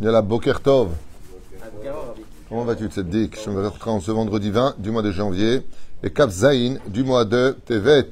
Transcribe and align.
Yalla, 0.00 0.22
Boker 0.22 0.60
Tov. 0.60 0.90
Comment 2.48 2.64
vas-tu, 2.64 2.86
Tzeddik 2.88 3.38
Je 3.44 3.50
me 3.50 3.66
retrouve 3.66 4.02
ce 4.02 4.10
vendredi 4.10 4.50
20 4.50 4.76
du 4.78 4.90
mois 4.90 5.02
de 5.02 5.10
janvier 5.10 5.62
et 6.02 6.10
Kaf 6.12 6.30
Zain 6.30 6.76
du 6.86 7.02
mois 7.04 7.24
de 7.24 7.56
Tevet. 7.66 8.10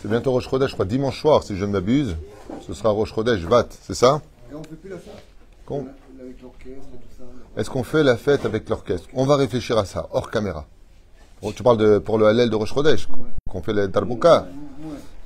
C'est 0.00 0.08
bientôt 0.08 0.32
Rosh 0.32 0.48
Chodesh, 0.48 0.70
je 0.70 0.74
crois, 0.74 0.84
dimanche 0.84 1.20
soir, 1.20 1.42
si 1.42 1.56
je 1.56 1.64
ne 1.64 1.72
m'abuse. 1.72 2.16
Ce 2.66 2.74
sera 2.74 2.90
Rosh 2.90 3.12
Chodesh 3.14 3.40
Vat, 3.40 3.66
c'est 3.82 3.94
ça? 3.94 4.20
Et 4.50 4.54
on 4.54 4.62
fait 4.62 4.76
plus 4.76 4.90
la 4.90 4.98
fête 4.98 5.12
Qu'on- 5.64 5.86
Avec 6.20 6.40
l'orchestre 6.42 6.68
et 6.94 6.98
tout 6.98 7.16
ça. 7.18 7.24
Est-ce 7.60 7.70
qu'on 7.70 7.82
fait 7.82 8.02
la 8.02 8.16
fête 8.16 8.44
avec 8.44 8.68
l'orchestre? 8.68 9.08
On 9.14 9.24
va 9.24 9.36
réfléchir 9.36 9.78
à 9.78 9.84
ça, 9.84 10.08
hors 10.12 10.30
caméra. 10.30 10.66
Oh, 11.42 11.52
tu 11.54 11.62
parles 11.62 11.78
de, 11.78 11.98
pour 11.98 12.18
le 12.18 12.26
Hallel 12.26 12.50
de 12.50 12.56
Rosh 12.56 12.72
Chodesh 12.74 13.08
Qu'on 13.50 13.62
fait 13.62 13.72
le 13.72 13.88
Darbouka. 13.88 14.46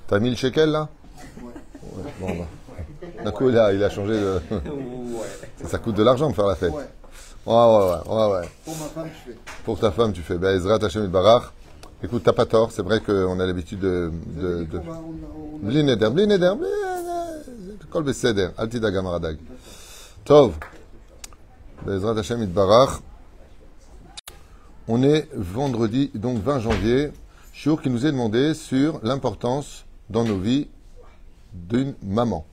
T'as 0.06 0.18
mis 0.18 0.30
le 0.30 0.36
shekel 0.36 0.70
là. 0.70 0.88
Ouais, 1.42 1.52
bon, 2.20 2.26
bah. 2.38 2.46
D'un 3.24 3.30
coup, 3.32 3.48
il 3.50 3.56
a 3.58 3.90
changé 3.90 4.12
de. 4.14 4.40
Ça, 5.62 5.68
ça 5.68 5.78
coûte 5.78 5.94
de 5.94 6.02
l'argent 6.02 6.30
de 6.30 6.34
faire 6.34 6.46
la 6.46 6.54
fête. 6.56 6.72
Ouais. 6.72 6.84
Ouais, 7.46 7.54
ouais, 7.54 8.26
ouais. 8.32 8.48
Pour 8.64 8.76
ma 8.76 8.84
femme, 8.86 9.08
je 9.12 9.30
fais. 9.32 9.38
Pour 9.64 9.78
ta 9.78 9.90
femme, 9.90 10.12
tu 10.12 10.22
fais 10.22 10.38
Ben 10.38 10.56
Ezra 10.56 10.76
Hashem 10.82 11.04
et 11.04 11.08
Barach. 11.08 11.52
Écoute, 12.02 12.22
t'as 12.24 12.32
pas 12.32 12.46
tort, 12.46 12.72
c'est 12.72 12.80
vrai 12.82 13.00
qu'on 13.00 13.38
a 13.40 13.46
l'habitude 13.46 13.80
de. 13.80 14.10
de, 14.40 14.64
de... 14.64 14.78
On 14.78 14.80
va- 14.82 14.92
on 14.92 14.94
a- 14.94 15.60
on 15.62 15.66
a- 15.66 15.70
Bli 15.70 15.84
neder, 15.84 16.08
bli 16.10 16.26
neder, 16.26 16.54
bli 16.56 16.66
neder. 16.66 17.86
Kol 17.90 18.04
beseder, 18.04 18.48
al 18.56 18.68
tidag 18.70 18.96
amaradag. 18.96 19.36
Tov. 20.24 20.54
Bezrat 21.84 22.16
Hashem 22.18 22.46
Barach. 22.46 23.00
On 24.88 25.02
est 25.02 25.28
vendredi, 25.34 26.10
donc 26.14 26.38
20 26.42 26.60
janvier, 26.60 27.12
jour 27.52 27.80
qui 27.82 27.90
nous 27.90 28.06
est 28.06 28.12
demandé 28.12 28.54
sur 28.54 28.98
l'importance 29.02 29.84
dans 30.08 30.24
nos 30.24 30.38
vies 30.38 30.68
d'une 31.52 31.94
maman. 32.02 32.44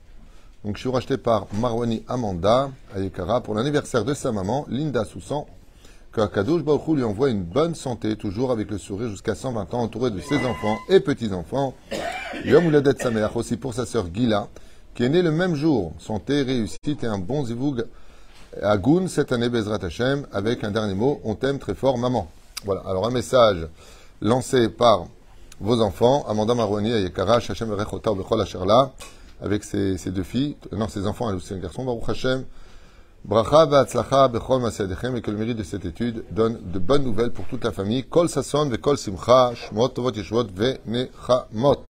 Donc, 0.68 0.76
je 0.76 0.82
suis 0.82 0.90
racheté 0.90 1.16
par 1.16 1.46
Marwani 1.54 2.04
Amanda 2.08 2.70
Ayekara 2.94 3.40
pour 3.40 3.54
l'anniversaire 3.54 4.04
de 4.04 4.12
sa 4.12 4.32
maman, 4.32 4.66
Linda 4.68 5.06
Soussan, 5.06 5.46
que 6.12 6.20
Akadosh 6.20 6.62
Baruch 6.62 6.86
Hu 6.86 6.96
lui 6.96 7.04
envoie 7.04 7.30
une 7.30 7.42
bonne 7.42 7.74
santé, 7.74 8.16
toujours 8.16 8.50
avec 8.50 8.70
le 8.70 8.76
sourire 8.76 9.08
jusqu'à 9.08 9.34
120 9.34 9.72
ans, 9.72 9.80
entouré 9.80 10.10
de 10.10 10.20
ses 10.20 10.44
enfants 10.44 10.76
et 10.90 11.00
petits-enfants. 11.00 11.72
Yom 12.44 12.66
Ouladet 12.66 12.98
Sameach 12.98 13.34
aussi 13.34 13.56
pour 13.56 13.72
sa 13.72 13.86
sœur 13.86 14.08
Gila, 14.12 14.48
qui 14.94 15.04
est 15.04 15.08
née 15.08 15.22
le 15.22 15.30
même 15.30 15.54
jour. 15.54 15.94
Santé, 15.98 16.42
réussite 16.42 17.02
et 17.02 17.06
un 17.06 17.16
bon 17.16 17.46
zivoug 17.46 17.86
à 18.60 18.76
Goun 18.76 19.08
cette 19.08 19.32
année, 19.32 19.48
Bezrat 19.48 19.82
Hashem, 19.82 20.26
avec 20.34 20.64
un 20.64 20.70
dernier 20.70 20.92
mot, 20.92 21.22
on 21.24 21.34
t'aime 21.34 21.58
très 21.58 21.74
fort, 21.74 21.96
maman. 21.96 22.28
Voilà, 22.66 22.82
alors 22.82 23.06
un 23.06 23.10
message 23.10 23.66
lancé 24.20 24.68
par 24.68 25.06
vos 25.60 25.80
enfants, 25.80 26.26
Amanda 26.28 26.54
Maroni, 26.54 26.92
Ayekara, 26.92 27.36
Hashem 27.36 27.72
Rechota, 27.72 28.12
Bechol 28.12 28.42
Asherla, 28.42 28.92
avec 29.40 29.64
ses, 29.64 29.98
ses 29.98 30.10
deux 30.10 30.22
filles, 30.22 30.56
non, 30.72 30.88
ses 30.88 31.06
enfants, 31.06 31.30
elle 31.30 31.36
aussi 31.36 31.54
un 31.54 31.58
garçon, 31.58 31.84
Baruch 31.84 32.08
Hashem, 32.08 32.44
Bracha 33.24 33.66
v'atzlacha 33.66 34.28
bechol 34.28 34.62
masadechem 34.62 35.16
et 35.16 35.20
que 35.20 35.30
le 35.30 35.36
mérite 35.36 35.58
de 35.58 35.62
cette 35.64 35.84
étude 35.84 36.24
donne 36.30 36.58
de 36.72 36.78
bonnes 36.78 37.02
nouvelles 37.02 37.30
pour 37.30 37.46
toute 37.46 37.64
la 37.64 37.72
famille. 37.72 38.04
Kol 38.04 38.28
sason 38.28 38.68
ve'kol 38.70 38.96
simcha, 38.96 39.52
shmot 39.54 39.88
tovot 39.88 40.12
yeshvot 40.12 40.46
ve'nechamot. 40.54 41.82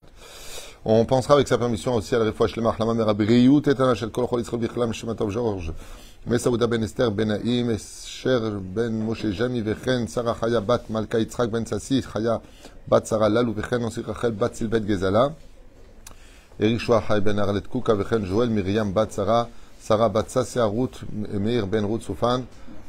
On 0.84 1.04
pensera 1.04 1.34
avec 1.34 1.46
sa 1.46 1.58
permission 1.58 1.94
aussi 1.94 2.14
à 2.14 2.18
la 2.18 2.24
refouach 2.24 2.56
le 2.56 2.62
machlama 2.62 2.94
mera 2.94 3.12
briut 3.12 3.62
et 3.68 3.94
shel 3.94 4.10
kol 4.10 4.26
chol 4.26 4.40
yisrael 4.40 4.60
bichlam 4.60 4.92
shematov 4.92 5.30
George. 5.30 5.72
Mesaouda 6.26 6.66
ben 6.66 6.82
Esther 6.82 7.10
ben 7.12 7.28
Naïm, 7.28 7.70
Esher 7.70 8.58
ben 8.60 8.90
Moshe 8.90 9.30
Jami 9.30 9.60
vechen, 9.60 10.08
Sarah 10.08 10.34
Chaya 10.40 10.60
bat 10.60 10.80
Malka 10.88 11.18
Yitzhak 11.20 11.50
ben 11.50 11.64
Sassi, 11.66 12.02
Chaya 12.02 12.40
bat 12.88 13.06
Sarah 13.06 13.28
Lalou 13.28 13.52
vechen, 13.52 13.84
Osir 13.84 14.04
Rachel 14.06 14.32
bat 14.32 14.54
Silbet 14.54 14.84
Gezala. 14.84 15.34
Eric 16.60 16.80
Chouachai 16.80 17.20
ben 17.20 17.38
Arlet 17.38 17.68
Kouka 17.68 17.94
vechen, 17.94 18.24
Joël 18.26 18.50
Myriam 18.50 18.92
bat 18.92 19.12
Sarah, 19.12 19.48
Sarah 19.80 20.08
bat 20.08 20.28
Sassia 20.28 20.64
Ruth, 20.64 21.04
Meir 21.12 21.68
ben 21.68 21.84
Ruth 21.84 22.02
Soufan, 22.02 22.42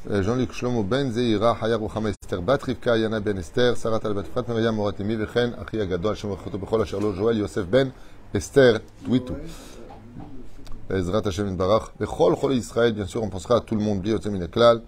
euh, 0.10 0.24
Jean-Luc 0.24 0.54
Shlomo 0.54 0.82
ben 0.82 1.12
Zeira, 1.12 1.56
Haya 1.62 1.78
Ruchama 1.78 2.10
Esther 2.10 2.42
bat 2.42 2.64
Rivka 2.64 2.98
Yana 2.98 3.20
ben 3.20 3.38
Esther, 3.38 3.78
Sarah 3.78 4.00
Tal 4.00 4.16
bat 4.16 4.26
Frat 4.26 4.48
Myriam 4.48 4.74
Morat 4.74 5.00
Emi 5.00 5.16
vechen, 5.16 5.54
Achi 5.62 5.80
Agadol, 5.80 6.16
Shem 6.16 6.32
Rechoto 6.32 6.58
Bechol 6.58 6.84
Joël 7.16 7.38
Yosef 7.38 7.68
ben 7.68 7.92
Esther 8.34 8.80
Twitou. 9.06 9.36
Ezrat 10.90 11.24
Hashem 11.26 11.56
Barach. 11.56 11.92
Bechol 12.00 12.36
Chol 12.36 12.54
Israël, 12.56 12.94
bien 12.94 13.06
sûr, 13.06 13.22
on 13.22 13.30
pensera 13.30 13.58
à 13.58 13.62
tout 13.62 13.76
le 13.76 13.82
monde, 13.82 14.02
Bli 14.02 14.16
Min 14.32 14.48
Klal. 14.48 14.82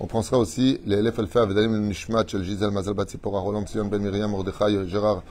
On 0.00 0.06
pensera 0.06 0.38
aussi 0.38 0.80
les 0.86 0.96
Elef 0.96 1.18
Alfa, 1.18 1.44
Vedalim 1.44 1.86
Nishmat, 1.86 2.26
Shel 2.26 2.42
Gisèle 2.42 2.70
Mazal 2.70 2.94
Bat 2.94 3.10
Sipora, 3.10 3.40
Roland 3.40 3.66
Sion 3.66 3.84
Ben 3.84 4.00
Miriam, 4.00 4.30
Mordechai, 4.30 4.88
Gérard, 4.88 5.22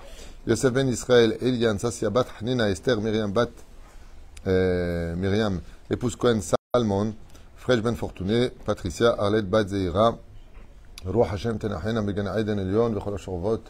Yosef 0.47 0.73
Ben 0.73 0.87
Israël, 0.87 1.37
Elian, 1.41 1.77
Sassia 1.77 2.09
Bat, 2.09 2.25
Hanina, 2.39 2.69
Esther, 2.69 2.99
Miriam 2.99 3.31
Bat, 3.31 3.51
euh, 4.47 5.15
Myriam, 5.15 5.61
épouse 5.91 6.15
Cohen 6.15 6.39
Salmon, 6.41 7.13
Fresh 7.57 7.81
Ben 7.81 7.95
Fortuné, 7.95 8.49
Patricia, 8.65 9.15
Arlette 9.19 9.47
Bat 9.47 9.67
Zeira, 9.67 10.17
Roi 11.05 11.27
Hashem 11.31 11.59
Tenachena, 11.59 12.01
Megan 12.01 12.27
Aiden 12.27 12.57
Elion, 12.57 12.89
Bechol 12.89 13.13
Ashorvot, 13.13 13.61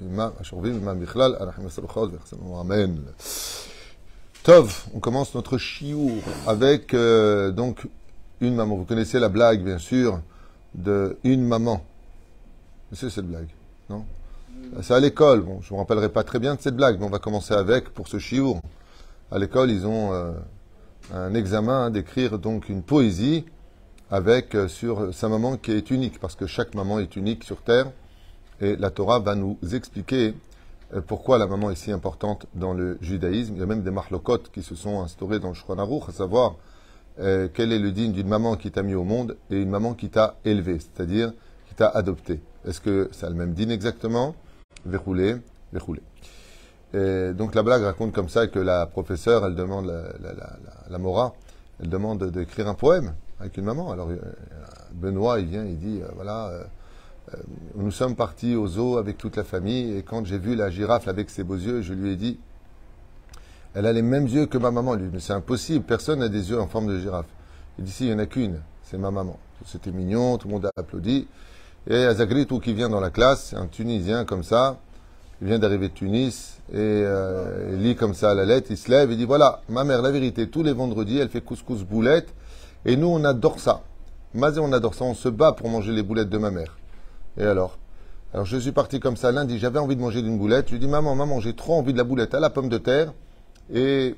Imam, 0.00 0.32
Ashorvim, 0.40 0.78
Imam 0.78 0.98
Bichlal, 0.98 1.36
Arachim 1.38 1.64
Vechsanu, 1.64 2.56
Amen. 2.58 3.02
Tov, 4.42 4.86
on 4.94 5.00
commence 5.00 5.34
notre 5.34 5.58
chiour 5.58 6.22
avec 6.46 6.94
euh, 6.94 7.50
donc 7.50 7.86
une 8.40 8.54
maman. 8.54 8.76
Vous 8.76 8.84
connaissez 8.84 9.18
la 9.18 9.28
blague, 9.28 9.62
bien 9.62 9.78
sûr, 9.78 10.20
de 10.74 11.18
une 11.24 11.46
maman. 11.46 11.84
Savez 12.92 13.10
cette 13.10 13.26
blague, 13.26 13.48
non? 13.90 14.04
C'est 14.82 14.94
à 14.94 14.98
l'école. 14.98 15.42
Bon, 15.42 15.60
je 15.62 15.72
ne 15.72 15.76
me 15.76 15.80
rappellerai 15.80 16.08
pas 16.08 16.24
très 16.24 16.40
bien 16.40 16.56
de 16.56 16.60
cette 16.60 16.74
blague, 16.74 16.98
mais 16.98 17.06
on 17.06 17.10
va 17.10 17.20
commencer 17.20 17.54
avec 17.54 17.90
pour 17.90 18.08
ce 18.08 18.18
chiour. 18.18 18.60
À 19.30 19.38
l'école, 19.38 19.70
ils 19.70 19.86
ont 19.86 20.12
euh, 20.12 20.32
un 21.12 21.32
examen 21.34 21.90
d'écrire 21.90 22.38
donc 22.40 22.68
une 22.68 22.82
poésie 22.82 23.44
avec 24.10 24.54
euh, 24.54 24.66
sur 24.66 25.14
sa 25.14 25.28
maman 25.28 25.56
qui 25.58 25.70
est 25.70 25.90
unique, 25.90 26.18
parce 26.18 26.34
que 26.34 26.46
chaque 26.46 26.74
maman 26.74 26.98
est 26.98 27.14
unique 27.14 27.44
sur 27.44 27.62
terre. 27.62 27.86
Et 28.60 28.74
la 28.74 28.90
Torah 28.90 29.20
va 29.20 29.36
nous 29.36 29.58
expliquer 29.72 30.34
euh, 30.92 31.00
pourquoi 31.00 31.38
la 31.38 31.46
maman 31.46 31.70
est 31.70 31.76
si 31.76 31.92
importante 31.92 32.46
dans 32.54 32.74
le 32.74 32.98
judaïsme. 33.00 33.54
Il 33.54 33.60
y 33.60 33.62
a 33.62 33.66
même 33.66 33.82
des 33.82 33.92
marlokot 33.92 34.38
qui 34.52 34.62
se 34.62 34.74
sont 34.74 35.02
instaurés 35.02 35.38
dans 35.38 35.48
le 35.48 35.54
Shulchan 35.54 35.78
à 35.78 36.12
savoir 36.12 36.56
quel 37.16 37.70
est 37.70 37.78
le 37.78 37.92
digne 37.92 38.10
d'une 38.10 38.26
maman 38.26 38.56
qui 38.56 38.72
t'a 38.72 38.82
mis 38.82 38.96
au 38.96 39.04
monde 39.04 39.36
et 39.48 39.62
une 39.62 39.70
maman 39.70 39.94
qui 39.94 40.08
t'a 40.08 40.34
élevé, 40.44 40.80
c'est-à-dire 40.80 41.32
qui 41.68 41.76
t'a 41.76 41.86
adopté. 41.86 42.40
Est-ce 42.66 42.80
que 42.80 43.08
c'est 43.12 43.28
le 43.28 43.36
même 43.36 43.54
digne 43.54 43.70
exactement? 43.70 44.34
Verroulé. 44.86 45.36
Et 46.94 47.32
donc 47.34 47.54
la 47.54 47.62
blague 47.62 47.82
raconte 47.82 48.12
comme 48.12 48.28
ça 48.28 48.46
que 48.46 48.58
la 48.58 48.86
professeure, 48.86 49.44
elle 49.44 49.54
demande, 49.54 49.92
la, 50.88 50.98
Mora, 50.98 51.34
elle 51.80 51.88
demande 51.88 52.30
d'écrire 52.30 52.68
un 52.68 52.74
poème 52.74 53.14
avec 53.40 53.56
une 53.56 53.64
maman. 53.64 53.90
Alors 53.90 54.10
euh, 54.10 54.18
Benoît, 54.92 55.40
il 55.40 55.46
vient, 55.46 55.64
il 55.64 55.78
dit, 55.78 56.00
euh, 56.02 56.06
voilà, 56.14 56.48
euh, 56.48 57.36
nous 57.74 57.90
sommes 57.90 58.14
partis 58.14 58.54
au 58.54 58.66
zoo 58.68 58.96
avec 58.98 59.18
toute 59.18 59.36
la 59.36 59.44
famille 59.44 59.96
et 59.96 60.02
quand 60.02 60.24
j'ai 60.24 60.38
vu 60.38 60.54
la 60.54 60.70
girafe 60.70 61.08
avec 61.08 61.30
ses 61.30 61.42
beaux 61.42 61.56
yeux, 61.56 61.82
je 61.82 61.94
lui 61.94 62.12
ai 62.12 62.16
dit, 62.16 62.38
elle 63.74 63.86
a 63.86 63.92
les 63.92 64.02
mêmes 64.02 64.26
yeux 64.26 64.46
que 64.46 64.58
ma 64.58 64.70
maman. 64.70 64.94
Lui, 64.94 65.10
mais 65.12 65.18
c'est 65.18 65.32
impossible, 65.32 65.84
personne 65.84 66.20
n'a 66.20 66.28
des 66.28 66.50
yeux 66.50 66.60
en 66.60 66.68
forme 66.68 66.86
de 66.86 67.00
girafe. 67.00 67.26
Il 67.78 67.84
dit, 67.84 67.90
si, 67.90 68.04
il 68.04 68.10
n'y 68.10 68.14
en 68.14 68.20
a 68.20 68.26
qu'une, 68.26 68.60
c'est 68.84 68.98
ma 68.98 69.10
maman. 69.10 69.36
C'était 69.66 69.90
mignon, 69.90 70.38
tout 70.38 70.46
le 70.46 70.54
monde 70.54 70.66
a 70.66 70.70
applaudi. 70.76 71.26
Et 71.86 72.04
Azagritou 72.04 72.60
qui 72.60 72.72
vient 72.72 72.88
dans 72.88 73.00
la 73.00 73.10
classe, 73.10 73.54
un 73.54 73.66
Tunisien 73.66 74.24
comme 74.24 74.42
ça, 74.42 74.78
il 75.42 75.48
vient 75.48 75.58
d'arriver 75.58 75.88
de 75.88 75.94
Tunis, 75.94 76.58
et 76.72 76.76
euh, 76.78 77.72
il 77.74 77.82
lit 77.82 77.96
comme 77.96 78.14
ça 78.14 78.32
la 78.34 78.46
lettre, 78.46 78.68
il 78.70 78.78
se 78.78 78.90
lève 78.90 79.10
et 79.10 79.16
dit, 79.16 79.26
voilà, 79.26 79.60
ma 79.68 79.84
mère, 79.84 80.00
la 80.00 80.10
vérité, 80.10 80.48
tous 80.48 80.62
les 80.62 80.72
vendredis, 80.72 81.18
elle 81.18 81.28
fait 81.28 81.42
couscous 81.42 81.82
boulettes, 81.84 82.32
et 82.86 82.96
nous, 82.96 83.08
on 83.08 83.22
adore 83.24 83.60
ça. 83.60 83.82
Mazé, 84.32 84.60
on 84.60 84.72
adore 84.72 84.94
ça, 84.94 85.04
on 85.04 85.14
se 85.14 85.28
bat 85.28 85.52
pour 85.52 85.68
manger 85.68 85.92
les 85.92 86.02
boulettes 86.02 86.30
de 86.30 86.38
ma 86.38 86.50
mère. 86.50 86.76
Et 87.36 87.44
alors? 87.44 87.78
Alors 88.32 88.46
je 88.46 88.56
suis 88.56 88.72
parti 88.72 88.98
comme 88.98 89.16
ça 89.16 89.30
lundi, 89.30 89.60
j'avais 89.60 89.78
envie 89.78 89.94
de 89.94 90.00
manger 90.00 90.20
d'une 90.20 90.38
boulette. 90.38 90.66
Je 90.66 90.72
lui 90.72 90.80
dis 90.80 90.88
maman, 90.88 91.14
maman, 91.14 91.38
j'ai 91.38 91.54
trop 91.54 91.74
envie 91.74 91.92
de 91.92 91.98
la 91.98 92.02
boulette 92.02 92.34
à 92.34 92.40
la 92.40 92.50
pomme 92.50 92.68
de 92.68 92.78
terre 92.78 93.12
et 93.72 94.16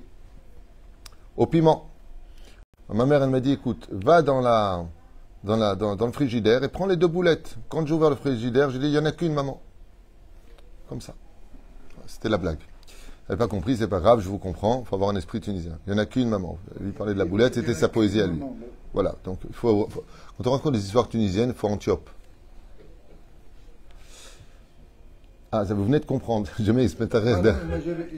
au 1.37 1.47
piment. 1.47 1.91
Ma 2.89 3.05
mère, 3.05 3.23
elle 3.23 3.29
m'a 3.29 3.41
dit, 3.41 3.53
écoute, 3.53 3.89
va 3.91 4.23
dans 4.23 4.41
la, 4.41 4.87
dans 5.45 5.57
la, 5.57 5.75
dans, 5.77 5.97
dans 5.97 6.07
le 6.07 6.13
frigidaire 6.13 6.63
et 6.65 6.69
prends 6.69 6.87
les 6.87 6.97
deux 6.97 7.07
boulettes. 7.09 7.57
Quand 7.69 7.87
j'ai 7.87 7.95
ouvert 7.95 8.11
le 8.11 8.17
frigidaire, 8.17 8.71
j'ai 8.71 8.79
dit, 8.79 8.87
il 8.87 8.93
n'y 8.93 8.99
en 8.99 9.05
a 9.05 9.13
qu'une, 9.13 9.33
maman. 9.35 9.61
Comme 10.89 11.01
ça. 11.01 11.15
C'était 12.07 12.29
la 12.29 12.39
blague. 12.39 12.59
Vous 12.59 13.33
n'avez 13.33 13.39
pas 13.39 13.49
compris, 13.49 13.77
c'est 13.77 13.89
pas 13.89 13.99
grave, 14.01 14.21
je 14.21 14.29
vous 14.29 14.39
comprends. 14.39 14.83
Il 14.85 14.89
faut 14.89 14.95
avoir 14.95 15.11
un 15.11 15.17
esprit 15.17 15.41
tunisien. 15.41 15.79
Il 15.87 15.93
n'y 15.93 15.99
en 15.99 16.03
a 16.03 16.07
qu'une, 16.07 16.29
maman. 16.29 16.59
Lui 16.81 16.93
parler 16.93 17.15
de 17.15 17.19
la 17.19 17.25
boulette, 17.25 17.55
c'était 17.55 17.75
sa 17.75 17.89
poésie 17.89 18.21
à 18.21 18.27
lui. 18.29 18.41
Voilà. 18.93 19.17
Donc, 19.25 19.41
il 19.49 19.55
faut, 19.55 19.89
faut- 19.91 20.05
quand 20.39 20.47
on 20.49 20.53
raconte 20.53 20.75
des 20.75 20.85
histoires 20.85 21.09
tunisiennes, 21.09 21.51
il 21.51 21.55
faut 21.55 21.67
Antiope. 21.69 22.09
Ah, 25.53 25.65
ça, 25.65 25.75
vous 25.75 25.85
venez 25.85 26.01
de 26.01 26.05
comprendre. 26.07 26.49
Jamais 26.61 26.85
il 26.85 26.91
se 26.91 27.03
met 27.03 27.15
à 27.15 27.19
rire. 27.19 27.39
Ah, 27.45 27.53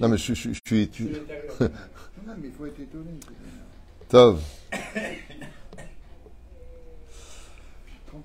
non, 0.00 0.09
mais 0.09 0.17
je, 0.19 0.35
je- 0.35 0.50
je 0.53 0.61
suis. 0.67 0.88
tu- 0.88 1.05
Non, 1.61 2.35
mais 2.41 2.49
il 2.49 2.53
faut 2.53 2.67
être 2.67 2.79
étonné. 2.81 3.11
Tov. 4.09 4.41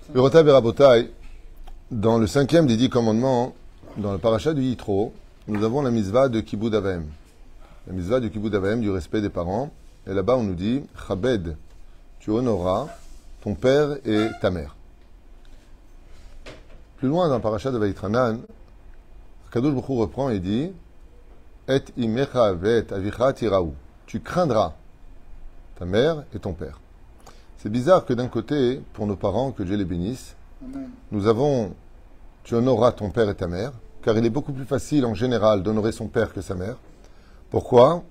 35. 0.04 0.16
Urota 0.16 0.42
Berabotai, 0.42 1.10
dans 1.90 2.18
le 2.18 2.26
cinquième 2.26 2.66
des 2.66 2.76
dix 2.76 2.90
commandements, 2.90 3.54
dans 3.96 4.12
le 4.12 4.18
paracha 4.18 4.52
du 4.52 4.62
Yitro, 4.62 5.14
nous 5.48 5.64
avons 5.64 5.80
la 5.80 5.90
mitzvah 5.90 6.28
de 6.28 6.40
Kibbud 6.40 6.74
Avem. 6.74 7.06
La 7.86 7.92
mitzvah 7.94 8.20
du 8.20 8.30
Kibbud 8.30 8.54
Avem, 8.54 8.80
du 8.80 8.90
respect 8.90 9.22
des 9.22 9.30
parents. 9.30 9.70
Et 10.06 10.12
là-bas, 10.12 10.36
on 10.36 10.42
nous 10.42 10.54
dit 10.54 10.82
Chabed, 11.08 11.56
tu 12.20 12.30
honoreras 12.30 12.88
ton 13.42 13.54
père 13.54 13.96
et 14.04 14.28
ta 14.42 14.50
mère. 14.50 14.76
Plus 16.98 17.08
loin 17.08 17.28
dans 17.28 17.36
le 17.36 17.42
parachat 17.42 17.70
de 17.70 17.78
Vaïtranan, 17.78 18.40
Kadosh 19.50 19.72
Baruch 19.72 19.86
reprend 19.88 20.28
et 20.28 20.40
dit 20.40 20.70
Et 21.68 21.82
imecha 21.96 22.52
vet 22.52 22.92
avicha 22.92 23.32
tiraou. 23.32 23.74
Tu 24.06 24.20
craindras 24.20 24.74
ta 25.78 25.86
mère 25.86 26.24
et 26.34 26.38
ton 26.38 26.52
père. 26.52 26.78
C'est 27.64 27.70
bizarre 27.70 28.04
que 28.04 28.12
d'un 28.12 28.28
côté, 28.28 28.82
pour 28.92 29.06
nos 29.06 29.16
parents, 29.16 29.50
que 29.50 29.62
Dieu 29.62 29.76
les 29.76 29.86
bénisse, 29.86 30.36
Amen. 30.62 30.90
nous 31.10 31.26
avons 31.26 31.72
tu 32.42 32.54
honoreras 32.54 32.92
ton 32.92 33.08
père 33.08 33.30
et 33.30 33.34
ta 33.34 33.46
mère, 33.46 33.72
car 34.02 34.18
il 34.18 34.26
est 34.26 34.30
beaucoup 34.30 34.52
plus 34.52 34.66
facile 34.66 35.06
en 35.06 35.14
général 35.14 35.62
d'honorer 35.62 35.90
son 35.90 36.08
père 36.08 36.34
que 36.34 36.42
sa 36.42 36.54
mère. 36.54 36.76
Pourquoi? 37.48 38.04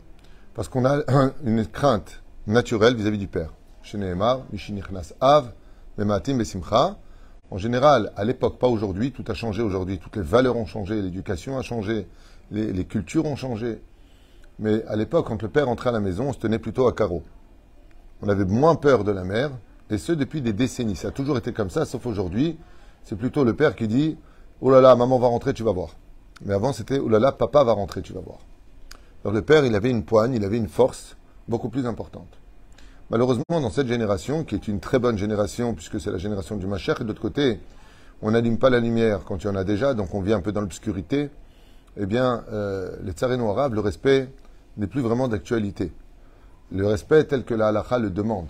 Parce 0.56 0.70
qu'on 0.70 0.86
a 0.86 1.04
une 1.46 1.68
crainte 1.68 2.24
naturelle 2.48 2.96
vis-à-vis 2.96 3.20
du 3.20 3.28
père. 3.28 3.54
Chez 3.84 4.00
Nehemar, 4.00 4.42
Mishinichnas 4.52 5.14
Av, 5.22 5.52
Mematim 6.00 6.40
Besimcha. 6.40 6.98
En 7.52 7.60
général, 7.60 8.12
à 8.16 8.26
l'époque, 8.26 8.58
pas 8.58 8.70
aujourd'hui, 8.70 9.12
tout 9.12 9.26
a 9.28 9.36
changé 9.36 9.62
aujourd'hui, 9.62 10.00
toutes 10.00 10.16
les 10.16 10.24
valeurs 10.24 10.58
ont 10.58 10.66
changé, 10.66 11.00
l'éducation 11.00 11.60
a 11.60 11.62
changé, 11.62 12.08
les, 12.50 12.74
les 12.74 12.86
cultures 12.86 13.26
ont 13.26 13.36
changé. 13.36 13.84
Mais 14.58 14.84
à 14.86 14.96
l'époque, 14.96 15.28
quand 15.28 15.44
le 15.44 15.50
père 15.50 15.70
entrait 15.70 15.90
à 15.90 15.94
la 15.94 16.00
maison, 16.00 16.30
on 16.30 16.34
se 16.34 16.40
tenait 16.40 16.58
plutôt 16.58 16.88
à 16.88 16.94
carreau. 16.94 17.22
On 18.22 18.30
avait 18.30 18.46
moins 18.46 18.76
peur 18.76 19.04
de 19.04 19.12
la 19.12 19.24
mère, 19.24 19.52
et 19.90 19.98
ce 19.98 20.12
depuis 20.12 20.42
des 20.42 20.54
décennies. 20.54 20.96
Ça 20.96 21.10
a 21.10 21.12
toujours 21.12 21.38
été 21.38 21.54
comme 21.54 21.70
ça, 21.70 21.86
sauf 21.86 22.06
aujourd'hui. 22.06 22.58
C'est 23.04 23.18
plutôt 23.18 23.44
le 23.44 23.54
père 23.54 23.76
qui 23.76 23.88
dit 23.88 24.18
Oh 24.62 24.72
là 24.72 24.82
là, 24.82 24.96
maman 24.96 25.20
va 25.20 25.28
rentrer, 25.28 25.54
tu 25.54 25.64
vas 25.64 25.74
voir. 25.74 25.90
Mais 26.46 26.54
avant, 26.54 26.74
c'était 26.74 27.00
Oh 27.00 27.10
là 27.10 27.20
là, 27.20 27.32
papa 27.32 27.64
va 27.64 27.74
rentrer, 27.74 28.02
tu 28.02 28.14
vas 28.14 28.22
voir. 28.22 28.40
Alors 29.24 29.34
le 29.34 29.42
père, 29.42 29.66
il 29.66 29.76
avait 29.76 29.90
une 29.90 30.04
poigne, 30.04 30.34
il 30.34 30.44
avait 30.44 30.58
une 30.58 30.68
force 30.68 31.16
beaucoup 31.48 31.70
plus 31.70 31.86
importante. 31.86 32.40
Malheureusement, 33.10 33.44
dans 33.50 33.70
cette 33.70 33.88
génération, 33.88 34.44
qui 34.44 34.56
est 34.56 34.68
une 34.68 34.80
très 34.80 35.00
bonne 35.00 35.18
génération, 35.18 35.74
puisque 35.74 36.00
c'est 36.00 36.12
la 36.12 36.18
génération 36.18 36.58
du 36.58 36.66
Machère, 36.66 37.00
et 37.02 37.04
de 37.04 37.10
l'autre 37.10 37.22
côté, 37.22 37.60
on 38.22 38.32
n'allume 38.32 38.58
pas 38.58 38.70
la 38.70 38.80
lumière 38.80 39.22
quand 39.26 39.44
il 39.44 39.48
y 39.48 39.50
en 39.50 39.56
a 39.56 39.64
déjà, 39.64 39.94
donc 39.94 40.14
on 40.14 40.22
vit 40.22 40.34
un 40.34 40.42
peu 40.42 40.52
dans 40.52 40.62
l'obscurité, 40.62 41.30
eh 41.98 42.06
bien, 42.06 42.44
euh, 42.52 42.96
les 43.04 43.12
tsarino 43.12 43.50
arabes, 43.50 43.74
le 43.74 43.82
respect 43.82 44.30
n'est 44.78 44.88
plus 44.88 45.02
vraiment 45.02 45.28
d'actualité. 45.28 45.92
Le 46.74 46.88
respect 46.88 47.26
tel 47.26 47.44
que 47.44 47.54
la 47.54 47.68
halakha 47.68 48.00
le 48.00 48.10
demande. 48.10 48.48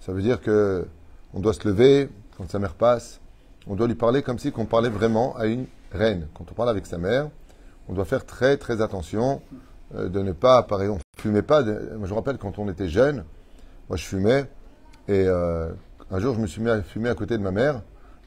Ça 0.00 0.12
veut 0.12 0.20
dire 0.20 0.42
que 0.42 0.86
on 1.32 1.40
doit 1.40 1.54
se 1.54 1.66
lever 1.66 2.10
quand 2.36 2.50
sa 2.50 2.58
mère 2.58 2.74
passe, 2.74 3.20
on 3.66 3.74
doit 3.74 3.86
lui 3.86 3.94
parler 3.94 4.22
comme 4.22 4.38
si 4.38 4.52
qu'on 4.52 4.66
parlait 4.66 4.90
vraiment 4.90 5.34
à 5.36 5.46
une 5.46 5.66
reine. 5.90 6.28
Quand 6.34 6.44
on 6.50 6.54
parle 6.54 6.68
avec 6.68 6.84
sa 6.84 6.98
mère, 6.98 7.30
on 7.88 7.94
doit 7.94 8.04
faire 8.04 8.26
très 8.26 8.58
très 8.58 8.82
attention 8.82 9.40
euh, 9.94 10.08
de 10.08 10.20
ne 10.20 10.32
pas, 10.32 10.62
pareil, 10.64 10.90
on 10.90 10.98
fumait 11.16 11.42
pas. 11.42 11.64
je 11.64 11.96
me 11.96 12.12
rappelle 12.12 12.36
quand 12.36 12.58
on 12.58 12.68
était 12.68 12.88
jeune, 12.88 13.24
moi 13.88 13.96
je 13.96 14.04
fumais 14.04 14.44
et 15.08 15.24
euh, 15.26 15.72
un 16.10 16.18
jour 16.18 16.34
je 16.34 16.40
me 16.40 16.46
suis 16.46 16.60
mis 16.60 16.70
à 16.70 16.82
fumer 16.82 17.08
à 17.08 17.14
côté 17.14 17.38
de 17.38 17.42
ma 17.42 17.52
mère 17.52 17.80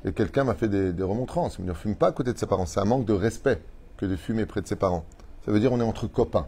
et 0.06 0.12
quelqu'un 0.12 0.44
m'a 0.44 0.56
fait 0.56 0.70
des, 0.70 0.92
des 0.92 1.04
remontrances. 1.04 1.58
Il 1.60 1.66
me 1.66 1.68
dit, 1.68 1.70
ne 1.70 1.76
fume 1.76 1.96
pas 1.96 2.08
à 2.08 2.12
côté 2.12 2.34
de 2.34 2.38
ses 2.38 2.48
parents. 2.48 2.66
C'est 2.66 2.80
un 2.80 2.86
manque 2.86 3.06
de 3.06 3.14
respect 3.14 3.62
que 3.98 4.08
de 4.08 4.16
fumer 4.16 4.48
près 4.48 4.62
de 4.62 4.68
ses 4.68 4.76
parents. 4.76 5.06
Ça 5.46 5.52
veut 5.52 5.60
dire 5.60 5.72
on 5.72 5.80
est 5.80 5.84
entre 5.84 6.08
copains. 6.08 6.48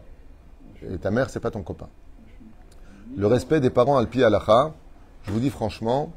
Et 0.81 0.97
ta 0.97 1.11
mère, 1.11 1.29
c'est 1.29 1.39
pas 1.39 1.51
ton 1.51 1.61
copain. 1.61 1.89
Le 3.15 3.25
respect 3.25 3.59
des 3.59 3.71
parents 3.71 3.97
alpi 3.97 4.23
alacha, 4.23 4.71
je 5.23 5.31
vous 5.31 5.39
dis 5.39 5.49
franchement, 5.49 6.11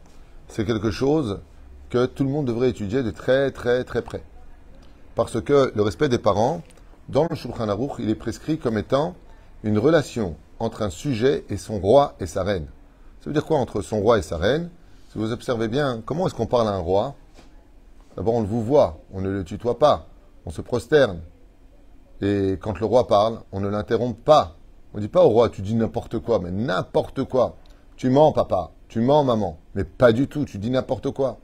c'est 0.49 0.67
quelque 0.67 0.91
chose 0.91 1.41
que 1.89 2.05
tout 2.05 2.23
le 2.23 2.31
monde 2.31 2.47
devrait 2.47 2.69
étudier 2.69 3.03
de 3.03 3.11
très 3.11 3.50
très 3.50 3.83
très 3.85 4.03
près. 4.03 4.23
Parce 5.15 5.41
que 5.41 5.73
le 5.75 5.83
respect 5.83 6.11
des 6.11 6.19
parents, 6.19 6.62
dans 7.09 7.27
le 7.29 7.35
Shulchan 7.35 7.69
Aruch, 7.69 7.93
il 7.99 8.11
est 8.11 8.15
prescrit 8.15 8.59
comme 8.59 8.77
étant 8.77 9.15
une 9.62 9.79
relation 9.79 10.37
entre 10.59 10.83
un 10.83 10.91
sujet 10.91 11.44
et 11.49 11.56
son 11.56 11.79
roi 11.79 12.15
et 12.21 12.27
sa 12.27 12.44
reine. 12.44 12.67
Ça 13.21 13.31
veut 13.31 13.33
dire 13.35 13.47
quoi 13.47 13.59
entre 13.59 13.81
son 13.81 14.00
roi 14.00 14.19
et 14.19 14.23
sa 14.23 14.37
reine? 14.37 14.71
Si 15.11 15.19
vous 15.19 15.33
observez 15.33 15.69
bien, 15.69 16.03
comment 16.05 16.27
est-ce 16.27 16.35
qu'on 16.35 16.47
parle 16.47 16.69
à 16.69 16.73
un 16.73 16.79
roi? 16.79 17.15
D'abord, 18.17 18.35
on 18.35 18.41
le 18.43 18.47
vous 18.47 18.62
voit, 18.62 19.00
on 19.12 19.23
ne 19.23 19.31
le 19.31 19.44
tutoie 19.44 19.79
pas, 19.79 20.09
on 20.44 20.50
se 20.50 20.61
prosterne. 20.61 21.21
Et 22.21 22.59
quand 22.61 22.79
le 22.79 22.87
roi 22.87 23.06
parle, 23.06 23.41
on 23.50 23.61
ne 23.61 23.69
l'interrompt 23.69 24.23
pas. 24.23 24.56
On 24.94 24.99
ne 24.99 25.03
dit 25.03 25.09
pas 25.09 25.25
au 25.25 25.29
roi, 25.29 25.49
tu 25.49 25.62
dis 25.62 25.75
n'importe 25.75 26.19
quoi, 26.19 26.39
mais 26.39 26.50
n'importe 26.50 27.25
quoi. 27.25 27.56
Tu 27.97 28.11
mens, 28.11 28.33
papa. 28.33 28.73
Tu 28.89 29.00
mens, 29.00 29.25
maman. 29.25 29.59
Mais 29.75 29.85
pas 29.85 30.12
du 30.12 30.29
tout, 30.29 30.44
tu 30.44 30.59
dis 30.59 30.71
n'importe 30.71 31.11
quoi. 31.12 31.39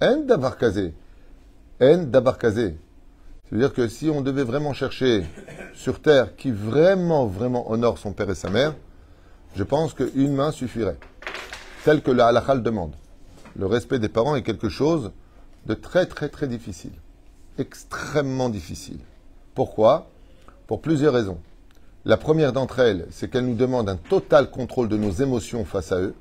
En 0.00 0.18
d'abarkazé. 0.18 0.94
En 1.80 2.04
d'abarkazé. 2.04 2.76
C'est-à-dire 3.48 3.72
que 3.72 3.88
si 3.88 4.08
on 4.08 4.20
devait 4.20 4.44
vraiment 4.44 4.72
chercher 4.72 5.24
sur 5.74 6.00
terre 6.00 6.36
qui 6.36 6.52
vraiment, 6.52 7.26
vraiment 7.26 7.70
honore 7.70 7.98
son 7.98 8.12
père 8.12 8.30
et 8.30 8.34
sa 8.34 8.50
mère, 8.50 8.74
je 9.56 9.64
pense 9.64 9.94
qu'une 9.94 10.34
main 10.34 10.52
suffirait. 10.52 10.98
Tel 11.84 12.02
que 12.02 12.12
la 12.12 12.28
halakha 12.28 12.56
demande. 12.56 12.94
Le 13.56 13.66
respect 13.66 13.98
des 13.98 14.08
parents 14.08 14.36
est 14.36 14.42
quelque 14.42 14.68
chose 14.68 15.10
de 15.66 15.74
très, 15.74 16.06
très, 16.06 16.28
très 16.28 16.46
difficile. 16.46 16.92
Extrêmement 17.58 18.48
difficile. 18.48 19.00
Pourquoi? 19.54 20.08
Pour 20.66 20.80
plusieurs 20.80 21.12
raisons. 21.12 21.38
La 22.04 22.16
première 22.16 22.52
d'entre 22.52 22.80
elles, 22.80 23.06
c'est 23.10 23.30
qu'elle 23.30 23.46
nous 23.46 23.54
demande 23.54 23.88
un 23.88 23.96
total 23.96 24.50
contrôle 24.50 24.88
de 24.88 24.96
nos 24.96 25.12
émotions 25.12 25.64
face 25.64 25.92
à 25.92 26.00
eux. 26.00 26.14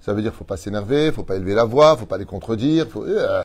Ça 0.00 0.12
veut 0.12 0.20
dire 0.20 0.30
qu'il 0.30 0.38
faut 0.38 0.44
pas 0.44 0.58
s'énerver, 0.58 1.10
faut 1.10 1.22
pas 1.22 1.36
élever 1.36 1.54
la 1.54 1.64
voix, 1.64 1.94
il 1.96 2.00
faut 2.00 2.06
pas 2.06 2.18
les 2.18 2.26
contredire, 2.26 2.84
il 2.84 2.90
faut, 2.90 3.04
euh, 3.04 3.42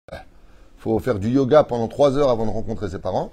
faut 0.78 1.00
faire 1.00 1.18
du 1.18 1.30
yoga 1.30 1.64
pendant 1.64 1.88
trois 1.88 2.18
heures 2.18 2.30
avant 2.30 2.46
de 2.46 2.52
rencontrer 2.52 2.90
ses 2.90 3.00
parents. 3.00 3.32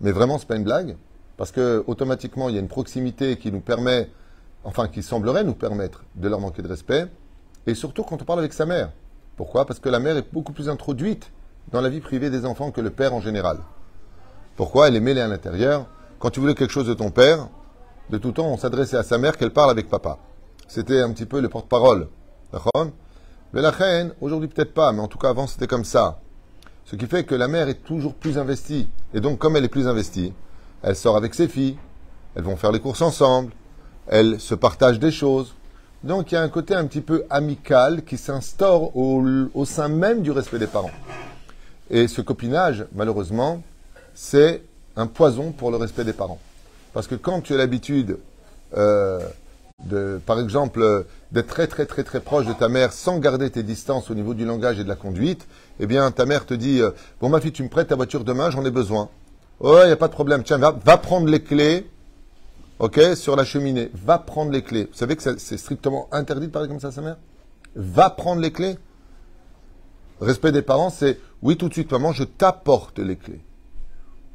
Mais 0.00 0.10
vraiment, 0.10 0.38
ce 0.38 0.44
n'est 0.44 0.48
pas 0.48 0.56
une 0.56 0.64
blague, 0.64 0.96
parce 1.36 1.52
que 1.52 1.84
automatiquement, 1.86 2.48
il 2.48 2.54
y 2.54 2.58
a 2.58 2.60
une 2.60 2.68
proximité 2.68 3.36
qui 3.36 3.52
nous 3.52 3.60
permet, 3.60 4.08
enfin, 4.64 4.88
qui 4.88 5.02
semblerait 5.02 5.44
nous 5.44 5.54
permettre 5.54 6.04
de 6.14 6.28
leur 6.28 6.40
manquer 6.40 6.62
de 6.62 6.68
respect, 6.68 7.08
et 7.66 7.74
surtout 7.74 8.04
quand 8.04 8.22
on 8.22 8.24
parle 8.24 8.38
avec 8.38 8.54
sa 8.54 8.64
mère. 8.64 8.90
Pourquoi? 9.36 9.66
Parce 9.66 9.80
que 9.80 9.90
la 9.90 10.00
mère 10.00 10.16
est 10.16 10.32
beaucoup 10.32 10.52
plus 10.52 10.70
introduite 10.70 11.30
dans 11.70 11.82
la 11.82 11.90
vie 11.90 12.00
privée 12.00 12.30
des 12.30 12.46
enfants 12.46 12.70
que 12.70 12.80
le 12.80 12.90
père 12.90 13.14
en 13.14 13.20
général. 13.20 13.58
Pourquoi? 14.56 14.88
Elle 14.88 14.96
est 14.96 15.00
mêlée 15.00 15.20
à 15.20 15.28
l'intérieur. 15.28 15.86
Quand 16.22 16.30
tu 16.30 16.38
voulais 16.38 16.54
quelque 16.54 16.70
chose 16.70 16.86
de 16.86 16.94
ton 16.94 17.10
père, 17.10 17.48
de 18.10 18.16
tout 18.16 18.30
temps, 18.30 18.46
on 18.46 18.56
s'adressait 18.56 18.96
à 18.96 19.02
sa 19.02 19.18
mère 19.18 19.36
qu'elle 19.36 19.52
parle 19.52 19.72
avec 19.72 19.88
papa. 19.88 20.18
C'était 20.68 21.00
un 21.00 21.10
petit 21.10 21.26
peu 21.26 21.40
le 21.40 21.48
porte-parole. 21.48 22.06
D'accord? 22.52 22.92
Mais 23.52 23.60
la 23.60 23.72
reine, 23.72 24.14
aujourd'hui 24.20 24.46
peut-être 24.46 24.72
pas, 24.72 24.92
mais 24.92 25.00
en 25.00 25.08
tout 25.08 25.18
cas 25.18 25.30
avant 25.30 25.48
c'était 25.48 25.66
comme 25.66 25.84
ça. 25.84 26.20
Ce 26.84 26.94
qui 26.94 27.06
fait 27.06 27.24
que 27.24 27.34
la 27.34 27.48
mère 27.48 27.68
est 27.68 27.82
toujours 27.82 28.14
plus 28.14 28.38
investie. 28.38 28.88
Et 29.12 29.20
donc 29.20 29.40
comme 29.40 29.56
elle 29.56 29.64
est 29.64 29.68
plus 29.68 29.88
investie, 29.88 30.32
elle 30.84 30.94
sort 30.94 31.16
avec 31.16 31.34
ses 31.34 31.48
filles, 31.48 31.76
elles 32.36 32.44
vont 32.44 32.54
faire 32.54 32.70
les 32.70 32.78
courses 32.78 33.02
ensemble, 33.02 33.50
elles 34.06 34.38
se 34.38 34.54
partagent 34.54 35.00
des 35.00 35.10
choses. 35.10 35.56
Donc 36.04 36.30
il 36.30 36.36
y 36.36 36.38
a 36.38 36.42
un 36.42 36.48
côté 36.48 36.76
un 36.76 36.86
petit 36.86 37.00
peu 37.00 37.24
amical 37.30 38.04
qui 38.04 38.16
s'instaure 38.16 38.96
au, 38.96 39.24
au 39.54 39.64
sein 39.64 39.88
même 39.88 40.22
du 40.22 40.30
respect 40.30 40.60
des 40.60 40.68
parents. 40.68 40.92
Et 41.90 42.06
ce 42.06 42.20
copinage, 42.20 42.86
malheureusement, 42.94 43.60
c'est 44.14 44.62
un 44.96 45.06
poison 45.06 45.52
pour 45.52 45.70
le 45.70 45.76
respect 45.76 46.04
des 46.04 46.12
parents. 46.12 46.40
Parce 46.92 47.06
que 47.06 47.14
quand 47.14 47.40
tu 47.40 47.54
as 47.54 47.56
l'habitude, 47.56 48.18
euh, 48.76 49.20
de, 49.84 50.20
par 50.26 50.38
exemple, 50.38 51.06
d'être 51.32 51.48
très 51.48 51.66
très 51.66 51.86
très 51.86 52.04
très 52.04 52.20
proche 52.20 52.46
de 52.46 52.52
ta 52.52 52.68
mère 52.68 52.92
sans 52.92 53.18
garder 53.18 53.50
tes 53.50 53.62
distances 53.62 54.10
au 54.10 54.14
niveau 54.14 54.34
du 54.34 54.44
langage 54.44 54.78
et 54.78 54.84
de 54.84 54.88
la 54.88 54.96
conduite, 54.96 55.46
eh 55.80 55.86
bien 55.86 56.10
ta 56.10 56.26
mère 56.26 56.46
te 56.46 56.54
dit, 56.54 56.80
euh, 56.80 56.90
bon 57.20 57.28
ma 57.28 57.40
fille, 57.40 57.52
tu 57.52 57.62
me 57.62 57.68
prêtes 57.68 57.88
ta 57.88 57.96
voiture 57.96 58.24
demain, 58.24 58.50
j'en 58.50 58.64
ai 58.64 58.70
besoin. 58.70 59.08
Oh, 59.60 59.78
il 59.82 59.86
n'y 59.86 59.92
a 59.92 59.96
pas 59.96 60.08
de 60.08 60.12
problème, 60.12 60.42
tiens, 60.42 60.58
va, 60.58 60.72
va 60.72 60.96
prendre 60.98 61.28
les 61.28 61.42
clés, 61.42 61.88
ok, 62.78 63.00
sur 63.14 63.36
la 63.36 63.44
cheminée, 63.44 63.90
va 63.94 64.18
prendre 64.18 64.50
les 64.50 64.62
clés. 64.62 64.88
Vous 64.90 64.98
savez 64.98 65.16
que 65.16 65.22
c'est 65.38 65.56
strictement 65.56 66.08
interdit 66.12 66.48
de 66.48 66.52
parler 66.52 66.68
comme 66.68 66.80
ça 66.80 66.88
à 66.88 66.92
sa 66.92 67.00
mère? 67.00 67.16
Va 67.74 68.10
prendre 68.10 68.42
les 68.42 68.52
clés. 68.52 68.76
Respect 70.20 70.52
des 70.52 70.62
parents, 70.62 70.90
c'est 70.90 71.18
oui 71.42 71.56
tout 71.56 71.68
de 71.68 71.74
suite, 71.74 71.90
maman, 71.90 72.12
je 72.12 72.24
t'apporte 72.24 72.98
les 72.98 73.16
clés. 73.16 73.40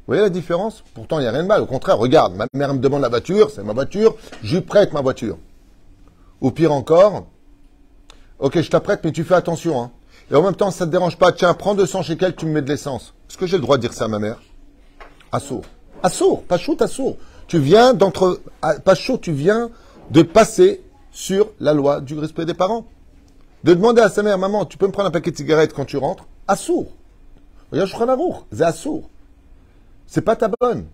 Voyez 0.08 0.22
la 0.22 0.30
différence? 0.30 0.82
Pourtant, 0.94 1.18
il 1.18 1.22
n'y 1.22 1.28
a 1.28 1.32
rien 1.32 1.42
de 1.42 1.48
mal. 1.48 1.60
Au 1.60 1.66
contraire, 1.66 1.98
regarde, 1.98 2.34
ma 2.34 2.46
mère 2.54 2.72
me 2.72 2.78
demande 2.78 3.02
la 3.02 3.10
voiture, 3.10 3.50
c'est 3.50 3.62
ma 3.62 3.74
voiture, 3.74 4.16
je 4.42 4.56
lui 4.56 4.62
prête 4.62 4.94
ma 4.94 5.02
voiture. 5.02 5.36
Ou 6.40 6.50
pire 6.50 6.72
encore, 6.72 7.26
ok, 8.38 8.58
je 8.58 8.70
t'apprête, 8.70 9.00
mais 9.04 9.12
tu 9.12 9.22
fais 9.22 9.34
attention. 9.34 9.82
Hein. 9.82 9.90
Et 10.30 10.34
en 10.34 10.42
même 10.42 10.54
temps, 10.54 10.70
ça 10.70 10.86
ne 10.86 10.90
te 10.90 10.92
dérange 10.92 11.18
pas. 11.18 11.30
Tiens, 11.32 11.52
prends 11.52 11.74
200 11.74 12.02
shekels, 12.02 12.34
tu 12.34 12.46
me 12.46 12.52
mets 12.52 12.62
de 12.62 12.68
l'essence. 12.68 13.12
Est-ce 13.28 13.36
que 13.36 13.46
j'ai 13.46 13.56
le 13.56 13.62
droit 13.62 13.76
de 13.76 13.82
dire 13.82 13.92
ça 13.92 14.06
à 14.06 14.08
ma 14.08 14.18
mère? 14.18 14.40
Assour. 15.30 15.62
Assour, 16.02 16.42
pas 16.44 16.56
chaud, 16.56 16.76
assour. 16.80 17.18
Tu 17.46 17.58
viens 17.58 17.92
d'entre... 17.92 18.40
Pas 18.84 18.94
chaud, 18.94 19.18
tu 19.18 19.32
viens 19.32 19.68
de 20.10 20.22
passer 20.22 20.82
sur 21.12 21.50
la 21.60 21.74
loi 21.74 22.00
du 22.00 22.18
respect 22.18 22.46
des 22.46 22.54
parents. 22.54 22.86
De 23.62 23.74
demander 23.74 24.00
à 24.00 24.08
sa 24.08 24.22
mère, 24.22 24.38
maman, 24.38 24.64
tu 24.64 24.78
peux 24.78 24.86
me 24.86 24.92
prendre 24.92 25.08
un 25.08 25.12
paquet 25.12 25.32
de 25.32 25.36
cigarettes 25.36 25.74
quand 25.74 25.84
tu 25.84 25.98
rentres? 25.98 26.24
Assour. 26.46 26.86
Regarde, 27.70 27.90
je 27.90 27.94
prends 27.94 28.16
roue. 28.16 28.36
C'est 28.50 28.62
assour. 28.62 29.10
C'est 30.08 30.22
pas 30.22 30.36
ta 30.36 30.48
bonne. 30.48 30.86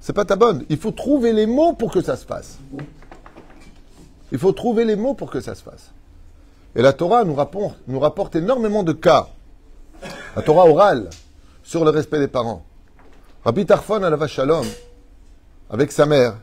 C'est 0.00 0.14
pas 0.14 0.24
ta 0.24 0.34
bonne. 0.34 0.64
Il 0.70 0.78
faut 0.78 0.92
trouver 0.92 1.34
les 1.34 1.46
mots 1.46 1.74
pour 1.74 1.92
que 1.92 2.00
ça 2.00 2.16
se 2.16 2.24
fasse. 2.24 2.58
Il 4.32 4.38
faut 4.38 4.52
trouver 4.52 4.86
les 4.86 4.96
mots 4.96 5.12
pour 5.12 5.30
que 5.30 5.40
ça 5.40 5.54
se 5.54 5.62
fasse. 5.62 5.92
Et 6.74 6.80
la 6.80 6.94
Torah 6.94 7.24
nous 7.24 7.34
rapporte, 7.34 8.34
énormément 8.34 8.82
de 8.82 8.92
cas. 8.92 9.28
La 10.34 10.42
Torah 10.42 10.68
orale 10.68 11.10
sur 11.62 11.84
le 11.84 11.90
respect 11.90 12.18
des 12.18 12.28
parents. 12.28 12.64
Rabbi 13.44 13.66
Tarfon 13.66 14.02
à 14.02 14.26
Shalom, 14.26 14.66
avec 15.70 15.92
sa 15.92 16.06
mère, 16.06 16.38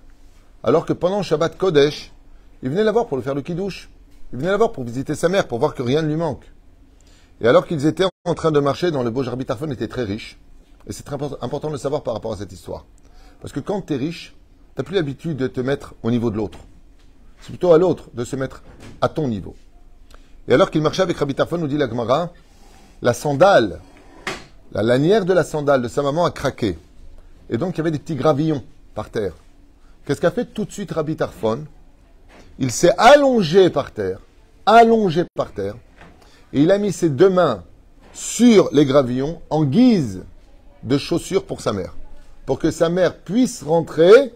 alors 0.64 0.86
que 0.86 0.94
pendant 0.94 1.24
Shabbat 1.24 1.58
Kodesh, 1.58 2.12
il 2.62 2.70
venait 2.70 2.84
la 2.84 2.92
voir 2.92 3.08
pour 3.08 3.18
le 3.18 3.24
faire 3.24 3.36
le 3.36 3.42
kiddush. 3.42 3.90
Il 4.32 4.40
venait 4.40 4.52
la 4.52 4.58
voir 4.58 4.72
pour 4.72 4.84
visiter 4.84 5.16
sa 5.16 5.30
mère, 5.30 5.48
pour 5.48 5.60
voir 5.60 5.74
que 5.74 5.82
rien 5.82 6.02
ne 6.02 6.08
lui 6.08 6.16
manque. 6.16 6.46
Et 7.42 7.48
alors 7.48 7.68
qu'ils 7.68 7.86
étaient 7.86 8.06
en 8.26 8.34
train 8.34 8.52
de 8.52 8.60
marcher 8.60 8.92
dans 8.92 9.04
le 9.04 9.10
beau 9.10 9.24
Jarbitarphone 9.24 9.72
était 9.72 9.88
très 9.88 10.04
riche. 10.04 10.38
Et 10.88 10.94
c'est 10.94 11.04
très 11.04 11.18
important 11.42 11.68
de 11.68 11.74
le 11.74 11.80
savoir 11.80 12.04
par 12.04 12.14
rapport 12.14 12.34
à 12.34 12.38
cette 12.38 12.52
histoire. 12.52 12.86
Parce 13.42 13.54
que 13.54 13.60
quand 13.60 13.82
tu 13.82 13.94
es 13.94 13.98
riche, 13.98 14.36
tu 14.76 14.82
n'as 14.82 14.84
plus 14.84 14.96
l'habitude 14.96 15.38
de 15.38 15.48
te 15.48 15.62
mettre 15.62 15.94
au 16.04 16.12
niveau 16.12 16.30
de 16.30 16.38
l'autre. 16.38 16.60
C'est 17.42 17.50
plutôt 17.50 17.74
à 17.74 17.78
l'autre 17.78 18.10
de 18.14 18.24
se 18.24 18.36
mettre 18.36 18.64
à 19.02 19.10
ton 19.10 19.28
niveau. 19.28 19.56
Et 20.48 20.54
alors 20.54 20.72
qu'il 20.72 20.82
marchait 20.82 21.02
avec 21.02 21.18
Rabbi 21.18 21.36
nous 21.60 21.68
dit 21.68 21.78
la 21.78 21.90
Gemara, 21.90 22.32
la 23.02 23.14
sandale, 23.14 23.82
la 24.72 24.84
lanière 24.84 25.26
de 25.26 25.34
la 25.34 25.44
sandale 25.44 25.82
de 25.82 25.88
sa 25.88 26.02
maman 26.02 26.26
a 26.26 26.32
craqué. 26.32 26.78
Et 27.50 27.58
donc 27.58 27.76
il 27.76 27.78
y 27.80 27.82
avait 27.82 27.92
des 27.92 28.00
petits 28.00 28.16
gravillons 28.16 28.64
par 28.96 29.10
terre. 29.10 29.34
Qu'est-ce 30.06 30.22
qu'a 30.22 30.32
fait 30.32 30.46
tout 30.46 30.66
de 30.66 30.72
suite 30.72 30.92
Rabbi 30.92 31.18
Il 32.60 32.72
s'est 32.72 32.94
allongé 32.98 33.70
par 33.70 33.92
terre, 33.92 34.20
allongé 34.66 35.26
par 35.36 35.52
terre, 35.52 35.76
et 36.54 36.62
il 36.62 36.72
a 36.72 36.78
mis 36.78 36.92
ses 36.92 37.10
deux 37.10 37.30
mains 37.30 37.64
sur 38.14 38.70
les 38.72 38.86
gravillons 38.86 39.42
en 39.50 39.64
guise 39.64 40.24
de 40.84 40.98
chaussures 40.98 41.46
pour 41.46 41.62
sa 41.62 41.74
mère. 41.74 41.96
Pour 42.46 42.60
que 42.60 42.72
sa 42.72 42.90
mère 42.90 43.18
puisse 43.18 43.64
rentrer 43.64 44.34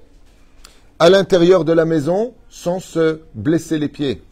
à 1.00 1.10
l'intérieur 1.10 1.64
de 1.64 1.74
la 1.74 1.86
maison 1.86 2.34
sans 2.50 2.80
se 2.80 3.22
blesser 3.36 3.78
les 3.78 3.88
pieds. 3.88 4.24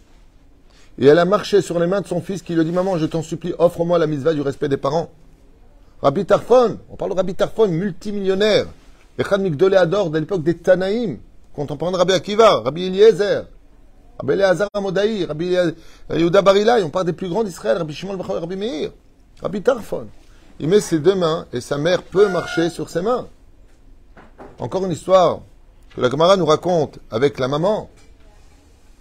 Et 0.98 1.06
elle 1.06 1.20
a 1.20 1.25
marché 1.25 1.62
sur 1.62 1.80
les 1.80 1.88
mains 1.88 2.01
de 2.01 2.08
son 2.08 2.22
fils 2.22 2.42
qui 2.42 2.56
lui 2.56 2.65
dit 2.65 2.72
Maman, 2.72 2.98
je 2.98 3.06
t'en 3.06 3.22
supplie, 3.22 3.54
offre-moi 3.60 4.00
la 4.00 4.08
misva 4.08 4.34
du 4.34 4.42
respect 4.42 4.70
des 4.70 4.77
parents. 4.77 5.12
Rabbi 6.01 6.25
Tarfon, 6.25 6.80
on 6.89 6.96
parle 6.96 7.12
de 7.12 7.18
Rabbi 7.18 7.36
Tarfon, 7.36 7.68
multimillionnaire. 7.68 8.65
Echad 9.18 9.42
Migdolé 9.42 9.77
Ador 9.77 10.10
de 10.10 10.20
l'époque 10.20 10.44
des 10.44 10.58
Tanaïm, 10.58 11.20
contemporain 11.54 11.92
de 11.92 11.98
Rabbi 11.98 12.13
Akiva, 12.13 12.62
Rabbi 12.62 12.86
Eliezer, 12.86 13.46
Rabbi 14.20 14.34
Eleazar 14.34 14.70
Amodaï, 14.74 15.26
Rabbi 15.26 15.58
Yehuda 16.10 16.42
Barilai, 16.42 16.84
on 16.84 16.90
parle 16.90 17.06
des 17.06 17.14
plus 17.14 17.30
grands 17.30 17.44
d'Israël, 17.44 17.78
Rabbi 17.78 17.94
Shimon 17.94 18.16
Bachor, 18.16 18.40
Rabbi 18.40 18.56
Meir, 18.56 18.92
Rabbi 19.42 19.62
Tarfon. 19.62 20.08
Il 20.60 20.70
met 20.70 20.80
ses 20.80 21.00
deux 21.00 21.16
mains 21.16 21.46
et 21.52 21.60
sa 21.60 21.78
mère 21.78 22.02
peut 22.02 22.30
marcher 22.30 22.70
sur 22.70 22.90
ses 22.90 23.02
mains. 23.02 23.28
Encore 24.60 24.86
une 24.86 24.92
histoire 24.92 25.42
que 25.94 26.02
la 26.02 26.10
Gemara 26.10 26.38
nous 26.38 26.46
raconte 26.46 27.00
avec 27.12 27.40
la 27.40 27.48
maman. 27.48 27.90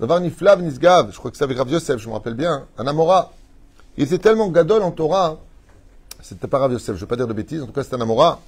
Niflav 0.01 0.61
Nisgav, 0.63 1.13
je 1.13 1.19
crois 1.19 1.31
que 1.31 1.37
c'est 1.37 1.45
avec 1.45 1.57
Rav 1.57 1.71
Yosef, 1.71 1.99
je 1.99 2.09
me 2.09 2.15
rappelle 2.15 2.35
bien, 2.35 2.67
un 2.77 2.87
Amora. 2.87 3.33
Il 3.97 4.05
était 4.05 4.19
tellement 4.19 4.49
gadol 4.49 4.83
en 4.83 4.91
Torah, 4.91 5.39
c'était 6.21 6.49
pas 6.49 6.59
Rav 6.59 6.73
Yosef, 6.73 6.89
je 6.89 6.93
ne 6.93 6.99
veux 6.99 7.07
pas 7.07 7.17
dire 7.17 7.29
de 7.29 7.33
bêtises, 7.33 7.63
en 7.63 7.67
tout 7.67 7.73
cas 7.73 7.85
c'est 7.85 7.95
un 7.95 8.01
Amora. 8.01 8.41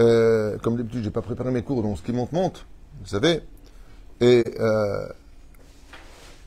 Euh, 0.00 0.58
comme 0.58 0.76
d'habitude, 0.76 1.04
j'ai 1.04 1.10
pas 1.10 1.22
préparé 1.22 1.52
mes 1.52 1.62
cours, 1.62 1.82
donc 1.82 1.98
ce 1.98 2.02
qui 2.02 2.12
monte, 2.12 2.32
monte, 2.32 2.64
vous 3.00 3.06
savez. 3.06 3.42
Et 4.20 4.44
euh, 4.58 5.08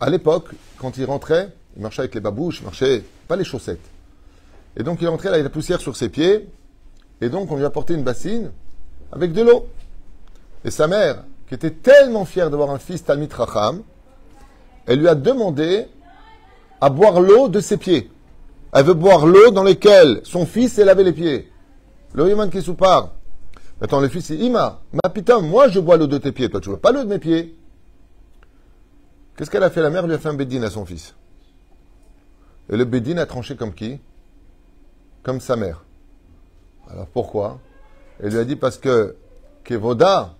à 0.01 0.09
l'époque, 0.09 0.49
quand 0.79 0.97
il 0.97 1.05
rentrait, 1.05 1.53
il 1.77 1.81
marchait 1.83 2.01
avec 2.01 2.15
les 2.15 2.21
babouches, 2.21 2.59
il 2.59 2.65
marchait 2.65 3.03
pas 3.27 3.35
les 3.35 3.43
chaussettes. 3.43 3.87
Et 4.75 4.83
donc 4.83 4.99
il 4.99 5.05
est 5.05 5.07
rentré, 5.07 5.29
là, 5.29 5.37
il 5.37 5.41
a 5.41 5.43
la 5.43 5.49
poussière 5.49 5.79
sur 5.79 5.95
ses 5.95 6.09
pieds, 6.09 6.49
et 7.21 7.29
donc 7.29 7.51
on 7.51 7.55
lui 7.55 7.63
a 7.63 7.67
apporté 7.67 7.93
une 7.93 8.03
bassine 8.03 8.51
avec 9.11 9.31
de 9.31 9.43
l'eau. 9.43 9.67
Et 10.65 10.71
sa 10.71 10.87
mère, 10.87 11.23
qui 11.47 11.53
était 11.53 11.69
tellement 11.71 12.25
fière 12.25 12.49
d'avoir 12.49 12.71
un 12.71 12.79
fils 12.79 13.03
Talmit 13.03 13.29
Racham, 13.31 13.83
elle 14.87 14.99
lui 14.99 15.07
a 15.07 15.13
demandé 15.13 15.85
à 16.81 16.89
boire 16.89 17.21
l'eau 17.21 17.47
de 17.47 17.59
ses 17.59 17.77
pieds. 17.77 18.09
Elle 18.73 18.85
veut 18.85 18.95
boire 18.95 19.27
l'eau 19.27 19.51
dans 19.51 19.63
laquelle 19.63 20.21
son 20.23 20.47
fils 20.47 20.73
s'est 20.73 20.85
lavé 20.85 21.03
les 21.03 21.13
pieds. 21.13 21.51
Le 22.13 22.27
Yaman 22.27 22.49
qui 22.49 22.61
soupart. 22.61 23.11
Attends, 23.79 23.99
le 23.99 24.07
fils 24.07 24.31
dit 24.31 24.45
Ima, 24.45 24.81
ma 25.03 25.09
putain, 25.09 25.41
moi 25.41 25.67
je 25.67 25.79
bois 25.79 25.97
l'eau 25.97 26.07
de 26.07 26.17
tes 26.17 26.31
pieds, 26.31 26.49
toi 26.49 26.59
tu 26.59 26.69
veux 26.69 26.77
pas 26.77 26.91
l'eau 26.91 27.03
de 27.03 27.09
mes 27.09 27.19
pieds. 27.19 27.55
Qu'est-ce 29.41 29.49
qu'elle 29.49 29.63
a 29.63 29.71
fait 29.71 29.81
La 29.81 29.89
mère? 29.89 30.05
Lui 30.05 30.13
a 30.13 30.19
fait 30.19 30.29
un 30.29 30.35
bédine 30.35 30.63
à 30.63 30.69
son 30.69 30.85
fils. 30.85 31.15
Et 32.69 32.77
le 32.77 32.85
bédine 32.85 33.17
a 33.17 33.25
tranché 33.25 33.55
comme 33.55 33.73
qui? 33.73 33.99
Comme 35.23 35.41
sa 35.41 35.55
mère. 35.55 35.83
Alors 36.87 37.07
pourquoi? 37.07 37.59
Elle 38.21 38.33
lui 38.33 38.37
a 38.37 38.43
dit 38.43 38.55
parce 38.55 38.77
que 38.77 39.15
Kevoda, 39.63 40.35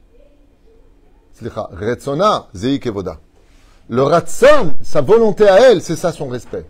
Retsona, 1.42 2.50
Zei 2.54 2.80
Kevoda. 2.80 3.20
Le 3.90 4.04
Ratson, 4.04 4.76
sa 4.84 5.02
volonté 5.02 5.48
à 5.48 5.72
elle, 5.72 5.82
c'est 5.82 5.96
ça 5.96 6.12
son 6.12 6.28
respect. 6.28 6.68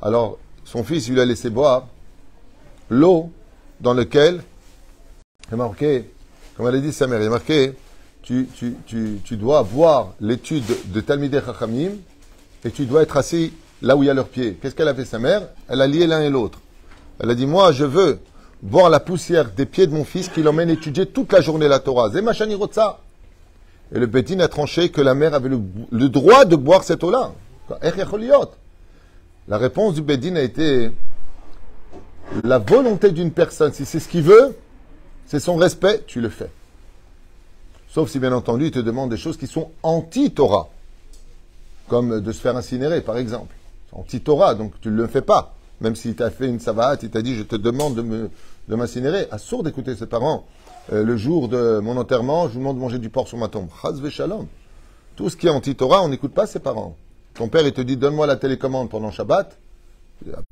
Alors, 0.00 0.38
son 0.64 0.82
fils, 0.82 1.08
il 1.08 1.12
lui 1.12 1.20
a 1.20 1.26
laissé 1.26 1.50
boire 1.50 1.88
l'eau 2.88 3.30
dans 3.82 3.92
laquelle, 3.92 4.42
est 5.52 5.56
marqué, 5.56 6.10
comme 6.56 6.68
elle 6.68 6.76
a 6.76 6.80
dit 6.80 6.90
sa 6.94 7.06
mère, 7.06 7.20
il 7.20 7.26
est 7.26 7.28
marqué, 7.28 7.74
tu, 8.54 9.36
dois 9.36 9.62
voir 9.62 10.14
l'étude 10.20 10.64
de 10.92 11.00
Talmideh 11.00 11.40
Chachamim 11.44 11.92
et 12.64 12.70
tu 12.70 12.86
dois 12.86 13.02
être 13.02 13.16
assis 13.16 13.52
là 13.82 13.96
où 13.96 14.02
il 14.02 14.06
y 14.06 14.10
a 14.10 14.14
leurs 14.14 14.28
pieds. 14.28 14.56
Qu'est-ce 14.60 14.74
qu'elle 14.74 14.88
a 14.88 14.94
fait 14.94 15.04
sa 15.04 15.18
mère? 15.18 15.48
Elle 15.68 15.80
a 15.80 15.86
lié 15.86 16.06
l'un 16.06 16.20
et 16.20 16.30
l'autre. 16.30 16.60
Elle 17.18 17.30
a 17.30 17.34
dit, 17.34 17.46
moi, 17.46 17.72
je 17.72 17.84
veux 17.84 18.20
boire 18.62 18.90
la 18.90 19.00
poussière 19.00 19.50
des 19.50 19.66
pieds 19.66 19.86
de 19.86 19.92
mon 19.92 20.04
fils 20.04 20.28
qui 20.28 20.42
l'emmène 20.42 20.70
étudier 20.70 21.06
toute 21.06 21.32
la 21.32 21.40
journée 21.40 21.66
la 21.66 21.80
Torah. 21.80 22.10
Et 23.92 23.98
le 23.98 24.06
Bédine 24.06 24.40
a 24.40 24.48
tranché 24.48 24.90
que 24.90 25.00
la 25.00 25.14
mère 25.14 25.34
avait 25.34 25.48
le, 25.48 26.08
droit 26.08 26.44
de 26.44 26.56
boire 26.56 26.84
cette 26.84 27.02
eau-là. 27.02 27.32
La 29.48 29.58
réponse 29.58 29.94
du 29.94 30.02
Bédine 30.02 30.36
a 30.36 30.42
été 30.42 30.90
la 32.44 32.58
volonté 32.58 33.10
d'une 33.10 33.32
personne, 33.32 33.72
si 33.72 33.84
c'est 33.84 33.98
ce 33.98 34.08
qu'il 34.08 34.22
veut, 34.22 34.56
c'est 35.26 35.40
son 35.40 35.56
respect, 35.56 36.04
tu 36.06 36.20
le 36.20 36.28
fais. 36.28 36.50
Sauf 37.92 38.08
si, 38.08 38.20
bien 38.20 38.32
entendu, 38.32 38.66
il 38.66 38.70
te 38.70 38.78
demande 38.78 39.10
des 39.10 39.16
choses 39.16 39.36
qui 39.36 39.48
sont 39.48 39.70
anti-Torah. 39.82 40.68
Comme 41.88 42.20
de 42.20 42.32
se 42.32 42.40
faire 42.40 42.56
incinérer, 42.56 43.00
par 43.00 43.18
exemple. 43.18 43.54
Anti-Torah, 43.90 44.54
donc 44.54 44.74
tu 44.80 44.90
ne 44.90 44.96
le 44.96 45.08
fais 45.08 45.22
pas. 45.22 45.56
Même 45.80 45.96
s'il 45.96 46.14
t'a 46.14 46.30
fait 46.30 46.46
une 46.46 46.60
savate, 46.60 47.02
il 47.02 47.10
t'a 47.10 47.20
dit, 47.20 47.34
je 47.34 47.42
te 47.42 47.56
demande 47.56 47.96
de 47.96 48.02
me, 48.02 48.30
de 48.68 48.74
m'incinérer. 48.76 49.26
Assourd 49.32 49.64
d'écouter 49.64 49.96
ses 49.96 50.06
parents. 50.06 50.46
Euh, 50.92 51.02
le 51.02 51.16
jour 51.16 51.48
de 51.48 51.80
mon 51.80 51.96
enterrement, 51.96 52.46
je 52.46 52.52
vous 52.52 52.60
demande 52.60 52.76
de 52.76 52.80
manger 52.80 52.98
du 52.98 53.10
porc 53.10 53.26
sur 53.26 53.38
ma 53.38 53.48
tombe. 53.48 53.68
Shalom. 54.08 54.46
Tout 55.16 55.28
ce 55.28 55.36
qui 55.36 55.48
est 55.48 55.50
anti-Torah, 55.50 56.02
on 56.02 56.08
n'écoute 56.08 56.32
pas 56.32 56.46
ses 56.46 56.60
parents. 56.60 56.96
Ton 57.34 57.48
père, 57.48 57.66
il 57.66 57.72
te 57.72 57.80
dit, 57.80 57.96
donne-moi 57.96 58.26
la 58.28 58.36
télécommande 58.36 58.88
pendant 58.88 59.10
Shabbat. 59.10 59.58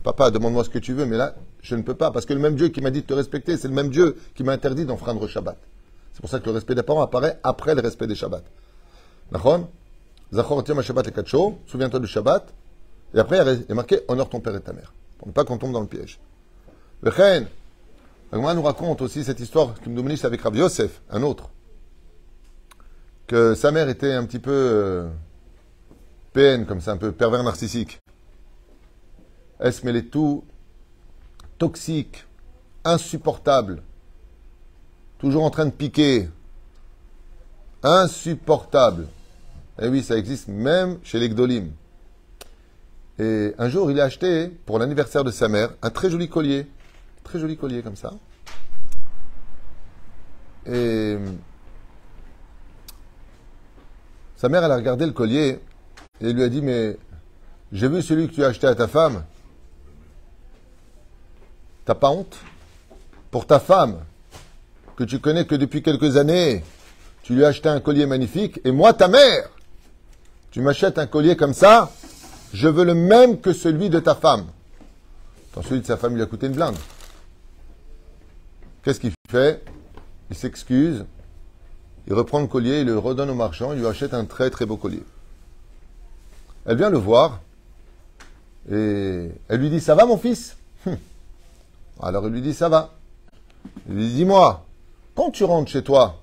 Papa, 0.02 0.32
demande-moi 0.32 0.64
ce 0.64 0.70
que 0.70 0.78
tu 0.78 0.92
veux, 0.92 1.06
mais 1.06 1.16
là, 1.16 1.36
je 1.62 1.76
ne 1.76 1.82
peux 1.82 1.94
pas. 1.94 2.10
Parce 2.10 2.26
que 2.26 2.32
le 2.32 2.40
même 2.40 2.56
Dieu 2.56 2.68
qui 2.68 2.80
m'a 2.80 2.90
dit 2.90 3.02
de 3.02 3.06
te 3.06 3.14
respecter, 3.14 3.56
c'est 3.56 3.68
le 3.68 3.74
même 3.74 3.90
Dieu 3.90 4.16
qui 4.34 4.42
m'a 4.42 4.52
interdit 4.52 4.84
d'enfreindre 4.84 5.28
Shabbat. 5.28 5.56
C'est 6.18 6.22
pour 6.22 6.30
ça 6.30 6.40
que 6.40 6.46
le 6.46 6.50
respect 6.50 6.74
des 6.74 6.82
parents 6.82 7.00
apparaît 7.00 7.38
après 7.44 7.76
le 7.76 7.80
respect 7.80 8.08
des 8.08 8.16
Shabbats. 8.16 8.42
D'accord? 9.30 9.68
Zachor 10.34 10.66
Shabbat 10.82 11.06
et 11.06 11.12
Kacho, 11.12 11.60
souviens-toi 11.64 12.00
du 12.00 12.08
Shabbat. 12.08 12.52
Et 13.14 13.20
après, 13.20 13.38
il 13.38 13.66
est 13.70 13.74
marqué 13.74 14.00
honore 14.08 14.28
ton 14.28 14.40
père 14.40 14.56
et 14.56 14.60
ta 14.60 14.72
mère. 14.72 14.92
Pour 15.16 15.28
ne 15.28 15.32
pas 15.32 15.44
qu'on 15.44 15.58
tombe 15.58 15.70
dans 15.70 15.80
le 15.80 15.86
piège. 15.86 16.18
Le 17.02 17.12
Chen, 17.12 17.46
nous 18.32 18.62
raconte 18.62 19.00
aussi 19.00 19.22
cette 19.22 19.38
histoire 19.38 19.80
qui 19.80 19.90
me 19.90 19.94
domine 19.94 20.16
avec 20.24 20.40
Rabbi 20.40 20.58
Yosef, 20.58 21.02
un 21.08 21.22
autre. 21.22 21.50
Que 23.28 23.54
sa 23.54 23.70
mère 23.70 23.88
était 23.88 24.12
un 24.12 24.24
petit 24.24 24.40
peu 24.40 24.50
euh, 24.50 25.08
PN, 26.32 26.66
comme 26.66 26.80
ça, 26.80 26.90
un 26.90 26.96
peu 26.96 27.12
pervers 27.12 27.44
narcissique. 27.44 28.00
Elle 29.60 29.72
se 29.72 29.86
mêlait 29.86 30.02
tout 30.02 30.42
toxique, 31.58 32.26
insupportable 32.82 33.84
toujours 35.18 35.44
en 35.44 35.50
train 35.50 35.66
de 35.66 35.70
piquer. 35.70 36.28
Insupportable. 37.82 39.06
Eh 39.80 39.88
oui, 39.88 40.02
ça 40.02 40.16
existe 40.16 40.48
même 40.48 40.98
chez 41.04 41.18
les 41.18 41.28
Gdolim. 41.28 41.70
Et 43.18 43.54
un 43.58 43.68
jour, 43.68 43.90
il 43.90 44.00
a 44.00 44.04
acheté, 44.04 44.48
pour 44.48 44.78
l'anniversaire 44.78 45.24
de 45.24 45.30
sa 45.30 45.48
mère, 45.48 45.70
un 45.82 45.90
très 45.90 46.10
joli 46.10 46.28
collier. 46.28 46.66
Très 47.24 47.38
joli 47.38 47.56
collier 47.56 47.82
comme 47.82 47.96
ça. 47.96 48.14
Et 50.66 51.16
sa 54.36 54.48
mère, 54.48 54.64
elle 54.64 54.72
a 54.72 54.76
regardé 54.76 55.06
le 55.06 55.12
collier 55.12 55.60
et 56.20 56.32
lui 56.32 56.42
a 56.42 56.48
dit, 56.48 56.62
mais 56.62 56.96
j'ai 57.72 57.88
vu 57.88 58.02
celui 58.02 58.28
que 58.28 58.34
tu 58.34 58.44
as 58.44 58.48
acheté 58.48 58.66
à 58.66 58.74
ta 58.74 58.88
femme. 58.88 59.24
T'as 61.84 61.94
pas 61.94 62.10
honte? 62.10 62.36
Pour 63.30 63.46
ta 63.46 63.60
femme, 63.60 63.98
que 64.98 65.04
tu 65.04 65.20
connais 65.20 65.46
que 65.46 65.54
depuis 65.54 65.80
quelques 65.80 66.16
années, 66.16 66.64
tu 67.22 67.32
lui 67.36 67.44
as 67.44 67.48
acheté 67.48 67.68
un 67.68 67.78
collier 67.78 68.04
magnifique, 68.04 68.60
et 68.64 68.72
moi, 68.72 68.92
ta 68.92 69.06
mère, 69.06 69.48
tu 70.50 70.60
m'achètes 70.60 70.98
un 70.98 71.06
collier 71.06 71.36
comme 71.36 71.54
ça, 71.54 71.92
je 72.52 72.66
veux 72.66 72.82
le 72.82 72.94
même 72.94 73.40
que 73.40 73.52
celui 73.52 73.90
de 73.90 74.00
ta 74.00 74.16
femme. 74.16 74.46
Celui 75.62 75.82
de 75.82 75.86
sa 75.86 75.96
femme 75.96 76.16
lui 76.16 76.22
a 76.22 76.26
coûté 76.26 76.46
une 76.46 76.52
blinde. 76.52 76.76
Qu'est-ce 78.82 78.98
qu'il 78.98 79.12
fait? 79.30 79.62
Il 80.30 80.36
s'excuse, 80.36 81.04
il 82.08 82.14
reprend 82.14 82.40
le 82.40 82.48
collier, 82.48 82.80
il 82.80 82.86
le 82.86 82.98
redonne 82.98 83.30
au 83.30 83.34
marchand, 83.34 83.72
il 83.74 83.78
lui 83.78 83.86
achète 83.86 84.14
un 84.14 84.24
très 84.24 84.50
très 84.50 84.66
beau 84.66 84.76
collier. 84.76 85.04
Elle 86.66 86.76
vient 86.76 86.90
le 86.90 86.98
voir, 86.98 87.40
et 88.68 89.30
elle 89.46 89.60
lui 89.60 89.70
dit, 89.70 89.80
ça 89.80 89.94
va 89.94 90.06
mon 90.06 90.18
fils? 90.18 90.56
Hum. 90.86 90.96
Alors 92.02 92.26
il 92.26 92.32
lui 92.32 92.42
dit, 92.42 92.52
ça 92.52 92.68
va. 92.68 92.94
Il 93.88 93.94
lui 93.94 94.08
dit, 94.08 94.14
dis-moi, 94.14 94.64
quand 95.18 95.32
tu 95.32 95.42
rentres 95.42 95.72
chez 95.72 95.82
toi 95.82 96.14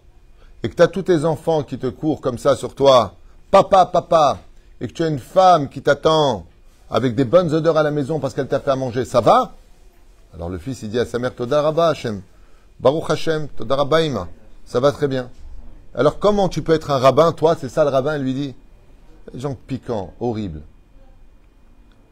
et 0.63 0.69
que 0.69 0.73
tu 0.73 0.81
as 0.81 0.87
tous 0.87 1.01
tes 1.01 1.25
enfants 1.25 1.63
qui 1.63 1.77
te 1.77 1.87
courent 1.87 2.21
comme 2.21 2.37
ça 2.37 2.55
sur 2.55 2.75
toi, 2.75 3.15
papa, 3.51 3.85
papa, 3.85 4.37
et 4.79 4.87
que 4.87 4.93
tu 4.93 5.03
as 5.03 5.09
une 5.09 5.19
femme 5.19 5.67
qui 5.67 5.81
t'attend 5.81 6.45
avec 6.89 7.13
des 7.13 7.25
bonnes 7.25 7.53
odeurs 7.53 7.75
à 7.75 7.83
la 7.83 7.91
maison 7.91 8.21
parce 8.21 8.33
qu'elle 8.33 8.47
t'a 8.47 8.61
fait 8.61 8.71
à 8.71 8.77
manger, 8.77 9.03
ça 9.03 9.19
va? 9.19 9.51
Alors 10.33 10.47
le 10.47 10.57
fils, 10.57 10.81
il 10.81 10.91
dit 10.91 10.97
à 10.97 11.05
sa 11.05 11.19
mère, 11.19 11.35
Todaraba 11.35 11.91
Baruch 12.79 13.09
Hashem, 13.09 13.49
Todaraba 13.49 14.01
Ima, 14.01 14.29
ça 14.63 14.79
va 14.79 14.93
très 14.93 15.09
bien. 15.09 15.29
Alors 15.93 16.17
comment 16.17 16.47
tu 16.47 16.61
peux 16.61 16.73
être 16.73 16.89
un 16.89 16.97
rabbin, 16.97 17.33
toi, 17.33 17.57
c'est 17.59 17.67
ça 17.67 17.83
le 17.83 17.89
rabbin, 17.89 18.17
lui 18.17 18.33
dit. 18.33 18.55
Les 19.33 19.41
gens 19.41 19.57
piquants, 19.67 20.13
horribles. 20.21 20.61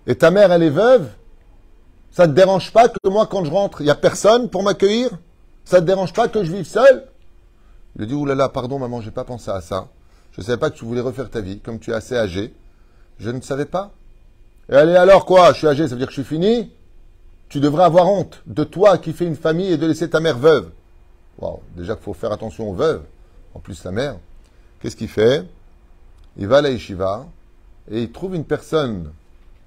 Et 0.05 0.15
ta 0.15 0.31
mère, 0.31 0.51
elle 0.51 0.63
est 0.63 0.69
veuve? 0.69 1.07
Ça 2.11 2.27
te 2.27 2.33
dérange 2.33 2.73
pas 2.73 2.89
que 2.89 3.07
moi, 3.07 3.25
quand 3.25 3.45
je 3.45 3.51
rentre, 3.51 3.79
il 3.79 3.85
n'y 3.85 3.89
a 3.89 3.95
personne 3.95 4.49
pour 4.49 4.63
m'accueillir? 4.63 5.11
Ça 5.65 5.81
te 5.81 5.85
dérange 5.85 6.13
pas 6.13 6.27
que 6.27 6.43
je 6.43 6.51
vive 6.51 6.65
seul? 6.65 7.05
Il 7.95 8.01
lui 8.01 8.07
dit, 8.07 8.13
oulala, 8.13 8.49
pardon 8.49 8.79
maman, 8.79 9.01
j'ai 9.01 9.11
pas 9.11 9.23
pensé 9.23 9.51
à 9.51 9.61
ça. 9.61 9.87
Je 10.31 10.41
ne 10.41 10.45
savais 10.45 10.57
pas 10.57 10.69
que 10.69 10.77
tu 10.77 10.85
voulais 10.85 11.01
refaire 11.01 11.29
ta 11.29 11.41
vie, 11.41 11.59
comme 11.59 11.79
tu 11.79 11.91
es 11.91 11.93
assez 11.93 12.15
âgé. 12.15 12.53
Je 13.19 13.29
ne 13.29 13.39
savais 13.41 13.65
pas. 13.65 13.91
Et 14.69 14.73
allez 14.75 14.95
alors 14.95 15.25
quoi? 15.25 15.53
Je 15.53 15.59
suis 15.59 15.67
âgé, 15.67 15.87
ça 15.87 15.95
veut 15.95 15.99
dire 15.99 16.07
que 16.07 16.13
je 16.13 16.21
suis 16.21 16.27
fini? 16.27 16.71
Tu 17.49 17.59
devrais 17.59 17.83
avoir 17.83 18.07
honte 18.07 18.41
de 18.47 18.63
toi 18.63 18.97
qui 18.97 19.13
fais 19.13 19.25
une 19.25 19.35
famille 19.35 19.71
et 19.71 19.77
de 19.77 19.85
laisser 19.85 20.09
ta 20.09 20.19
mère 20.19 20.39
veuve. 20.39 20.71
Wow, 21.37 21.61
déjà 21.75 21.93
qu'il 21.93 22.03
faut 22.03 22.13
faire 22.13 22.31
attention 22.31 22.69
aux 22.69 22.73
veuves, 22.73 23.03
en 23.53 23.59
plus 23.59 23.83
la 23.83 23.91
mère. 23.91 24.15
Qu'est-ce 24.79 24.95
qu'il 24.95 25.07
fait? 25.07 25.45
Il 26.37 26.47
va 26.47 26.57
à 26.57 26.61
la 26.61 26.71
yeshiva 26.71 27.27
et 27.91 28.01
il 28.01 28.11
trouve 28.11 28.33
une 28.33 28.45
personne 28.45 29.11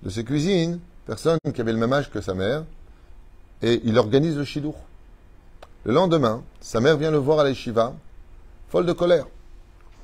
de 0.02 0.10
ses 0.10 0.24
cuisines, 0.24 0.80
personne 1.06 1.38
qui 1.54 1.60
avait 1.60 1.72
le 1.72 1.78
même 1.78 1.92
âge 1.92 2.10
que 2.10 2.20
sa 2.20 2.34
mère, 2.34 2.64
et 3.62 3.80
il 3.84 3.98
organise 3.98 4.36
le 4.36 4.44
shidour. 4.44 4.74
Le 5.86 5.92
lendemain, 5.92 6.42
sa 6.60 6.80
mère 6.80 6.96
vient 6.96 7.12
le 7.12 7.16
voir 7.16 7.38
à 7.38 7.44
la 7.44 7.50
yeshiva, 7.50 7.94
folle 8.70 8.86
de 8.86 8.92
colère. 8.92 9.28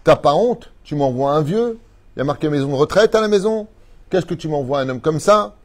T'as 0.04 0.14
pas 0.14 0.32
honte? 0.32 0.70
Tu 0.84 0.94
m'envoies 0.94 1.32
un 1.32 1.42
vieux? 1.42 1.76
Il 2.14 2.20
y 2.20 2.22
a 2.22 2.24
marqué 2.24 2.48
maison 2.48 2.68
de 2.68 2.74
retraite 2.74 3.16
à 3.16 3.20
la 3.20 3.26
maison? 3.26 3.66
Qu'est-ce 4.08 4.24
que 4.26 4.34
tu 4.34 4.46
m'envoies 4.46 4.78
un 4.78 4.88
homme 4.88 5.00
comme 5.00 5.18
ça? 5.18 5.56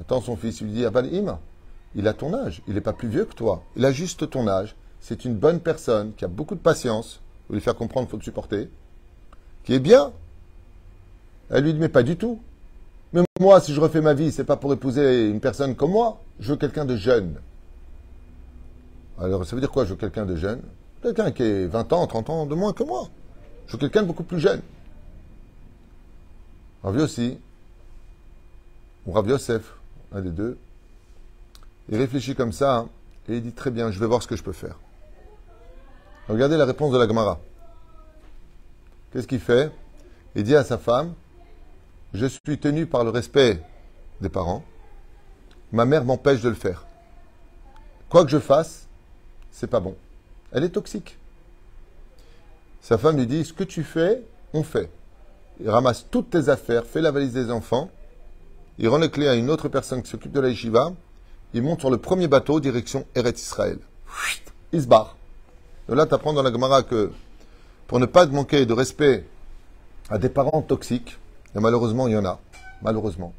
Attends, 0.00 0.20
son 0.20 0.34
fils 0.34 0.62
lui 0.62 0.72
dit 0.72 0.84
Abalim, 0.84 1.38
il 1.94 2.08
a 2.08 2.12
ton 2.12 2.34
âge, 2.34 2.60
il 2.66 2.74
n'est 2.74 2.80
pas 2.80 2.92
plus 2.92 3.06
vieux 3.06 3.24
que 3.24 3.36
toi, 3.36 3.62
il 3.76 3.84
a 3.84 3.92
juste 3.92 4.28
ton 4.28 4.48
âge. 4.48 4.74
C'est 4.98 5.24
une 5.24 5.36
bonne 5.36 5.60
personne 5.60 6.12
qui 6.14 6.24
a 6.24 6.28
beaucoup 6.28 6.56
de 6.56 6.60
patience, 6.60 7.20
vous 7.48 7.54
lui 7.54 7.60
faire 7.60 7.76
comprendre, 7.76 8.08
il 8.08 8.10
faut 8.10 8.16
le 8.16 8.24
supporter, 8.24 8.68
qui 9.62 9.74
est 9.74 9.78
bien. 9.78 10.10
Elle 11.50 11.62
lui 11.62 11.72
dit 11.72 11.78
Mais 11.78 11.88
pas 11.88 12.02
du 12.02 12.16
tout. 12.16 12.40
Mais 13.12 13.22
moi, 13.38 13.60
si 13.60 13.72
je 13.74 13.80
refais 13.80 14.00
ma 14.00 14.14
vie, 14.14 14.32
c'est 14.32 14.42
pas 14.42 14.56
pour 14.56 14.72
épouser 14.72 15.28
une 15.28 15.38
personne 15.38 15.76
comme 15.76 15.92
moi. 15.92 16.18
Je 16.40 16.50
veux 16.50 16.56
quelqu'un 16.56 16.84
de 16.84 16.96
jeune. 16.96 17.36
Alors, 19.22 19.46
ça 19.46 19.54
veut 19.54 19.60
dire 19.60 19.70
quoi, 19.70 19.84
je 19.84 19.90
veux 19.90 19.96
quelqu'un 19.96 20.26
de 20.26 20.34
jeune? 20.34 20.60
Quelqu'un 21.00 21.30
qui 21.30 21.44
est 21.44 21.66
20 21.66 21.92
ans, 21.92 22.06
30 22.08 22.30
ans 22.30 22.46
de 22.46 22.56
moins 22.56 22.72
que 22.72 22.82
moi. 22.82 23.08
Je 23.68 23.72
veux 23.72 23.78
quelqu'un 23.78 24.02
de 24.02 24.08
beaucoup 24.08 24.24
plus 24.24 24.40
jeune. 24.40 24.60
Rav 26.82 26.96
aussi, 26.96 27.38
ou 29.06 29.12
Rav 29.12 29.28
Yosef, 29.28 29.74
un 30.12 30.20
des 30.20 30.30
deux, 30.30 30.58
il 31.88 31.96
réfléchit 31.96 32.34
comme 32.34 32.52
ça 32.52 32.78
hein, 32.78 32.88
et 33.28 33.36
il 33.36 33.42
dit 33.42 33.52
très 33.52 33.70
bien, 33.70 33.92
je 33.92 34.00
vais 34.00 34.06
voir 34.06 34.24
ce 34.24 34.26
que 34.26 34.34
je 34.34 34.42
peux 34.42 34.52
faire. 34.52 34.76
Regardez 36.28 36.56
la 36.56 36.64
réponse 36.64 36.92
de 36.92 36.98
la 36.98 37.06
Gemara. 37.06 37.38
Qu'est-ce 39.12 39.28
qu'il 39.28 39.40
fait? 39.40 39.70
Il 40.34 40.42
dit 40.42 40.56
à 40.56 40.64
sa 40.64 40.78
femme, 40.78 41.14
je 42.12 42.26
suis 42.26 42.58
tenu 42.58 42.86
par 42.86 43.04
le 43.04 43.10
respect 43.10 43.62
des 44.20 44.28
parents, 44.28 44.64
ma 45.70 45.84
mère 45.84 46.04
m'empêche 46.04 46.40
de 46.40 46.48
le 46.48 46.56
faire. 46.56 46.86
Quoi 48.08 48.24
que 48.24 48.30
je 48.30 48.40
fasse, 48.40 48.88
c'est 49.52 49.68
pas 49.68 49.80
bon. 49.80 49.94
Elle 50.50 50.64
est 50.64 50.70
toxique. 50.70 51.16
Sa 52.80 52.98
femme 52.98 53.16
lui 53.16 53.26
dit, 53.26 53.44
ce 53.44 53.52
que 53.52 53.64
tu 53.64 53.84
fais, 53.84 54.22
on 54.52 54.64
fait. 54.64 54.90
Il 55.60 55.70
ramasse 55.70 56.06
toutes 56.10 56.30
tes 56.30 56.48
affaires, 56.48 56.84
fait 56.84 57.00
la 57.00 57.12
valise 57.12 57.32
des 57.32 57.50
enfants, 57.50 57.90
il 58.78 58.88
rend 58.88 58.98
les 58.98 59.10
clés 59.10 59.28
à 59.28 59.34
une 59.34 59.50
autre 59.50 59.68
personne 59.68 60.02
qui 60.02 60.10
s'occupe 60.10 60.32
de 60.32 60.40
la 60.40 60.48
yeshiva, 60.48 60.92
il 61.54 61.62
monte 61.62 61.80
sur 61.80 61.90
le 61.90 61.98
premier 61.98 62.26
bateau, 62.26 62.58
direction 62.58 63.06
Eretz 63.14 63.40
Israël. 63.40 63.78
Il 64.72 64.82
se 64.82 64.86
barre. 64.86 65.16
De 65.88 65.94
là, 65.94 66.06
tu 66.06 66.14
apprends 66.14 66.32
dans 66.32 66.42
la 66.42 66.50
Gemara 66.50 66.82
que 66.82 67.12
pour 67.86 68.00
ne 68.00 68.06
pas 68.06 68.26
manquer 68.26 68.64
de 68.64 68.72
respect 68.72 69.26
à 70.08 70.18
des 70.18 70.30
parents 70.30 70.62
toxiques, 70.62 71.18
et 71.54 71.60
malheureusement 71.60 72.08
il 72.08 72.14
y 72.14 72.16
en 72.16 72.24
a, 72.24 72.40
malheureusement, 72.80 73.32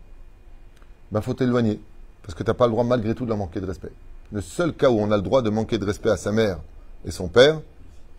ben, 1.11 1.21
faut 1.21 1.33
t'éloigner, 1.33 1.79
parce 2.21 2.35
que 2.35 2.43
tu 2.43 2.49
n'as 2.49 2.53
pas 2.53 2.67
le 2.67 2.71
droit 2.71 2.83
malgré 2.83 3.15
tout 3.15 3.23
de 3.23 3.29
leur 3.29 3.37
manquer 3.37 3.59
de 3.59 3.65
respect. 3.65 3.91
Le 4.33 4.41
seul 4.41 4.73
cas 4.73 4.89
où 4.89 4.97
on 4.99 5.11
a 5.11 5.15
le 5.15 5.21
droit 5.21 5.43
de 5.43 5.51
manquer 5.51 5.77
de 5.77 5.85
respect 5.85 6.09
à 6.09 6.17
sa 6.17 6.31
mère 6.31 6.57
et 7.05 7.11
son 7.11 7.27
père, 7.27 7.61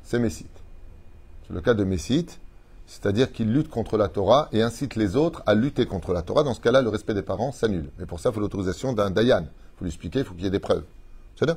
c'est 0.04 0.20
Messite. 0.20 0.46
C'est 1.44 1.52
le 1.52 1.60
cas 1.60 1.74
de 1.74 1.82
Messite, 1.82 2.38
c'est-à-dire 2.86 3.32
qu'il 3.32 3.52
lutte 3.52 3.68
contre 3.68 3.96
la 3.96 4.06
Torah 4.06 4.48
et 4.52 4.62
incite 4.62 4.94
les 4.94 5.16
autres 5.16 5.42
à 5.44 5.54
lutter 5.54 5.86
contre 5.86 6.12
la 6.12 6.22
Torah. 6.22 6.44
Dans 6.44 6.54
ce 6.54 6.60
cas-là, 6.60 6.82
le 6.82 6.88
respect 6.88 7.14
des 7.14 7.22
parents 7.22 7.50
s'annule. 7.50 7.90
Mais 7.98 8.06
pour 8.06 8.20
ça, 8.20 8.28
il 8.28 8.32
faut 8.32 8.38
l'autorisation 8.38 8.92
d'un 8.92 9.10
Dayan. 9.10 9.40
Il 9.40 9.78
faut 9.78 9.84
lui 9.84 9.88
expliquer, 9.88 10.20
il 10.20 10.24
faut 10.24 10.34
qu'il 10.34 10.44
y 10.44 10.46
ait 10.46 10.50
des 10.50 10.60
preuves. 10.60 10.84
C'est 11.34 11.46
là 11.46 11.56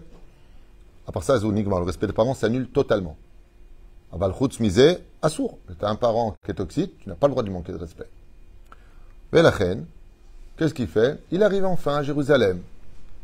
À 1.06 1.12
part 1.12 1.22
ça, 1.22 1.38
le 1.38 1.84
respect 1.84 2.08
des 2.08 2.14
parents 2.14 2.34
s'annule 2.34 2.68
totalement. 2.68 3.16
Aval 4.12 4.34
chutz 4.34 4.60
misé, 4.60 4.98
assour. 5.22 5.60
Tu 5.68 5.86
un 5.86 5.96
parent 5.96 6.36
qui 6.44 6.50
est 6.50 6.56
toxique, 6.56 6.98
tu 7.04 7.10
n'as 7.10 7.16
pas 7.16 7.28
le 7.28 7.32
droit 7.34 7.44
de 7.44 7.50
lui 7.50 7.54
manquer 7.54 7.74
de 7.74 7.78
respect. 7.78 8.10
Mais 9.32 9.44
la 9.44 9.52
reine, 9.52 9.86
qu'est-ce 10.58 10.74
qu'il 10.74 10.88
fait? 10.88 11.22
Il 11.30 11.44
arrive 11.44 11.66
enfin 11.66 11.98
à 11.98 12.02
Jérusalem. 12.02 12.60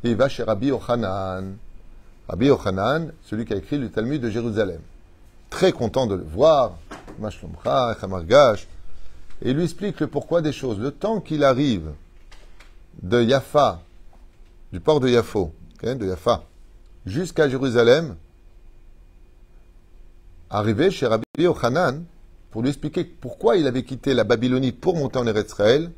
Et 0.03 0.11
il 0.11 0.15
va 0.15 0.29
chez 0.29 0.43
Rabbi 0.43 0.71
Ochanan. 0.71 1.55
Rabbi 2.27 2.49
Ochanan, 2.49 3.11
celui 3.23 3.45
qui 3.45 3.53
a 3.53 3.57
écrit 3.57 3.77
le 3.77 3.89
Talmud 3.89 4.21
de 4.21 4.29
Jérusalem 4.29 4.81
très 5.53 5.71
content 5.71 6.07
de 6.07 6.15
le 6.15 6.23
voir. 6.23 6.77
Et 9.41 9.49
il 9.49 9.55
lui 9.55 9.63
explique 9.63 9.99
le 9.99 10.07
pourquoi 10.07 10.41
des 10.41 10.51
choses. 10.51 10.79
Le 10.79 10.91
temps 10.91 11.21
qu'il 11.21 11.43
arrive 11.43 11.91
de 13.01 13.21
Yafa, 13.21 13.81
du 14.71 14.79
port 14.79 14.99
de 14.99 15.09
Yafo, 15.09 15.53
de 15.83 16.05
Yafa, 16.07 16.43
jusqu'à 17.05 17.47
Jérusalem, 17.47 18.15
arrivé 20.49 20.89
chez 20.89 21.05
Rabbi 21.05 21.23
Yochanan, 21.37 22.03
pour 22.49 22.63
lui 22.63 22.69
expliquer 22.69 23.03
pourquoi 23.03 23.57
il 23.57 23.67
avait 23.67 23.83
quitté 23.83 24.15
la 24.15 24.23
Babylonie 24.23 24.71
pour 24.71 24.95
monter 24.95 25.19
en 25.19 25.27
Eretz 25.27 25.51
Israël, 25.51 25.91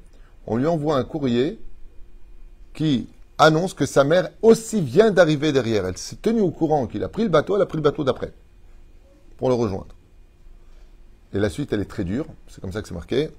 on 0.48 0.58
lui 0.58 0.68
envoie 0.68 0.98
un 0.98 1.04
courrier 1.06 1.60
qui 2.74 3.08
annonce 3.38 3.74
que 3.74 3.86
sa 3.86 4.04
mère 4.04 4.30
aussi 4.41 4.82
vient 4.82 5.12
d'arriver 5.12 5.52
derrière. 5.52 5.86
Elle 5.86 5.98
s'est 5.98 6.17
tenue 6.17 6.41
au 6.41 6.52
courant 6.52 6.88
qu'il 6.88 7.04
a 7.04 7.10
pris 7.10 7.24
le 7.24 7.30
bateau, 7.30 7.56
elle 7.56 7.62
a 7.62 7.65
pris 7.65 7.78
le 7.78 7.84
bateau 7.84 8.04
d'après 8.04 8.34
pour 9.38 9.50
le 9.50 9.56
rejoindre. 9.56 9.95
Et 11.34 11.39
la 11.39 11.50
suite, 11.50 11.74
elle 11.74 11.82
est 11.82 11.89
très 11.89 12.06
dure, 12.06 12.26
c'est 12.48 12.62
comme 12.62 12.71
ça 12.71 12.82
que 12.82 12.88
c'est 12.88 12.93
marqué. 12.93 13.30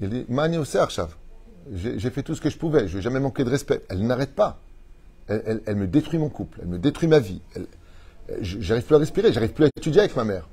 Il 0.00 0.10
dit 0.10 0.26
Mani 0.28 0.58
J'ai 1.72 2.10
fait 2.10 2.22
tout 2.22 2.34
ce 2.34 2.40
que 2.40 2.50
je 2.50 2.58
pouvais, 2.58 2.88
je 2.88 2.96
n'ai 2.96 3.02
jamais 3.02 3.20
manqué 3.20 3.44
de 3.44 3.50
respect. 3.50 3.82
Elle 3.88 4.04
n'arrête 4.06 4.34
pas. 4.34 4.58
Elle, 5.28 5.74
me 5.74 5.86
détruit 5.86 6.18
mon 6.18 6.28
couple, 6.28 6.60
elle 6.62 6.68
me 6.68 6.78
détruit 6.78 7.08
ma 7.08 7.18
vie. 7.18 7.40
J'arrive 8.40 8.84
plus 8.84 8.94
à 8.94 8.98
respirer, 8.98 9.32
j'arrive 9.32 9.52
plus 9.52 9.64
à 9.64 9.68
étudier 9.76 10.00
avec 10.00 10.14
ma 10.16 10.24
mère. 10.24 10.48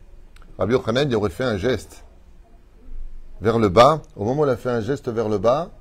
Rabbi 0.57 0.73
Yochanan, 0.73 1.13
aurait 1.15 1.29
fait 1.29 1.43
un 1.43 1.57
geste 1.57 2.03
vers 3.41 3.59
le 3.59 3.69
bas. 3.69 4.01
Au 4.15 4.23
moment 4.23 4.41
où 4.41 4.45
elle 4.45 4.51
a 4.51 4.57
fait 4.57 4.69
un 4.69 4.81
geste 4.81 5.09
vers 5.09 5.29
le 5.29 5.37
bas, 5.37 5.71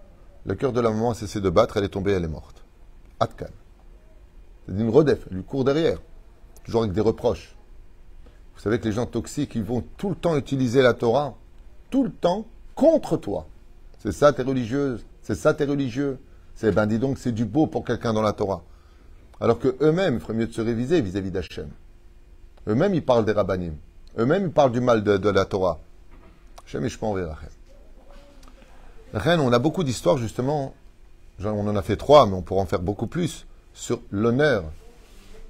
le 0.44 0.54
cœur 0.54 0.72
de 0.72 0.80
la 0.80 0.90
maman 0.90 1.10
a 1.10 1.14
cessé 1.14 1.40
de 1.40 1.50
battre, 1.50 1.76
elle 1.76 1.84
est 1.84 1.88
tombée, 1.88 2.12
elle 2.12 2.24
est 2.24 2.28
morte. 2.28 2.64
Atkan. 3.20 3.46
C'est 4.66 4.74
une 4.74 4.90
redef, 4.90 5.26
elle 5.30 5.36
lui 5.36 5.44
court 5.44 5.64
derrière, 5.64 5.98
toujours 6.64 6.82
avec 6.82 6.92
des 6.92 7.00
reproches. 7.00 7.56
Vous 8.54 8.60
savez 8.60 8.78
que 8.78 8.84
les 8.84 8.92
gens 8.92 9.06
toxiques, 9.06 9.54
ils 9.54 9.64
vont 9.64 9.82
tout 9.96 10.10
le 10.10 10.14
temps 10.14 10.36
utiliser 10.36 10.82
la 10.82 10.94
Torah, 10.94 11.34
tout 11.90 12.04
le 12.04 12.10
temps, 12.10 12.46
contre 12.74 13.16
toi. 13.16 13.46
C'est 13.98 14.12
ça, 14.12 14.32
t'es 14.32 14.42
religieuse. 14.42 15.04
C'est 15.22 15.34
ça, 15.34 15.54
t'es 15.54 15.64
religieux. 15.64 16.18
C'est, 16.54 16.72
ben 16.72 16.86
dis 16.86 16.98
donc, 16.98 17.18
c'est 17.18 17.32
du 17.32 17.44
beau 17.44 17.66
pour 17.66 17.84
quelqu'un 17.84 18.12
dans 18.12 18.22
la 18.22 18.32
Torah. 18.32 18.62
Alors 19.40 19.58
que 19.58 19.76
eux-mêmes, 19.80 20.14
il 20.14 20.20
ferait 20.20 20.34
mieux 20.34 20.46
de 20.46 20.52
se 20.52 20.60
réviser 20.60 21.00
vis-à-vis 21.00 21.30
d'Hachem. 21.30 21.68
Eux-mêmes, 22.68 22.94
ils 22.94 23.04
parlent 23.04 23.24
des 23.24 23.32
rabbanim. 23.32 23.74
Eux-mêmes, 24.18 24.46
ils 24.46 24.52
parlent 24.52 24.72
du 24.72 24.80
mal 24.80 25.02
de, 25.02 25.28
la 25.28 25.44
Torah. 25.44 25.80
Hachem 26.64 26.86
je 26.88 26.98
reine. 29.12 29.40
on 29.40 29.52
a 29.52 29.58
beaucoup 29.58 29.84
d'histoires, 29.84 30.18
justement. 30.18 30.74
On 31.44 31.66
en 31.66 31.76
a 31.76 31.82
fait 31.82 31.96
trois, 31.96 32.26
mais 32.26 32.34
on 32.34 32.42
pourra 32.42 32.62
en 32.62 32.66
faire 32.66 32.80
beaucoup 32.80 33.06
plus 33.06 33.46
sur 33.74 34.00
l'honneur 34.10 34.64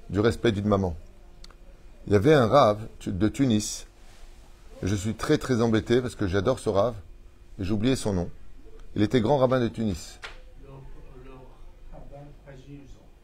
du 0.09 0.19
respect 0.19 0.51
d'une 0.51 0.67
maman. 0.67 0.95
Il 2.07 2.13
y 2.13 2.15
avait 2.15 2.33
un 2.33 2.47
rave 2.47 2.79
de 3.05 3.27
Tunis. 3.27 3.87
je 4.81 4.95
suis 4.95 5.13
très 5.13 5.37
très 5.37 5.61
embêté 5.61 6.01
parce 6.01 6.15
que 6.15 6.27
j'adore 6.27 6.59
ce 6.59 6.69
rave. 6.69 6.95
J'ai 7.59 7.71
oublié 7.71 7.95
son 7.95 8.13
nom. 8.13 8.29
Il 8.95 9.01
était 9.01 9.21
grand 9.21 9.37
rabbin 9.37 9.59
de 9.59 9.67
Tunis. 9.67 10.19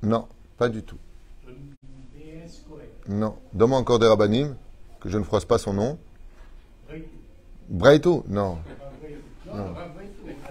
Non, 0.02 0.28
pas 0.58 0.70
du 0.70 0.82
tout. 0.84 0.98
Non. 3.08 3.36
Donne-moi 3.54 3.80
encore 3.80 4.00
des 4.00 4.08
rabbinim, 4.08 4.56
que 5.00 5.10
je 5.10 5.18
ne 5.18 5.24
froisse 5.24 5.46
pas 5.46 5.58
son 5.58 5.74
nom. 5.74 5.98
Breitou 7.68 8.24
Non. 8.28 8.60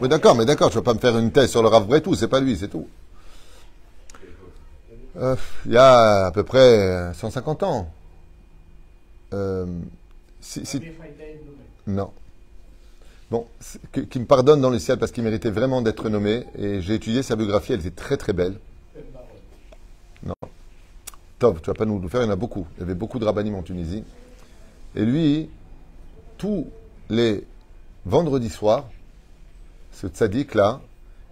Oui, 0.00 0.08
d'accord, 0.08 0.34
mais 0.36 0.44
d'accord, 0.44 0.70
tu 0.70 0.76
vas 0.76 0.82
pas 0.82 0.94
me 0.94 0.98
faire 0.98 1.16
une 1.18 1.32
thèse 1.32 1.50
sur 1.50 1.62
le 1.62 1.68
Rav 1.68 1.86
Breitou, 1.86 2.14
c'est 2.14 2.28
pas 2.28 2.40
lui, 2.40 2.56
c'est 2.56 2.68
tout. 2.68 2.86
Euh, 5.16 5.34
il 5.66 5.72
y 5.72 5.76
a 5.76 6.26
à 6.26 6.30
peu 6.30 6.44
près 6.44 7.12
150 7.14 7.62
ans. 7.64 7.90
euh, 9.34 9.66
si, 10.40 10.64
si- 10.64 10.80
non. 11.86 12.12
Bon, 13.30 13.46
qu'il 13.92 14.22
me 14.22 14.26
pardonne 14.26 14.60
dans 14.60 14.70
le 14.70 14.78
ciel 14.78 14.98
parce 14.98 15.10
qu'il 15.12 15.22
méritait 15.24 15.50
vraiment 15.50 15.82
d'être 15.82 16.08
nommé. 16.08 16.44
Et 16.56 16.80
j'ai 16.80 16.94
étudié 16.94 17.22
sa 17.22 17.36
biographie, 17.36 17.72
elle 17.74 17.80
était 17.80 17.90
très 17.90 18.16
très 18.16 18.32
belle. 18.32 18.54
Non. 20.22 20.34
Tov, 21.38 21.60
tu 21.60 21.66
vas 21.68 21.74
pas 21.74 21.84
nous 21.84 21.98
le 22.00 22.08
faire, 22.08 22.22
il 22.22 22.26
y 22.26 22.28
en 22.28 22.32
a 22.32 22.36
beaucoup. 22.36 22.66
Il 22.76 22.80
y 22.80 22.82
avait 22.84 22.94
beaucoup 22.94 23.18
de 23.18 23.24
rabbinim 23.24 23.54
en 23.56 23.62
Tunisie. 23.62 24.04
Et 24.94 25.04
lui, 25.04 25.50
tous 26.38 26.66
les 27.10 27.44
vendredis 28.06 28.48
soirs, 28.50 28.88
ce 30.00 30.06
tzaddik 30.06 30.54
là, 30.54 30.80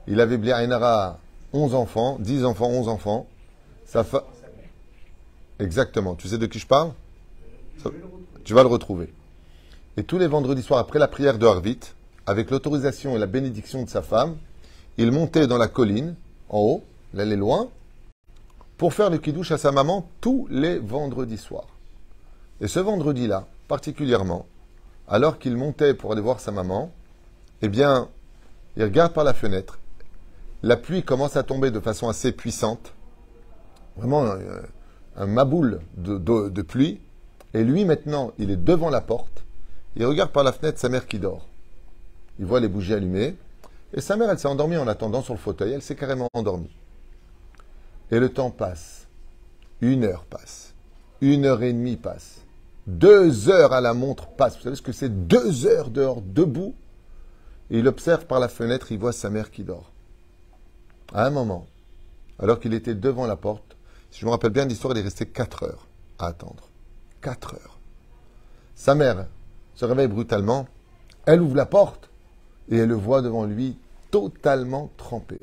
il 0.08 0.20
avait 0.20 0.38
Bliaïnara 0.38 1.20
11 1.52 1.74
enfants, 1.74 2.16
10 2.18 2.44
enfants, 2.44 2.68
11 2.68 2.88
enfants. 2.88 3.26
Sa 3.84 4.02
fa... 4.02 4.24
Exactement. 5.60 6.16
Tu 6.16 6.26
sais 6.26 6.36
de 6.38 6.46
qui 6.46 6.58
je 6.58 6.66
parle? 6.66 6.90
Ça- 7.82 7.90
Tu 8.44 8.54
vas 8.54 8.62
le 8.62 8.68
retrouver. 8.68 9.12
Et 9.96 10.02
tous 10.02 10.18
les 10.18 10.26
vendredis 10.26 10.62
soirs, 10.62 10.80
après 10.80 10.98
la 10.98 11.06
prière 11.06 11.38
de 11.38 11.46
Harvit, 11.46 11.78
avec 12.26 12.50
l'autorisation 12.50 13.14
et 13.14 13.18
la 13.20 13.26
bénédiction 13.26 13.84
de 13.84 13.88
sa 13.88 14.02
femme, 14.02 14.36
il 14.98 15.12
montait 15.12 15.46
dans 15.46 15.58
la 15.58 15.68
colline, 15.68 16.16
en 16.48 16.58
haut, 16.58 16.84
il 17.14 17.20
allait 17.20 17.36
loin, 17.36 17.68
pour 18.78 18.92
faire 18.94 19.10
le 19.10 19.18
kidouche 19.18 19.52
à 19.52 19.58
sa 19.58 19.70
maman 19.70 20.08
tous 20.20 20.48
les 20.50 20.78
vendredis 20.78 21.38
soirs. 21.38 21.68
Et 22.60 22.66
ce 22.66 22.80
vendredi-là, 22.80 23.46
particulièrement, 23.68 24.46
alors 25.08 25.38
qu'il 25.38 25.56
montait 25.56 25.94
pour 25.94 26.10
aller 26.12 26.20
voir 26.20 26.40
sa 26.40 26.50
maman, 26.50 26.90
eh 27.62 27.68
bien, 27.68 28.08
il 28.76 28.84
regarde 28.84 29.12
par 29.12 29.24
la 29.24 29.34
fenêtre, 29.34 29.78
la 30.62 30.76
pluie 30.76 31.02
commence 31.02 31.36
à 31.36 31.42
tomber 31.42 31.70
de 31.70 31.80
façon 31.80 32.08
assez 32.08 32.32
puissante, 32.32 32.92
vraiment 33.96 34.24
un, 34.24 34.38
un 35.16 35.26
maboule 35.26 35.80
de 35.96 36.62
pluie, 36.62 37.00
et 37.54 37.64
lui 37.64 37.84
maintenant, 37.84 38.32
il 38.38 38.50
est 38.50 38.56
devant 38.56 38.90
la 38.90 39.00
porte, 39.00 39.44
il 39.96 40.04
regarde 40.04 40.30
par 40.30 40.44
la 40.44 40.52
fenêtre 40.52 40.78
sa 40.78 40.88
mère 40.88 41.06
qui 41.06 41.18
dort. 41.18 41.46
Il 42.38 42.44
voit 42.44 42.60
les 42.60 42.68
bougies 42.68 42.92
allumées, 42.94 43.36
et 43.94 44.00
sa 44.00 44.16
mère, 44.16 44.30
elle 44.30 44.38
s'est 44.38 44.48
endormie 44.48 44.76
en 44.76 44.88
attendant 44.88 45.22
sur 45.22 45.32
le 45.32 45.38
fauteuil, 45.38 45.72
elle 45.72 45.82
s'est 45.82 45.94
carrément 45.94 46.28
endormie. 46.34 46.76
Et 48.10 48.18
le 48.18 48.28
temps 48.28 48.50
passe, 48.50 49.06
une 49.80 50.04
heure 50.04 50.24
passe, 50.24 50.74
une 51.20 51.46
heure 51.46 51.62
et 51.62 51.72
demie 51.72 51.96
passe, 51.96 52.42
deux 52.86 53.48
heures 53.48 53.72
à 53.72 53.80
la 53.80 53.94
montre 53.94 54.28
passe. 54.28 54.56
Vous 54.56 54.62
savez 54.62 54.76
ce 54.76 54.82
que 54.82 54.92
c'est? 54.92 55.26
Deux 55.26 55.66
heures 55.66 55.90
dehors, 55.90 56.20
debout. 56.20 56.74
Et 57.70 57.78
il 57.78 57.88
observe 57.88 58.26
par 58.26 58.40
la 58.40 58.48
fenêtre, 58.48 58.92
il 58.92 58.98
voit 58.98 59.12
sa 59.12 59.30
mère 59.30 59.50
qui 59.50 59.64
dort. 59.64 59.92
À 61.12 61.26
un 61.26 61.30
moment, 61.30 61.66
alors 62.38 62.60
qu'il 62.60 62.74
était 62.74 62.94
devant 62.94 63.26
la 63.26 63.36
porte, 63.36 63.76
si 64.10 64.20
je 64.20 64.26
me 64.26 64.30
rappelle 64.30 64.50
bien 64.50 64.64
l'histoire, 64.64 64.94
il 64.94 65.00
est 65.00 65.04
resté 65.04 65.26
quatre 65.26 65.64
heures 65.64 65.86
à 66.18 66.26
attendre. 66.26 66.68
Quatre 67.20 67.54
heures. 67.54 67.78
Sa 68.74 68.94
mère 68.94 69.26
se 69.74 69.84
réveille 69.84 70.08
brutalement, 70.08 70.66
elle 71.24 71.42
ouvre 71.42 71.56
la 71.56 71.66
porte 71.66 72.10
et 72.68 72.76
elle 72.76 72.88
le 72.88 72.94
voit 72.94 73.22
devant 73.22 73.44
lui 73.44 73.78
totalement 74.10 74.90
trempé. 74.96 75.40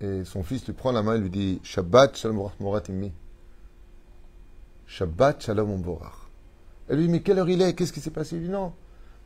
Et 0.00 0.24
son 0.24 0.42
fils 0.42 0.66
lui 0.66 0.72
prend 0.72 0.92
la 0.92 1.02
main 1.02 1.14
et 1.14 1.18
lui 1.18 1.30
dit 1.30 1.60
Shabbat 1.62 2.16
shalom 2.16 2.50
morat 2.58 2.82
immi. 2.88 3.12
Shabbat 4.86 5.42
shalom 5.42 5.80
borach. 5.80 6.28
Elle 6.88 6.98
lui 6.98 7.06
dit 7.06 7.12
Mais 7.12 7.22
quelle 7.22 7.38
heure 7.38 7.48
il 7.48 7.62
est? 7.62 7.74
Qu'est-ce 7.74 7.92
qui 7.92 8.00
s'est 8.00 8.10
passé? 8.10 8.36
Il 8.36 8.42
dit 8.42 8.48
Non, 8.48 8.72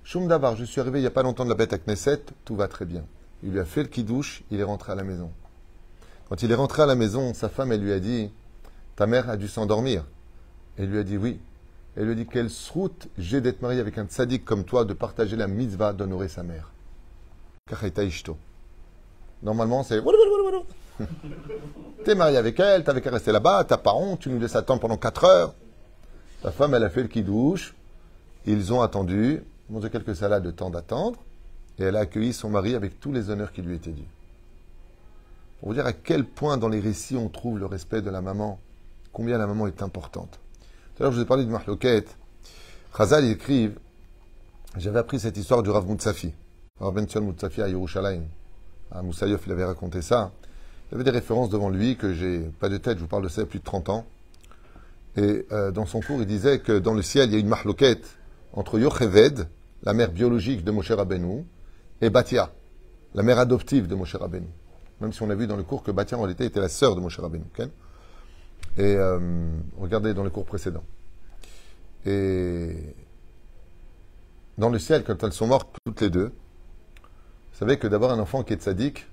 Shum 0.07 0.29
Davar, 0.29 0.55
je 0.55 0.64
suis 0.64 0.81
arrivé 0.81 1.01
il 1.01 1.03
n'y 1.03 1.09
a 1.09 1.11
pas 1.11 1.25
longtemps 1.25 1.42
de 1.42 1.49
la 1.49 1.57
bête 1.57 1.73
à 1.73 1.79
Knesset, 1.79 2.21
tout 2.45 2.55
va 2.55 2.69
très 2.69 2.85
bien. 2.85 3.05
Il 3.42 3.51
lui 3.51 3.59
a 3.59 3.64
fait 3.64 3.83
le 3.83 3.88
kidouche, 3.88 4.45
il 4.53 4.61
est 4.61 4.62
rentré 4.62 4.92
à 4.92 4.95
la 4.95 5.03
maison. 5.03 5.33
Quand 6.29 6.45
il 6.45 6.53
est 6.53 6.55
rentré 6.55 6.85
à 6.85 6.87
la 6.87 6.95
maison, 6.95 7.35
sa 7.35 7.49
femme, 7.49 7.73
elle 7.73 7.81
lui 7.81 7.92
a 7.92 7.99
dit 7.99 8.31
Ta 8.95 9.09
mère 9.09 9.29
a 9.29 9.37
dû 9.37 9.49
s'endormir. 9.49 10.05
Elle 10.79 10.90
lui 10.90 10.99
a 11.01 11.03
dit 11.03 11.16
Oui. 11.16 11.40
Elle 11.97 12.05
lui 12.05 12.12
a 12.12 12.14
dit 12.14 12.27
Quelle 12.27 12.49
route 12.73 13.09
j'ai 13.19 13.40
d'être 13.40 13.62
marié 13.62 13.81
avec 13.81 13.99
un 13.99 14.05
tzaddik 14.05 14.45
comme 14.45 14.62
toi, 14.62 14.85
de 14.85 14.92
partager 14.92 15.35
la 15.35 15.49
mitzvah 15.49 15.92
d'honorer 15.92 16.29
sa 16.29 16.45
mère. 16.45 16.71
Kachaita 17.69 18.05
ishto. 18.05 18.37
Normalement, 19.42 19.83
c'est 19.83 20.01
T'es 22.05 22.14
marié 22.14 22.37
avec 22.37 22.61
elle, 22.61 22.85
t'avais 22.85 23.01
qu'à 23.01 23.11
rester 23.11 23.33
là-bas, 23.33 23.64
t'as 23.64 23.77
pas 23.77 23.95
honte, 23.95 24.21
tu 24.21 24.31
nous 24.31 24.38
laisses 24.38 24.55
attendre 24.55 24.81
pendant 24.81 24.99
4 24.99 25.25
heures. 25.25 25.55
Ta 26.42 26.53
femme, 26.53 26.75
elle 26.75 26.85
a 26.85 26.90
fait 26.90 27.03
le 27.03 27.09
kidouche. 27.09 27.75
Ils 28.47 28.73
ont 28.73 28.83
attendu, 28.83 29.42
mangé 29.71 29.91
quelques 29.91 30.17
salades 30.17 30.45
de 30.45 30.51
temps 30.51 30.71
d'attendre, 30.71 31.19
et 31.79 31.85
elle 31.85 31.97
a 31.97 32.01
accueilli 32.01 32.33
son 32.33 32.51
mari 32.51 32.75
avec 32.75 33.01
tous 33.01 33.13
les 33.13 33.31
honneurs 33.31 33.53
qui 33.53 33.63
lui 33.63 33.75
étaient 33.75 33.91
dus. 33.91 34.09
Pour 35.59 35.69
vous 35.69 35.75
dire 35.75 35.87
à 35.87 35.93
quel 35.93 36.25
point 36.25 36.57
dans 36.57 36.69
les 36.69 36.81
récits 36.81 37.17
on 37.17 37.29
trouve 37.29 37.59
le 37.59 37.67
respect 37.67 38.03
de 38.03 38.11
la 38.11 38.21
maman, 38.21 38.59
combien 39.13 39.39
la 39.39 39.47
maman 39.47 39.67
est 39.67 39.83
importante. 39.83 40.39
Tout 40.95 41.03
à 41.03 41.05
l'heure, 41.05 41.13
je 41.13 41.17
vous 41.17 41.23
ai 41.23 41.27
parlé 41.27 41.45
de 41.45 41.51
Mahloket. 41.51 42.05
Chazal, 42.97 43.25
écrivent 43.25 43.79
J'avais 44.77 44.99
appris 44.99 45.19
cette 45.21 45.37
histoire 45.37 45.63
du 45.63 45.71
Rav 45.71 45.87
Moutsafi. 45.87 46.33
Rav 46.81 46.95
Ben 46.95 47.09
Sion 47.09 47.23
Moutsafi 47.23 47.63
à 47.63 47.69
Yerushalayim. 47.69 48.25
À 48.91 49.03
Moussaïof, 49.03 49.43
il 49.47 49.53
avait 49.53 49.65
raconté 49.65 50.03
ça. 50.03 50.33
Il 50.91 50.95
avait 50.95 51.05
des 51.05 51.11
références 51.11 51.49
devant 51.49 51.71
lui 51.71 51.97
que 51.97 52.13
j'ai 52.13 52.41
pas 52.61 52.69
de 52.69 52.77
tête, 52.77 52.99
je 52.99 53.03
vous 53.03 53.09
parle 53.09 53.25
de 53.25 53.29
ça 53.29 53.45
plus 53.45 53.59
de 53.59 53.65
30 53.65 53.89
ans. 53.89 54.07
Et 55.17 55.47
euh, 55.51 55.71
dans 55.71 55.87
son 55.87 56.01
cours, 56.01 56.21
il 56.21 56.27
disait 56.27 56.61
que 56.61 56.79
dans 56.79 56.95
le 56.95 57.03
ciel, 57.03 57.31
il 57.31 57.33
y 57.33 57.37
a 57.37 57.39
une 57.39 57.49
mahloquette 57.49 58.17
entre 58.53 58.79
Yocheved, 58.79 59.49
la 59.87 59.94
mère 59.94 60.11
biologique 60.11 60.64
de 60.64 60.72
Moshe 60.72 60.90
Rabbeinu, 60.90 61.44
et 62.01 62.11
Batia, 62.11 62.51
la 63.14 63.22
mère 63.22 63.38
adoptive 63.38 63.87
de 63.87 63.94
Moshe 63.94 64.16
Rabbeinu. 64.16 64.49
Même 65.01 65.12
si 65.12 65.22
on 65.22 65.31
a 65.31 65.35
vu 65.37 65.46
dans 65.46 65.57
le 65.57 65.62
cours 65.62 65.85
que 65.85 65.92
Batia, 65.92 66.18
en 66.18 66.22
réalité, 66.22 66.44
était 66.44 66.61
la 66.61 66.68
sœur 66.68 66.96
de 66.96 67.01
Moshe 67.01 67.20
Rabbeinu. 67.20 67.44
et 67.57 67.68
euh, 68.79 69.49
regardez 69.79 70.12
dans 70.12 70.25
le 70.25 70.31
cours 70.31 70.44
précédent. 70.44 70.83
Et 72.05 72.94
dans 74.59 74.70
le 74.70 74.79
ciel, 74.81 75.05
quand 75.05 75.22
elles 75.22 75.33
sont 75.33 75.46
mortes 75.46 75.77
toutes 75.85 76.01
les 76.01 76.11
deux, 76.11 76.33
vous 77.53 77.59
savez 77.59 77.79
que 77.79 77.87
d'abord 77.87 78.11
un 78.11 78.18
enfant 78.18 78.42
qui 78.42 78.55
est 78.55 78.62
sadique, 78.62 79.07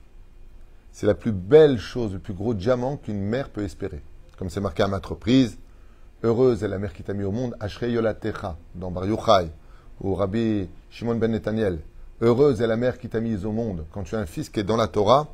c'est 0.92 1.06
la 1.06 1.16
plus 1.16 1.32
belle 1.32 1.78
chose, 1.78 2.14
le 2.14 2.20
plus 2.20 2.34
gros 2.34 2.56
diamant 2.56 2.98
qu'une 2.98 3.22
mère 3.22 3.50
peut 3.50 3.64
espérer. 3.64 4.02
Comme 4.38 4.50
c'est 4.50 4.60
marqué 4.60 4.82
à 4.82 4.88
maintes 4.88 5.06
reprises, 5.06 5.60
heureuse 6.24 6.64
est 6.64 6.68
la 6.68 6.80
mère 6.80 6.94
qui 6.94 7.04
t'a 7.04 7.14
mis 7.14 7.24
au 7.24 7.32
monde, 7.32 7.56
Ashrei 7.60 7.92
Yolatecha, 7.92 8.58
dans 8.74 8.90
Bar 8.90 9.06
Yochai, 9.06 9.52
ou 10.02 10.16
Rabbi 10.16 10.68
Shimon 10.90 11.16
ben 11.16 11.32
Netaniel. 11.32 11.80
Heureuse 12.22 12.62
est 12.62 12.68
la 12.68 12.78
mère 12.78 12.98
qui 12.98 13.10
t'a 13.10 13.20
mis 13.20 13.46
au 13.46 13.52
monde. 13.52 13.86
Quand 13.92 14.04
tu 14.04 14.16
as 14.16 14.20
un 14.20 14.26
fils 14.26 14.50
qui 14.50 14.60
est 14.60 14.64
dans 14.64 14.78
la 14.78 14.88
Torah, 14.88 15.28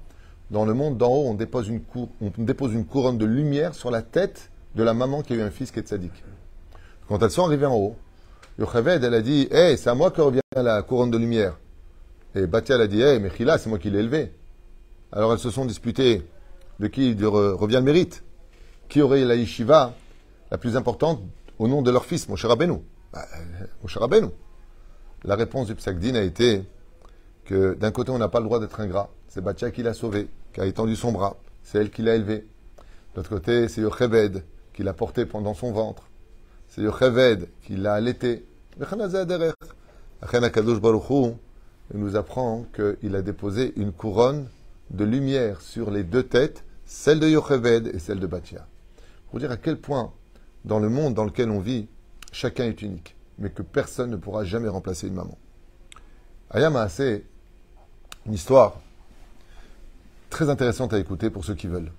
dans 0.51 0.65
le 0.65 0.73
monde 0.73 0.97
d'en 0.97 1.09
haut, 1.09 1.27
on 1.27 1.33
dépose, 1.35 1.67
une 1.67 1.81
cou- 1.81 2.09
on 2.21 2.31
dépose 2.37 2.73
une 2.73 2.85
couronne 2.85 3.17
de 3.17 3.25
lumière 3.25 3.75
sur 3.75 3.91
la 3.91 4.01
tête 4.01 4.49
de 4.75 4.83
la 4.83 4.93
maman 4.93 5.21
qui 5.21 5.33
a 5.33 5.35
eu 5.35 5.41
un 5.41 5.51
fils 5.51 5.71
qui 5.71 5.79
est 5.79 5.87
sadique. 5.87 6.23
Quand 7.07 7.21
elles 7.21 7.31
sont 7.31 7.45
arrivées 7.45 7.65
en 7.65 7.75
haut, 7.75 7.95
Yocheved, 8.57 9.03
elle 9.03 9.13
a 9.13 9.21
dit, 9.21 9.47
hé, 9.51 9.77
c'est 9.77 9.89
à 9.89 9.95
moi 9.95 10.11
que 10.11 10.21
revient 10.21 10.41
la 10.55 10.81
couronne 10.81 11.11
de 11.11 11.17
lumière. 11.17 11.57
Et 12.35 12.45
Batia, 12.47 12.75
elle 12.75 12.81
a 12.81 12.87
dit, 12.87 13.01
hé, 13.01 13.19
Mechila, 13.19 13.57
c'est 13.57 13.69
moi 13.69 13.79
qui 13.79 13.89
l'ai 13.89 13.99
élevé. 13.99 14.31
Alors 15.11 15.33
elles 15.33 15.39
se 15.39 15.49
sont 15.49 15.65
disputées 15.65 16.23
de 16.79 16.87
qui 16.87 17.13
revient 17.23 17.75
le 17.75 17.81
mérite. 17.81 18.23
Qui 18.87 19.01
aurait 19.01 19.23
la 19.25 19.35
yeshiva 19.35 19.93
la 20.49 20.57
plus 20.57 20.75
importante 20.75 21.21
au 21.59 21.67
nom 21.67 21.81
de 21.83 21.91
leur 21.91 22.05
fils, 22.05 22.27
Moshe 22.27 22.45
Rabbeinu? 22.45 22.79
Bah, 23.13 23.25
euh. 23.83 24.27
La 25.23 25.35
réponse 25.35 25.67
du 25.67 25.75
Psakdin 25.75 26.15
a 26.15 26.21
été 26.21 26.63
que 27.45 27.73
d'un 27.73 27.91
côté, 27.91 28.11
on 28.11 28.17
n'a 28.17 28.29
pas 28.29 28.39
le 28.39 28.45
droit 28.45 28.59
d'être 28.59 28.79
ingrat. 28.79 29.09
C'est 29.27 29.41
Batia 29.41 29.71
qui 29.71 29.83
l'a 29.83 29.93
sauvé, 29.93 30.29
qui 30.53 30.61
a 30.61 30.65
étendu 30.65 30.95
son 30.95 31.11
bras. 31.11 31.37
C'est 31.63 31.79
elle 31.79 31.91
qui 31.91 32.01
l'a 32.01 32.15
élevé. 32.15 32.37
De 32.37 33.17
l'autre 33.17 33.29
côté, 33.29 33.67
c'est 33.67 33.81
Yocheved 33.81 34.43
qui 34.73 34.83
l'a 34.83 34.93
porté 34.93 35.25
pendant 35.25 35.53
son 35.53 35.71
ventre. 35.71 36.03
C'est 36.69 36.81
Yocheved 36.81 37.47
qui 37.63 37.75
l'a 37.75 37.95
allaité. 37.95 38.45
Achen 40.21 40.43
Akadosh 40.43 40.79
Baruch 40.79 41.09
Hu, 41.09 41.33
il 41.93 41.99
nous 41.99 42.15
apprend 42.15 42.65
qu'il 42.73 43.15
a 43.15 43.21
déposé 43.21 43.73
une 43.75 43.91
couronne 43.91 44.47
de 44.91 45.03
lumière 45.03 45.61
sur 45.61 45.91
les 45.91 46.03
deux 46.03 46.23
têtes, 46.23 46.63
celle 46.85 47.19
de 47.19 47.27
Yocheved 47.27 47.87
et 47.87 47.99
celle 47.99 48.19
de 48.19 48.27
Batia. 48.27 48.67
Pour 49.29 49.39
dire 49.39 49.51
à 49.51 49.57
quel 49.57 49.77
point, 49.77 50.11
dans 50.65 50.79
le 50.79 50.89
monde 50.89 51.13
dans 51.13 51.25
lequel 51.25 51.49
on 51.49 51.59
vit, 51.59 51.87
chacun 52.31 52.65
est 52.65 52.81
unique, 52.81 53.15
mais 53.39 53.49
que 53.49 53.61
personne 53.61 54.11
ne 54.11 54.17
pourra 54.17 54.43
jamais 54.43 54.67
remplacer 54.69 55.07
une 55.07 55.15
maman. 55.15 55.37
Ayama 56.51 56.89
c'est 56.89 57.23
une 58.25 58.33
histoire 58.33 58.79
très 60.29 60.49
intéressante 60.49 60.93
à 60.93 60.99
écouter 60.99 61.29
pour 61.29 61.45
ceux 61.45 61.55
qui 61.55 61.67
veulent, 61.67 61.91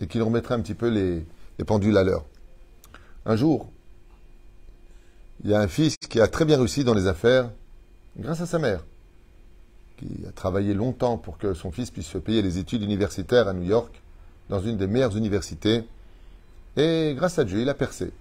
et 0.00 0.06
qui 0.06 0.20
remettrait 0.20 0.54
un 0.54 0.60
petit 0.60 0.74
peu 0.74 0.88
les, 0.88 1.26
les 1.58 1.64
pendules 1.64 1.96
à 1.96 2.04
l'heure. 2.04 2.24
Un 3.26 3.36
jour, 3.36 3.70
il 5.44 5.50
y 5.50 5.54
a 5.54 5.60
un 5.60 5.68
fils 5.68 5.96
qui 5.96 6.20
a 6.20 6.28
très 6.28 6.44
bien 6.44 6.56
réussi 6.56 6.84
dans 6.84 6.94
les 6.94 7.06
affaires 7.06 7.50
grâce 8.16 8.40
à 8.40 8.46
sa 8.46 8.58
mère, 8.58 8.84
qui 9.96 10.24
a 10.26 10.32
travaillé 10.32 10.74
longtemps 10.74 11.18
pour 11.18 11.38
que 11.38 11.54
son 11.54 11.70
fils 11.70 11.90
puisse 11.90 12.06
se 12.06 12.18
payer 12.18 12.42
les 12.42 12.58
études 12.58 12.82
universitaires 12.82 13.48
à 13.48 13.52
New 13.52 13.64
York, 13.64 14.00
dans 14.48 14.60
une 14.60 14.76
des 14.76 14.86
meilleures 14.86 15.16
universités. 15.16 15.84
Et 16.76 17.14
grâce 17.16 17.38
à 17.38 17.44
Dieu, 17.44 17.60
il 17.60 17.68
a 17.68 17.74
percé. 17.74 18.12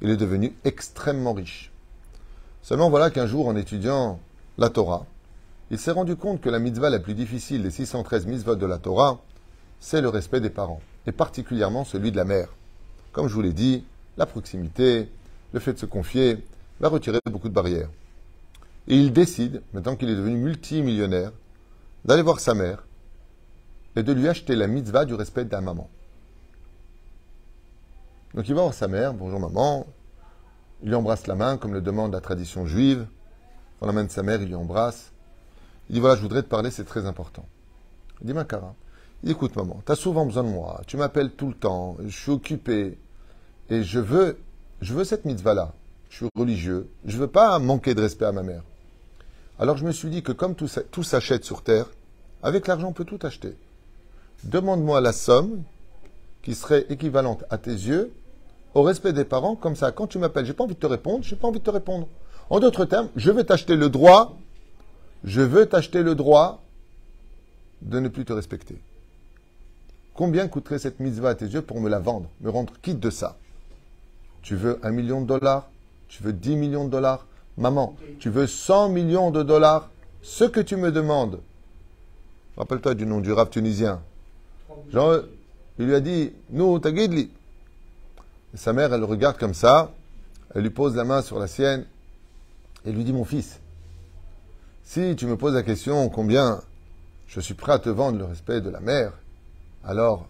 Il 0.00 0.10
est 0.10 0.16
devenu 0.16 0.54
extrêmement 0.64 1.32
riche. 1.32 1.70
Seulement 2.66 2.90
voilà 2.90 3.10
qu'un 3.10 3.28
jour, 3.28 3.46
en 3.46 3.54
étudiant 3.54 4.18
la 4.58 4.70
Torah, 4.70 5.06
il 5.70 5.78
s'est 5.78 5.92
rendu 5.92 6.16
compte 6.16 6.40
que 6.40 6.48
la 6.50 6.58
mitzvah 6.58 6.90
la 6.90 6.98
plus 6.98 7.14
difficile 7.14 7.62
des 7.62 7.70
613 7.70 8.26
mitzvot 8.26 8.56
de 8.56 8.66
la 8.66 8.78
Torah, 8.78 9.20
c'est 9.78 10.00
le 10.00 10.08
respect 10.08 10.40
des 10.40 10.50
parents, 10.50 10.80
et 11.06 11.12
particulièrement 11.12 11.84
celui 11.84 12.10
de 12.10 12.16
la 12.16 12.24
mère. 12.24 12.48
Comme 13.12 13.28
je 13.28 13.34
vous 13.34 13.40
l'ai 13.40 13.52
dit, 13.52 13.84
la 14.16 14.26
proximité, 14.26 15.08
le 15.52 15.60
fait 15.60 15.74
de 15.74 15.78
se 15.78 15.86
confier, 15.86 16.44
va 16.80 16.88
retirer 16.88 17.20
beaucoup 17.30 17.48
de 17.48 17.54
barrières. 17.54 17.88
Et 18.88 18.96
il 18.96 19.12
décide, 19.12 19.62
maintenant 19.72 19.94
qu'il 19.94 20.10
est 20.10 20.16
devenu 20.16 20.36
multimillionnaire, 20.36 21.30
d'aller 22.04 22.22
voir 22.22 22.40
sa 22.40 22.54
mère 22.54 22.84
et 23.94 24.02
de 24.02 24.12
lui 24.12 24.26
acheter 24.26 24.56
la 24.56 24.66
mitzvah 24.66 25.04
du 25.04 25.14
respect 25.14 25.46
la 25.48 25.60
maman. 25.60 25.88
Donc 28.34 28.48
il 28.48 28.56
va 28.56 28.62
voir 28.62 28.74
sa 28.74 28.88
mère, 28.88 29.14
bonjour 29.14 29.38
maman, 29.38 29.86
il 30.82 30.88
lui 30.88 30.94
embrasse 30.94 31.26
la 31.26 31.34
main 31.34 31.56
comme 31.56 31.72
le 31.72 31.80
demande 31.80 32.12
la 32.12 32.20
tradition 32.20 32.66
juive. 32.66 33.06
On 33.80 33.92
de 33.92 34.08
sa 34.08 34.22
mère, 34.22 34.40
il 34.40 34.48
lui 34.48 34.54
embrasse. 34.54 35.12
Il 35.88 35.94
dit 35.94 36.00
voilà, 36.00 36.16
je 36.16 36.22
voudrais 36.22 36.42
te 36.42 36.48
parler, 36.48 36.70
c'est 36.70 36.84
très 36.84 37.06
important. 37.06 37.46
Il 38.20 38.26
dit 38.26 38.32
Makara, 38.32 38.74
écoute 39.24 39.56
maman, 39.56 39.82
tu 39.84 39.92
as 39.92 39.96
souvent 39.96 40.24
besoin 40.24 40.44
de 40.44 40.48
moi, 40.48 40.80
tu 40.86 40.96
m'appelles 40.96 41.30
tout 41.32 41.48
le 41.48 41.54
temps, 41.54 41.96
je 42.04 42.16
suis 42.16 42.30
occupé 42.30 42.98
et 43.68 43.82
je 43.82 44.00
veux, 44.00 44.38
je 44.80 44.94
veux 44.94 45.04
cette 45.04 45.24
mitzvah-là. 45.24 45.72
Je 46.08 46.16
suis 46.16 46.28
religieux, 46.36 46.88
je 47.04 47.18
veux 47.18 47.26
pas 47.26 47.58
manquer 47.58 47.94
de 47.94 48.00
respect 48.00 48.24
à 48.24 48.32
ma 48.32 48.42
mère. 48.42 48.62
Alors 49.58 49.76
je 49.76 49.84
me 49.84 49.92
suis 49.92 50.08
dit 50.08 50.22
que 50.22 50.32
comme 50.32 50.54
tout 50.54 51.02
s'achète 51.02 51.44
sur 51.44 51.62
terre, 51.62 51.90
avec 52.42 52.66
l'argent 52.66 52.88
on 52.88 52.92
peut 52.92 53.04
tout 53.04 53.18
acheter. 53.22 53.56
Demande-moi 54.44 55.00
la 55.00 55.12
somme 55.12 55.62
qui 56.42 56.54
serait 56.54 56.86
équivalente 56.88 57.44
à 57.50 57.58
tes 57.58 57.72
yeux 57.72 58.12
au 58.76 58.82
respect 58.82 59.14
des 59.14 59.24
parents, 59.24 59.56
comme 59.56 59.74
ça, 59.74 59.90
quand 59.90 60.06
tu 60.06 60.18
m'appelles, 60.18 60.44
j'ai 60.44 60.52
pas 60.52 60.64
envie 60.64 60.74
de 60.74 60.78
te 60.78 60.86
répondre, 60.86 61.24
j'ai 61.24 61.34
pas 61.34 61.48
envie 61.48 61.60
de 61.60 61.64
te 61.64 61.70
répondre. 61.70 62.06
En 62.50 62.60
d'autres 62.60 62.84
termes, 62.84 63.08
je 63.16 63.30
veux 63.30 63.42
t'acheter 63.42 63.74
le 63.74 63.88
droit, 63.88 64.36
je 65.24 65.40
veux 65.40 65.64
t'acheter 65.64 66.02
le 66.02 66.14
droit 66.14 66.62
de 67.80 67.98
ne 68.00 68.08
plus 68.08 68.26
te 68.26 68.34
respecter. 68.34 68.78
Combien 70.12 70.46
coûterait 70.46 70.78
cette 70.78 71.00
mitzvah 71.00 71.30
à 71.30 71.34
tes 71.34 71.46
yeux 71.46 71.62
pour 71.62 71.80
me 71.80 71.88
la 71.88 72.00
vendre, 72.00 72.28
me 72.42 72.50
rendre 72.50 72.74
quitte 72.82 73.00
de 73.00 73.08
ça? 73.08 73.38
Tu 74.42 74.56
veux 74.56 74.78
un 74.82 74.90
million 74.90 75.22
de 75.22 75.26
dollars? 75.26 75.70
Tu 76.08 76.22
veux 76.22 76.34
dix 76.34 76.54
millions 76.54 76.84
de 76.84 76.90
dollars? 76.90 77.24
Maman, 77.56 77.96
tu 78.20 78.28
veux 78.28 78.46
100 78.46 78.90
millions 78.90 79.30
de 79.30 79.42
dollars? 79.42 79.88
Ce 80.20 80.44
que 80.44 80.60
tu 80.60 80.76
me 80.76 80.92
demandes. 80.92 81.40
Rappelle-toi 82.58 82.92
du 82.94 83.06
nom 83.06 83.20
du 83.20 83.32
rap 83.32 83.48
tunisien. 83.48 84.02
Il 84.92 85.22
lui 85.78 85.94
a 85.94 86.00
dit, 86.00 86.32
nous, 86.50 86.66
sa 88.56 88.72
mère, 88.72 88.92
elle 88.92 89.00
le 89.00 89.06
regarde 89.06 89.38
comme 89.38 89.54
ça, 89.54 89.92
elle 90.54 90.62
lui 90.62 90.70
pose 90.70 90.96
la 90.96 91.04
main 91.04 91.22
sur 91.22 91.38
la 91.38 91.46
sienne 91.46 91.84
et 92.84 92.92
lui 92.92 93.04
dit 93.04 93.12
Mon 93.12 93.24
fils, 93.24 93.60
si 94.84 95.16
tu 95.16 95.26
me 95.26 95.36
poses 95.36 95.54
la 95.54 95.62
question 95.62 96.08
combien 96.08 96.60
je 97.26 97.40
suis 97.40 97.54
prêt 97.54 97.72
à 97.72 97.78
te 97.78 97.88
vendre 97.88 98.18
le 98.18 98.24
respect 98.24 98.60
de 98.60 98.70
la 98.70 98.80
mère, 98.80 99.12
alors 99.84 100.28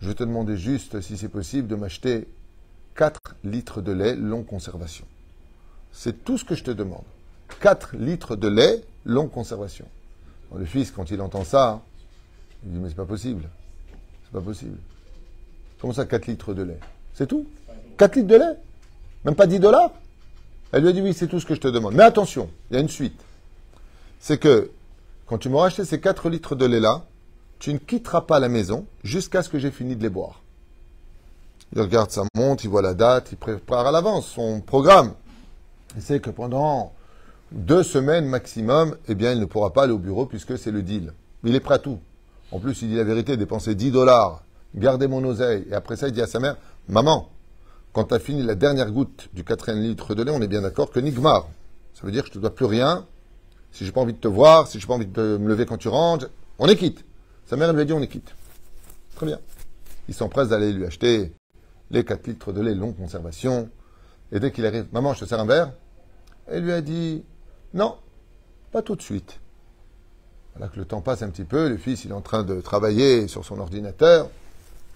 je 0.00 0.12
te 0.12 0.22
demander 0.22 0.56
juste, 0.56 1.00
si 1.00 1.16
c'est 1.16 1.28
possible, 1.28 1.66
de 1.66 1.76
m'acheter 1.76 2.28
4 2.94 3.18
litres 3.42 3.80
de 3.80 3.92
lait 3.92 4.14
long 4.14 4.42
conservation. 4.42 5.06
C'est 5.92 6.24
tout 6.24 6.38
ce 6.38 6.44
que 6.44 6.54
je 6.54 6.62
te 6.62 6.70
demande. 6.70 7.04
4 7.60 7.96
litres 7.96 8.36
de 8.36 8.48
lait 8.48 8.84
long 9.04 9.28
conservation. 9.28 9.86
le 10.54 10.64
fils, 10.64 10.90
quand 10.90 11.10
il 11.10 11.20
entend 11.20 11.44
ça, 11.44 11.82
il 12.64 12.72
dit 12.72 12.78
Mais 12.78 12.88
c'est 12.88 12.94
pas 12.94 13.06
possible. 13.06 13.48
C'est 14.24 14.32
pas 14.32 14.40
possible. 14.40 14.78
Comment 15.80 15.92
ça, 15.92 16.04
4 16.04 16.26
litres 16.26 16.54
de 16.54 16.62
lait? 16.62 16.80
C'est 17.14 17.26
tout. 17.26 17.46
4 17.96 18.16
litres 18.16 18.28
de 18.28 18.36
lait 18.36 18.58
Même 19.24 19.34
pas 19.34 19.46
10 19.46 19.60
dollars 19.60 19.90
Elle 20.72 20.82
lui 20.82 20.88
a 20.90 20.92
dit 20.92 21.00
oui, 21.00 21.14
c'est 21.14 21.28
tout 21.28 21.40
ce 21.40 21.46
que 21.46 21.54
je 21.54 21.60
te 21.60 21.68
demande. 21.68 21.94
Mais 21.94 22.02
attention, 22.02 22.50
il 22.70 22.74
y 22.74 22.76
a 22.76 22.80
une 22.80 22.88
suite. 22.88 23.20
C'est 24.20 24.38
que 24.38 24.70
quand 25.26 25.38
tu 25.38 25.48
m'auras 25.48 25.68
acheté 25.68 25.84
ces 25.84 26.00
4 26.00 26.28
litres 26.28 26.54
de 26.54 26.66
lait-là, 26.66 27.04
tu 27.58 27.72
ne 27.72 27.78
quitteras 27.78 28.22
pas 28.22 28.40
la 28.40 28.48
maison 28.48 28.84
jusqu'à 29.02 29.42
ce 29.42 29.48
que 29.48 29.58
j'ai 29.58 29.70
fini 29.70 29.96
de 29.96 30.02
les 30.02 30.10
boire. 30.10 30.42
Il 31.74 31.80
regarde 31.80 32.10
sa 32.10 32.24
montre, 32.36 32.64
il 32.64 32.70
voit 32.70 32.82
la 32.82 32.94
date, 32.94 33.32
il 33.32 33.38
prépare 33.38 33.86
à 33.86 33.92
l'avance 33.92 34.26
son 34.26 34.60
programme. 34.60 35.14
Il 35.96 36.02
sait 36.02 36.20
que 36.20 36.30
pendant 36.30 36.92
deux 37.52 37.82
semaines 37.82 38.26
maximum, 38.26 38.96
eh 39.08 39.14
bien, 39.14 39.32
il 39.32 39.40
ne 39.40 39.44
pourra 39.44 39.72
pas 39.72 39.84
aller 39.84 39.92
au 39.92 39.98
bureau 39.98 40.26
puisque 40.26 40.58
c'est 40.58 40.70
le 40.70 40.82
deal. 40.82 41.12
Il 41.44 41.54
est 41.54 41.60
prêt 41.60 41.74
à 41.74 41.78
tout. 41.78 41.98
En 42.52 42.58
plus, 42.58 42.82
il 42.82 42.88
dit 42.88 42.96
la 42.96 43.04
vérité, 43.04 43.36
dépenser 43.36 43.74
10 43.74 43.90
dollars, 43.92 44.42
garder 44.74 45.06
mon 45.06 45.24
oseille. 45.24 45.66
Et 45.70 45.74
après 45.74 45.96
ça, 45.96 46.08
il 46.08 46.12
dit 46.12 46.22
à 46.22 46.26
sa 46.26 46.40
mère, 46.40 46.56
Maman, 46.88 47.30
quand 47.92 48.04
tu 48.04 48.14
as 48.14 48.18
fini 48.18 48.42
la 48.42 48.54
dernière 48.54 48.90
goutte 48.90 49.28
du 49.32 49.44
quatrième 49.44 49.80
litre 49.80 50.14
de 50.14 50.22
lait, 50.22 50.32
on 50.32 50.42
est 50.42 50.48
bien 50.48 50.62
d'accord 50.62 50.90
que 50.90 51.00
Nigmar. 51.00 51.48
Ça 51.94 52.02
veut 52.04 52.12
dire 52.12 52.22
que 52.22 52.28
je 52.28 52.34
te 52.34 52.38
dois 52.38 52.54
plus 52.54 52.66
rien. 52.66 53.06
Si 53.72 53.84
j'ai 53.86 53.92
pas 53.92 54.00
envie 54.00 54.12
de 54.12 54.18
te 54.18 54.28
voir, 54.28 54.68
si 54.68 54.78
j'ai 54.78 54.86
pas 54.86 54.94
envie 54.94 55.06
de 55.06 55.38
me 55.38 55.48
lever 55.48 55.66
quand 55.66 55.78
tu 55.78 55.88
rentres, 55.88 56.28
on 56.58 56.68
est 56.68 56.76
quitte. 56.76 57.04
Sa 57.46 57.56
mère, 57.56 57.72
lui 57.72 57.80
a 57.80 57.84
dit 57.84 57.92
on 57.92 58.02
est 58.02 58.08
quitte. 58.08 58.34
Très 59.16 59.26
bien. 59.26 59.38
Il 60.08 60.14
s'empresse 60.14 60.48
d'aller 60.48 60.72
lui 60.72 60.84
acheter 60.84 61.32
les 61.90 62.04
4 62.04 62.26
litres 62.26 62.52
de 62.52 62.60
lait 62.60 62.74
longue 62.74 62.96
conservation. 62.96 63.68
Et 64.32 64.40
dès 64.40 64.50
qu'il 64.50 64.66
arrive, 64.66 64.86
maman, 64.92 65.14
je 65.14 65.20
te 65.20 65.24
sers 65.24 65.40
un 65.40 65.46
verre. 65.46 65.72
Elle 66.46 66.64
lui 66.64 66.72
a 66.72 66.80
dit 66.80 67.24
non, 67.72 67.96
pas 68.72 68.82
tout 68.82 68.94
de 68.94 69.02
suite. 69.02 69.40
Voilà 70.54 70.68
que 70.68 70.78
le 70.78 70.84
temps 70.84 71.00
passe 71.00 71.22
un 71.22 71.30
petit 71.30 71.44
peu, 71.44 71.68
le 71.68 71.76
fils 71.76 72.04
il 72.04 72.10
est 72.10 72.14
en 72.14 72.20
train 72.20 72.44
de 72.44 72.60
travailler 72.60 73.26
sur 73.26 73.44
son 73.44 73.58
ordinateur. 73.58 74.28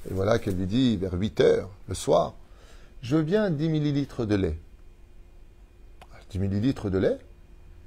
Et 0.06 0.14
voilà 0.14 0.38
qu'elle 0.38 0.56
lui 0.56 0.66
dit 0.66 0.96
vers 0.96 1.12
8 1.14 1.40
heures, 1.40 1.70
le 1.88 1.94
soir, 1.94 2.34
je 3.02 3.16
veux 3.16 3.22
bien 3.22 3.50
10 3.50 3.68
millilitres 3.68 4.26
de 4.26 4.34
lait. 4.34 4.58
10 6.30 6.38
millilitres 6.38 6.90
de 6.90 6.98
lait? 6.98 7.18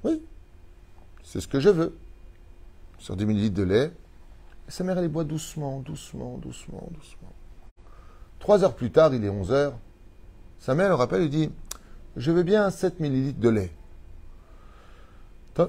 Oui, 0.04 0.22
c'est 1.22 1.40
ce 1.40 1.48
que 1.48 1.60
je 1.60 1.68
veux. 1.68 1.96
Sur 2.98 3.16
10 3.16 3.26
millilitres 3.26 3.56
de 3.56 3.62
lait. 3.62 3.92
Sa 4.68 4.84
mère, 4.84 5.00
les 5.00 5.08
boit 5.08 5.24
doucement, 5.24 5.80
doucement, 5.80 6.38
doucement, 6.38 6.88
doucement. 6.92 7.32
Trois 8.38 8.64
heures 8.64 8.74
plus 8.74 8.90
tard, 8.90 9.14
il 9.14 9.24
est 9.24 9.28
11 9.28 9.52
heures. 9.52 9.78
Sa 10.58 10.74
mère 10.74 10.88
le 10.88 10.94
rappelle 10.94 11.22
et 11.22 11.28
dit 11.28 11.50
Je 12.16 12.30
veux 12.32 12.42
bien 12.42 12.70
7 12.70 13.00
millilitres 13.00 13.40
de 13.40 13.48
lait. 13.48 13.72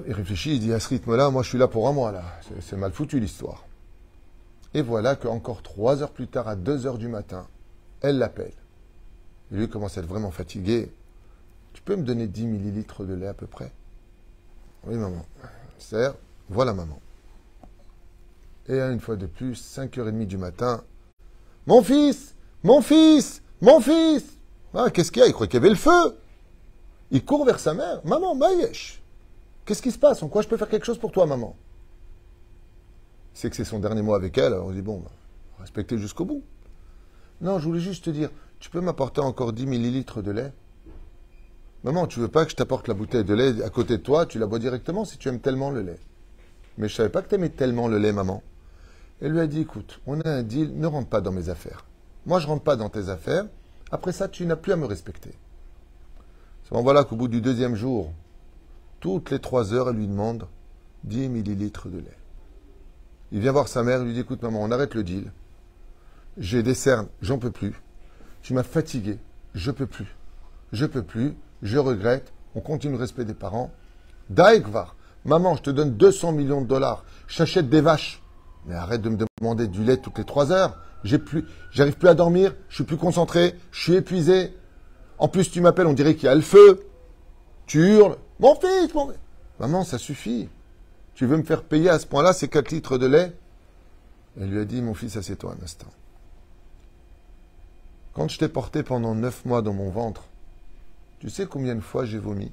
Il 0.06 0.12
réfléchit, 0.12 0.54
il 0.54 0.60
dit 0.60 0.72
À 0.72 0.80
ce 0.80 0.88
rythme-là, 0.88 1.30
moi 1.30 1.42
je 1.42 1.48
suis 1.48 1.58
là 1.58 1.68
pour 1.68 1.88
un 1.88 1.92
mois, 1.92 2.12
là. 2.12 2.24
C'est 2.60 2.76
mal 2.76 2.92
foutu 2.92 3.20
l'histoire. 3.20 3.64
Et 4.74 4.82
voilà 4.82 5.14
qu'encore 5.14 5.62
trois 5.62 6.02
heures 6.02 6.10
plus 6.10 6.26
tard, 6.26 6.48
à 6.48 6.56
deux 6.56 6.86
heures 6.86 6.98
du 6.98 7.06
matin, 7.06 7.46
elle 8.00 8.18
l'appelle. 8.18 8.52
Et 9.52 9.56
lui 9.56 9.68
commence 9.68 9.96
à 9.96 10.00
être 10.00 10.08
vraiment 10.08 10.32
fatigué. 10.32 10.92
Tu 11.72 11.82
peux 11.82 11.94
me 11.94 12.02
donner 12.02 12.26
10 12.26 12.46
millilitres 12.46 13.04
de 13.04 13.14
lait 13.14 13.28
à 13.28 13.34
peu 13.34 13.46
près? 13.46 13.72
Oui, 14.86 14.96
maman. 14.96 15.24
Sert, 15.78 16.14
voilà 16.48 16.74
maman. 16.74 16.98
Et 18.68 18.80
une 18.80 19.00
fois 19.00 19.16
de 19.16 19.26
plus, 19.26 19.62
5h30 19.76 20.26
du 20.26 20.38
matin, 20.38 20.82
Mon 21.66 21.82
fils 21.82 22.34
Mon 22.62 22.82
fils 22.82 23.42
Mon 23.60 23.80
fils 23.80 24.24
ah, 24.74 24.90
Qu'est-ce 24.90 25.12
qu'il 25.12 25.22
y 25.22 25.24
a? 25.24 25.28
Il 25.28 25.32
croit 25.32 25.46
qu'il 25.46 25.54
y 25.54 25.62
avait 25.62 25.68
le 25.68 25.76
feu. 25.76 26.18
Il 27.10 27.24
court 27.24 27.44
vers 27.44 27.60
sa 27.60 27.74
mère. 27.74 28.00
Maman, 28.04 28.34
Maïesh 28.34 29.00
Qu'est-ce 29.64 29.82
qui 29.82 29.92
se 29.92 29.98
passe? 29.98 30.22
En 30.22 30.28
quoi 30.28 30.42
je 30.42 30.48
peux 30.48 30.56
faire 30.56 30.68
quelque 30.68 30.84
chose 30.84 30.98
pour 30.98 31.12
toi, 31.12 31.26
maman? 31.26 31.54
C'est 33.34 33.50
que 33.50 33.56
c'est 33.56 33.64
son 33.64 33.80
dernier 33.80 34.02
mot 34.02 34.14
avec 34.14 34.38
elle, 34.38 34.52
alors 34.54 34.68
on 34.68 34.72
dit, 34.72 34.80
bon, 34.80 35.02
respectez 35.60 35.98
jusqu'au 35.98 36.24
bout. 36.24 36.42
Non, 37.40 37.58
je 37.58 37.64
voulais 37.64 37.80
juste 37.80 38.04
te 38.04 38.10
dire, 38.10 38.30
tu 38.60 38.70
peux 38.70 38.80
m'apporter 38.80 39.20
encore 39.20 39.52
10 39.52 39.66
millilitres 39.66 40.22
de 40.22 40.30
lait? 40.30 40.52
Maman, 41.82 42.06
tu 42.06 42.20
veux 42.20 42.28
pas 42.28 42.44
que 42.44 42.50
je 42.52 42.56
t'apporte 42.56 42.88
la 42.88 42.94
bouteille 42.94 43.24
de 43.24 43.34
lait 43.34 43.62
à 43.62 43.68
côté 43.68 43.98
de 43.98 44.02
toi, 44.02 44.24
tu 44.24 44.38
la 44.38 44.46
bois 44.46 44.58
directement 44.58 45.04
si 45.04 45.18
tu 45.18 45.28
aimes 45.28 45.40
tellement 45.40 45.70
le 45.70 45.82
lait? 45.82 45.98
Mais 46.78 46.88
je 46.88 46.94
savais 46.94 47.10
pas 47.10 47.22
que 47.22 47.28
tu 47.28 47.34
aimais 47.34 47.50
tellement 47.50 47.88
le 47.88 47.98
lait, 47.98 48.12
maman. 48.12 48.42
Elle 49.20 49.32
lui 49.32 49.40
a 49.40 49.46
dit, 49.46 49.60
écoute, 49.60 50.00
on 50.06 50.20
a 50.20 50.30
un 50.30 50.42
deal, 50.42 50.72
ne 50.76 50.86
rentre 50.86 51.08
pas 51.08 51.20
dans 51.20 51.32
mes 51.32 51.48
affaires. 51.48 51.84
Moi, 52.26 52.38
je 52.38 52.46
rentre 52.46 52.62
pas 52.62 52.76
dans 52.76 52.88
tes 52.88 53.10
affaires. 53.10 53.46
Après 53.90 54.12
ça, 54.12 54.28
tu 54.28 54.46
n'as 54.46 54.56
plus 54.56 54.72
à 54.72 54.76
me 54.76 54.86
respecter. 54.86 55.32
voilà 56.70 57.04
qu'au 57.04 57.16
bout 57.16 57.28
du 57.28 57.40
deuxième 57.40 57.74
jour, 57.74 58.12
toutes 59.00 59.30
les 59.30 59.38
trois 59.38 59.74
heures, 59.74 59.90
elle 59.90 59.96
lui 59.96 60.06
demande 60.08 60.46
10 61.04 61.28
millilitres 61.28 61.88
de 61.88 61.98
lait. 61.98 62.16
Il 63.34 63.40
vient 63.40 63.50
voir 63.50 63.66
sa 63.66 63.82
mère, 63.82 63.98
il 63.98 64.06
lui 64.06 64.14
dit 64.14 64.20
Écoute, 64.20 64.42
maman, 64.44 64.62
on 64.62 64.70
arrête 64.70 64.94
le 64.94 65.02
deal. 65.02 65.32
J'ai 66.38 66.62
des 66.62 66.72
cernes, 66.72 67.08
j'en 67.20 67.36
peux 67.36 67.50
plus. 67.50 67.74
Tu 68.42 68.54
m'as 68.54 68.62
fatigué, 68.62 69.18
je 69.56 69.72
peux 69.72 69.86
plus. 69.88 70.06
Je 70.72 70.86
peux 70.86 71.02
plus, 71.02 71.34
je 71.60 71.76
regrette. 71.78 72.32
On 72.54 72.60
continue 72.60 72.92
le 72.92 73.00
respect 73.00 73.24
des 73.24 73.34
parents. 73.34 73.72
Daïkvar, 74.30 74.94
maman, 75.24 75.56
je 75.56 75.62
te 75.62 75.70
donne 75.70 75.96
200 75.96 76.30
millions 76.30 76.62
de 76.62 76.68
dollars. 76.68 77.04
J'achète 77.26 77.68
des 77.68 77.80
vaches. 77.80 78.22
Mais 78.66 78.76
arrête 78.76 79.02
de 79.02 79.08
me 79.08 79.18
demander 79.40 79.66
du 79.66 79.82
lait 79.82 79.96
toutes 79.96 80.18
les 80.18 80.24
trois 80.24 80.52
heures. 80.52 80.78
J'ai 81.02 81.18
plus, 81.18 81.44
j'arrive 81.72 81.96
plus 81.96 82.08
à 82.08 82.14
dormir, 82.14 82.54
je 82.68 82.76
suis 82.76 82.84
plus 82.84 82.96
concentré, 82.96 83.56
je 83.72 83.82
suis 83.82 83.94
épuisé. 83.94 84.54
En 85.18 85.26
plus, 85.26 85.50
tu 85.50 85.60
m'appelles, 85.60 85.88
on 85.88 85.92
dirait 85.92 86.14
qu'il 86.14 86.26
y 86.26 86.28
a 86.28 86.36
le 86.36 86.40
feu. 86.40 86.86
Tu 87.66 87.80
hurles. 87.80 88.16
Mon 88.38 88.54
fils, 88.54 88.94
mon... 88.94 89.12
Maman, 89.58 89.82
ça 89.82 89.98
suffit. 89.98 90.48
Tu 91.14 91.26
veux 91.26 91.36
me 91.36 91.44
faire 91.44 91.62
payer 91.62 91.90
à 91.90 91.98
ce 91.98 92.06
point-là 92.06 92.32
ces 92.32 92.48
4 92.48 92.70
litres 92.72 92.98
de 92.98 93.06
lait 93.06 93.32
Elle 94.40 94.50
lui 94.50 94.60
a 94.60 94.64
dit, 94.64 94.82
mon 94.82 94.94
fils, 94.94 95.16
assieds-toi 95.16 95.54
un 95.58 95.64
instant. 95.64 95.86
Quand 98.14 98.28
je 98.28 98.38
t'ai 98.38 98.48
porté 98.48 98.82
pendant 98.82 99.14
neuf 99.14 99.44
mois 99.44 99.62
dans 99.62 99.72
mon 99.72 99.90
ventre, 99.90 100.24
tu 101.20 101.30
sais 101.30 101.46
combien 101.46 101.74
de 101.74 101.80
fois 101.80 102.04
j'ai 102.04 102.18
vomi 102.18 102.50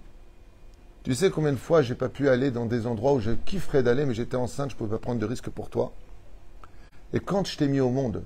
Tu 1.04 1.16
sais 1.16 1.32
combien 1.32 1.52
de 1.52 1.58
fois 1.58 1.82
j'ai 1.82 1.96
pas 1.96 2.10
pu 2.10 2.30
aller 2.30 2.52
dans 2.52 2.66
des 2.66 2.86
endroits 2.86 3.14
où 3.14 3.20
je 3.20 3.32
kifferais 3.32 3.84
d'aller, 3.84 4.06
mais 4.06 4.14
j'étais 4.14 4.38
enceinte, 4.38 4.70
je 4.70 4.76
ne 4.76 4.78
pouvais 4.78 4.92
pas 4.92 5.02
prendre 5.02 5.20
de 5.20 5.26
risques 5.26 5.50
pour 5.50 5.70
toi 5.70 5.94
Et 7.14 7.20
quand 7.20 7.46
je 7.48 7.58
t'ai 7.58 7.68
mis 7.68 7.80
au 7.80 7.90
monde, 7.90 8.24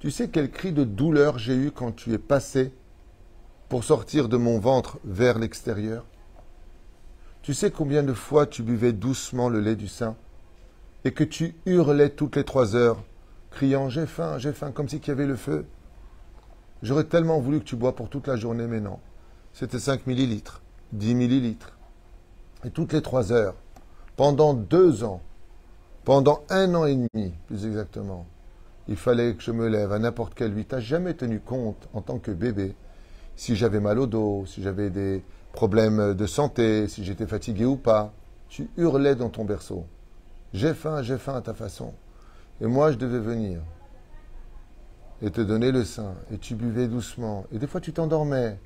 tu 0.00 0.10
sais 0.10 0.28
quel 0.28 0.50
cri 0.50 0.72
de 0.72 0.84
douleur 0.84 1.38
j'ai 1.38 1.54
eu 1.54 1.70
quand 1.70 1.92
tu 1.92 2.12
es 2.12 2.18
passé 2.18 2.72
pour 3.68 3.84
sortir 3.84 4.28
de 4.28 4.36
mon 4.36 4.58
ventre 4.58 4.98
vers 5.04 5.38
l'extérieur 5.38 6.04
Tu 7.42 7.54
sais 7.54 7.70
combien 7.70 8.02
de 8.02 8.12
fois 8.12 8.46
tu 8.46 8.62
buvais 8.62 8.92
doucement 8.92 9.48
le 9.48 9.60
lait 9.60 9.76
du 9.76 9.88
sein 9.88 10.16
et 11.04 11.12
que 11.12 11.24
tu 11.24 11.54
hurlais 11.66 12.10
toutes 12.10 12.36
les 12.36 12.44
trois 12.44 12.76
heures, 12.76 13.02
criant 13.50 13.88
J'ai 13.88 14.06
faim, 14.06 14.38
j'ai 14.38 14.52
faim, 14.52 14.72
comme 14.72 14.88
si 14.88 15.00
qu'il 15.00 15.08
y 15.08 15.12
avait 15.12 15.26
le 15.26 15.36
feu 15.36 15.64
J'aurais 16.82 17.04
tellement 17.04 17.40
voulu 17.40 17.58
que 17.58 17.64
tu 17.64 17.76
bois 17.76 17.96
pour 17.96 18.08
toute 18.08 18.28
la 18.28 18.36
journée, 18.36 18.66
mais 18.66 18.80
non. 18.80 18.98
C'était 19.52 19.80
5 19.80 20.06
millilitres, 20.06 20.62
10 20.92 21.14
millilitres. 21.14 21.76
Et 22.64 22.70
toutes 22.70 22.92
les 22.92 23.02
trois 23.02 23.32
heures, 23.32 23.54
pendant 24.16 24.54
deux 24.54 25.02
ans, 25.02 25.20
pendant 26.04 26.44
un 26.50 26.74
an 26.74 26.86
et 26.86 26.94
demi, 26.94 27.34
plus 27.46 27.66
exactement, 27.66 28.26
il 28.86 28.96
fallait 28.96 29.34
que 29.34 29.42
je 29.42 29.50
me 29.50 29.68
lève 29.68 29.92
à 29.92 29.98
n'importe 29.98 30.34
quelle 30.34 30.54
nuit. 30.54 30.66
Tu 30.66 30.74
n'as 30.74 30.80
jamais 30.80 31.14
tenu 31.14 31.40
compte, 31.40 31.88
en 31.92 32.00
tant 32.00 32.18
que 32.18 32.30
bébé, 32.30 32.74
si 33.36 33.56
j'avais 33.56 33.80
mal 33.80 33.98
au 33.98 34.06
dos, 34.06 34.44
si 34.46 34.62
j'avais 34.62 34.90
des 34.90 35.22
problèmes 35.52 36.14
de 36.14 36.26
santé, 36.26 36.88
si 36.88 37.04
j'étais 37.04 37.26
fatigué 37.26 37.64
ou 37.64 37.76
pas. 37.76 38.12
Tu 38.48 38.70
hurlais 38.76 39.14
dans 39.14 39.28
ton 39.28 39.44
berceau. 39.44 39.84
J'ai 40.54 40.72
faim, 40.72 41.02
j'ai 41.02 41.18
faim 41.18 41.34
à 41.34 41.42
ta 41.42 41.52
façon. 41.52 41.92
Et 42.60 42.66
moi, 42.66 42.92
je 42.92 42.96
devais 42.96 43.18
venir 43.18 43.60
et 45.20 45.30
te 45.30 45.40
donner 45.40 45.72
le 45.72 45.84
sein. 45.84 46.14
Et 46.32 46.38
tu 46.38 46.54
buvais 46.54 46.88
doucement. 46.88 47.44
Et 47.52 47.58
des 47.58 47.66
fois, 47.66 47.80
tu 47.80 47.92
t'endormais. 47.92 48.58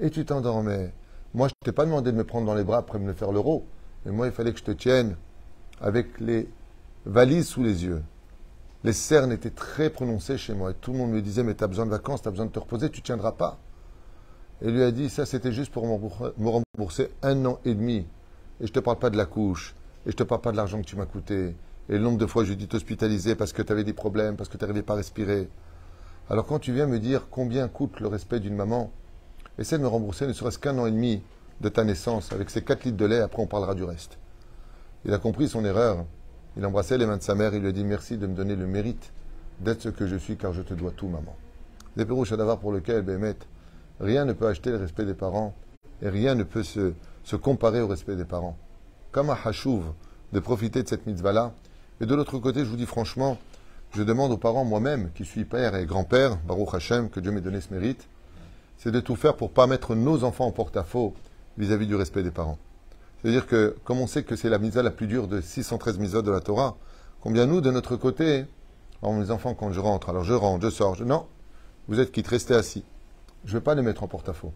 Et 0.00 0.10
tu 0.10 0.24
t'endormais. 0.24 0.92
Moi, 1.34 1.48
je 1.48 1.54
ne 1.60 1.64
t'ai 1.64 1.72
pas 1.72 1.84
demandé 1.84 2.12
de 2.12 2.16
me 2.16 2.24
prendre 2.24 2.46
dans 2.46 2.54
les 2.54 2.64
bras 2.64 2.78
après 2.78 2.98
me 2.98 3.12
faire 3.12 3.32
l'euro. 3.32 3.66
Mais 4.04 4.12
moi, 4.12 4.26
il 4.26 4.32
fallait 4.32 4.52
que 4.52 4.58
je 4.58 4.64
te 4.64 4.70
tienne 4.70 5.16
avec 5.80 6.18
les 6.20 6.48
valises 7.04 7.48
sous 7.48 7.62
les 7.62 7.84
yeux. 7.84 8.02
Les 8.84 8.92
cernes 8.92 9.32
étaient 9.32 9.50
très 9.50 9.90
prononcées 9.90 10.38
chez 10.38 10.54
moi. 10.54 10.70
Et 10.70 10.74
tout 10.74 10.92
le 10.92 10.98
monde 10.98 11.10
me 11.10 11.20
disait, 11.20 11.42
mais 11.42 11.54
tu 11.54 11.64
as 11.64 11.66
besoin 11.66 11.84
de 11.84 11.90
vacances, 11.90 12.22
tu 12.22 12.28
as 12.28 12.30
besoin 12.30 12.46
de 12.46 12.52
te 12.52 12.58
reposer, 12.58 12.90
tu 12.90 13.00
ne 13.00 13.04
tiendras 13.04 13.32
pas. 13.32 13.58
Et 14.62 14.70
lui 14.70 14.82
a 14.82 14.90
dit, 14.90 15.08
ça 15.08 15.26
c'était 15.26 15.52
juste 15.52 15.72
pour 15.72 15.86
me 15.86 16.48
rembourser 16.48 17.10
un 17.22 17.44
an 17.46 17.60
et 17.64 17.74
demi. 17.74 17.98
Et 18.60 18.66
je 18.66 18.70
ne 18.70 18.74
te 18.74 18.80
parle 18.80 18.98
pas 18.98 19.10
de 19.10 19.16
la 19.16 19.26
couche. 19.26 19.74
Et 20.04 20.10
je 20.10 20.14
ne 20.14 20.18
te 20.18 20.22
parle 20.24 20.40
pas 20.40 20.52
de 20.52 20.56
l'argent 20.56 20.80
que 20.80 20.86
tu 20.86 20.96
m'as 20.96 21.06
coûté. 21.06 21.54
Et 21.88 21.92
le 21.92 22.00
nombre 22.00 22.18
de 22.18 22.26
fois, 22.26 22.44
je 22.44 22.52
dû 22.52 22.68
t'hospitaliser 22.68 23.34
parce 23.34 23.52
que 23.52 23.62
tu 23.62 23.72
avais 23.72 23.84
des 23.84 23.92
problèmes, 23.92 24.36
parce 24.36 24.48
que 24.48 24.56
tu 24.56 24.64
n'arrivais 24.64 24.82
pas 24.82 24.94
à 24.94 24.96
respirer. 24.96 25.48
Alors 26.28 26.44
quand 26.44 26.58
tu 26.58 26.72
viens 26.72 26.86
me 26.86 26.98
dire 26.98 27.28
combien 27.30 27.68
coûte 27.68 28.00
le 28.00 28.08
respect 28.08 28.40
d'une 28.40 28.54
maman, 28.54 28.90
essaie 29.58 29.78
de 29.78 29.82
me 29.82 29.88
rembourser 29.88 30.26
ne 30.26 30.32
serait-ce 30.34 30.58
qu'un 30.58 30.76
an 30.78 30.86
et 30.86 30.90
demi 30.90 31.22
de 31.60 31.68
ta 31.68 31.84
naissance 31.84 32.32
avec 32.32 32.50
ces 32.50 32.62
4 32.62 32.84
litres 32.84 32.98
de 32.98 33.06
lait, 33.06 33.20
après 33.20 33.42
on 33.42 33.46
parlera 33.46 33.74
du 33.74 33.84
reste. 33.84 34.18
Il 35.04 35.14
a 35.14 35.18
compris 35.18 35.48
son 35.48 35.64
erreur. 35.64 36.04
Il 36.56 36.66
embrassait 36.66 36.98
les 36.98 37.06
mains 37.06 37.16
de 37.16 37.22
sa 37.22 37.34
mère, 37.34 37.54
il 37.54 37.60
lui 37.60 37.68
a 37.68 37.72
dit 37.72 37.84
merci 37.84 38.18
de 38.18 38.26
me 38.26 38.34
donner 38.34 38.56
le 38.56 38.66
mérite 38.66 39.12
d'être 39.60 39.80
ce 39.80 39.88
que 39.88 40.06
je 40.06 40.16
suis 40.16 40.36
car 40.36 40.52
je 40.52 40.62
te 40.62 40.74
dois 40.74 40.90
tout, 40.90 41.08
maman. 41.08 41.36
Les 41.96 42.04
Pérouches 42.04 42.32
d'avoir 42.32 42.58
pour 42.58 42.72
lequel, 42.72 43.02
Bémet, 43.02 43.36
rien 44.00 44.24
ne 44.24 44.32
peut 44.32 44.46
acheter 44.46 44.70
le 44.70 44.76
respect 44.76 45.04
des 45.04 45.14
parents 45.14 45.54
et 46.02 46.08
rien 46.08 46.34
ne 46.34 46.44
peut 46.44 46.62
se, 46.62 46.92
comparer 47.36 47.80
au 47.80 47.88
respect 47.88 48.16
des 48.16 48.24
parents. 48.24 48.56
Comme 49.12 49.30
à 49.30 49.38
Hachouv 49.44 49.84
de 50.32 50.40
profiter 50.40 50.82
de 50.82 50.88
cette 50.88 51.06
mitzvah-là, 51.06 51.52
et 52.00 52.06
de 52.06 52.14
l'autre 52.14 52.38
côté, 52.38 52.60
je 52.60 52.70
vous 52.70 52.76
dis 52.76 52.86
franchement, 52.86 53.38
je 53.94 54.02
demande 54.02 54.30
aux 54.30 54.36
parents 54.36 54.64
moi-même, 54.64 55.10
qui 55.14 55.24
suis 55.24 55.44
père 55.44 55.74
et 55.74 55.86
grand-père, 55.86 56.36
Baruch 56.46 56.74
Hashem, 56.74 57.08
que 57.08 57.20
Dieu 57.20 57.32
m'ait 57.32 57.40
donné 57.40 57.60
ce 57.60 57.72
mérite, 57.72 58.08
c'est 58.76 58.92
de 58.92 59.00
tout 59.00 59.16
faire 59.16 59.34
pour 59.34 59.50
pas 59.50 59.66
mettre 59.66 59.94
nos 59.94 60.22
enfants 60.24 60.46
en 60.46 60.52
porte-à-faux 60.52 61.14
vis-à-vis 61.56 61.86
du 61.86 61.96
respect 61.96 62.22
des 62.22 62.30
parents. 62.30 62.58
C'est-à-dire 63.20 63.46
que, 63.46 63.74
comme 63.84 63.98
on 63.98 64.06
sait 64.06 64.22
que 64.22 64.36
c'est 64.36 64.48
la 64.48 64.58
misa 64.58 64.82
la 64.82 64.90
plus 64.90 65.08
dure 65.08 65.26
de 65.26 65.40
613 65.40 65.98
misas 65.98 66.22
de 66.22 66.30
la 66.30 66.40
Torah, 66.40 66.76
combien 67.20 67.46
nous, 67.46 67.60
de 67.60 67.70
notre 67.70 67.96
côté, 67.96 68.44
oh, 69.02 69.12
mes 69.12 69.30
enfants, 69.30 69.54
quand 69.54 69.72
je 69.72 69.80
rentre, 69.80 70.10
alors 70.10 70.22
je 70.22 70.34
rentre, 70.34 70.64
je 70.64 70.70
sors, 70.70 70.94
je... 70.94 71.04
non, 71.04 71.26
vous 71.88 71.98
êtes 71.98 72.12
quitte, 72.12 72.28
restez 72.28 72.54
assis. 72.54 72.84
Je 73.44 73.54
ne 73.54 73.58
vais 73.58 73.64
pas 73.64 73.74
les 73.74 73.82
mettre 73.82 74.02
en 74.02 74.08
porte-à-faux. 74.08 74.52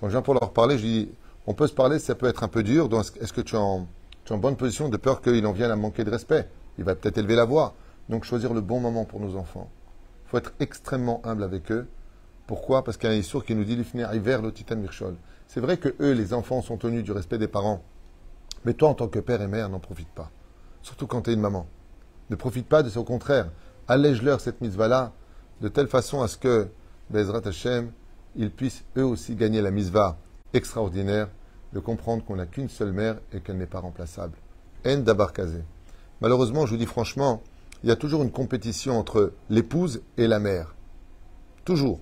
Quand 0.00 0.06
je 0.08 0.12
viens 0.12 0.22
pour 0.22 0.34
leur 0.34 0.52
parler, 0.52 0.78
je 0.78 0.84
dis, 0.84 1.10
on 1.46 1.54
peut 1.54 1.66
se 1.66 1.74
parler, 1.74 1.98
ça 1.98 2.14
peut 2.14 2.26
être 2.26 2.44
un 2.44 2.48
peu 2.48 2.62
dur, 2.62 2.88
est-ce 3.20 3.32
que 3.32 3.40
tu 3.40 3.56
es 3.56 3.58
en 3.58 3.88
bonne 4.30 4.56
position 4.56 4.88
de 4.88 4.96
peur 4.96 5.20
qu'il 5.20 5.46
en 5.46 5.52
vienne 5.52 5.70
à 5.70 5.76
manquer 5.76 6.04
de 6.04 6.10
respect? 6.10 6.48
Il 6.78 6.84
va 6.84 6.94
peut-être 6.94 7.18
élever 7.18 7.34
la 7.36 7.44
voix. 7.44 7.74
Donc 8.08 8.24
choisir 8.24 8.54
le 8.54 8.60
bon 8.60 8.80
moment 8.80 9.04
pour 9.04 9.20
nos 9.20 9.36
enfants. 9.36 9.68
Il 10.24 10.30
faut 10.30 10.38
être 10.38 10.52
extrêmement 10.60 11.20
humble 11.24 11.42
avec 11.42 11.70
eux. 11.72 11.88
Pourquoi? 12.46 12.84
Parce 12.84 12.96
qu'il 12.96 13.10
y 13.10 13.12
a 13.12 13.16
un 13.16 13.18
Issour 13.18 13.44
qui 13.44 13.54
nous 13.54 13.64
dit 13.64 13.78
hiver 13.94 14.40
le 14.40 14.52
titan 14.52 14.76
Mirchol. 14.76 15.16
C'est 15.46 15.60
vrai 15.60 15.76
que 15.76 15.94
eux, 16.00 16.12
les 16.12 16.32
enfants, 16.32 16.62
sont 16.62 16.78
tenus 16.78 17.04
du 17.04 17.12
respect 17.12 17.36
des 17.36 17.48
parents. 17.48 17.82
Mais 18.64 18.72
toi, 18.72 18.88
en 18.88 18.94
tant 18.94 19.08
que 19.08 19.18
père 19.18 19.42
et 19.42 19.46
mère, 19.46 19.68
n'en 19.68 19.78
profite 19.78 20.08
pas. 20.08 20.30
Surtout 20.80 21.06
quand 21.06 21.22
tu 21.22 21.30
es 21.30 21.34
une 21.34 21.40
maman. 21.40 21.66
Ne 22.30 22.36
profite 22.36 22.66
pas 22.66 22.82
de 22.82 22.88
ça, 22.88 23.00
au 23.00 23.04
contraire. 23.04 23.50
Allège-leur 23.88 24.40
cette 24.40 24.60
mitzvah-là 24.60 25.12
de 25.60 25.68
telle 25.68 25.88
façon 25.88 26.22
à 26.22 26.28
ce 26.28 26.38
que, 26.38 26.68
Bezrat 27.10 27.46
Hashem, 27.46 27.90
ils 28.36 28.50
puissent 28.50 28.84
eux 28.96 29.04
aussi 29.04 29.34
gagner 29.34 29.62
la 29.62 29.70
mitzvah 29.70 30.18
extraordinaire 30.52 31.28
de 31.72 31.80
comprendre 31.80 32.24
qu'on 32.24 32.36
n'a 32.36 32.46
qu'une 32.46 32.68
seule 32.68 32.92
mère 32.92 33.16
et 33.32 33.40
qu'elle 33.40 33.56
n'est 33.56 33.66
pas 33.66 33.80
remplaçable. 33.80 34.36
En 34.86 34.98
d'abarkazé. 34.98 35.62
Malheureusement, 36.20 36.66
je 36.66 36.72
vous 36.72 36.76
dis 36.76 36.86
franchement, 36.86 37.42
il 37.82 37.88
y 37.88 37.92
a 37.92 37.96
toujours 37.96 38.22
une 38.22 38.30
compétition 38.30 38.98
entre 38.98 39.32
l'épouse 39.50 40.02
et 40.16 40.26
la 40.26 40.38
mère. 40.38 40.74
Toujours. 41.64 42.00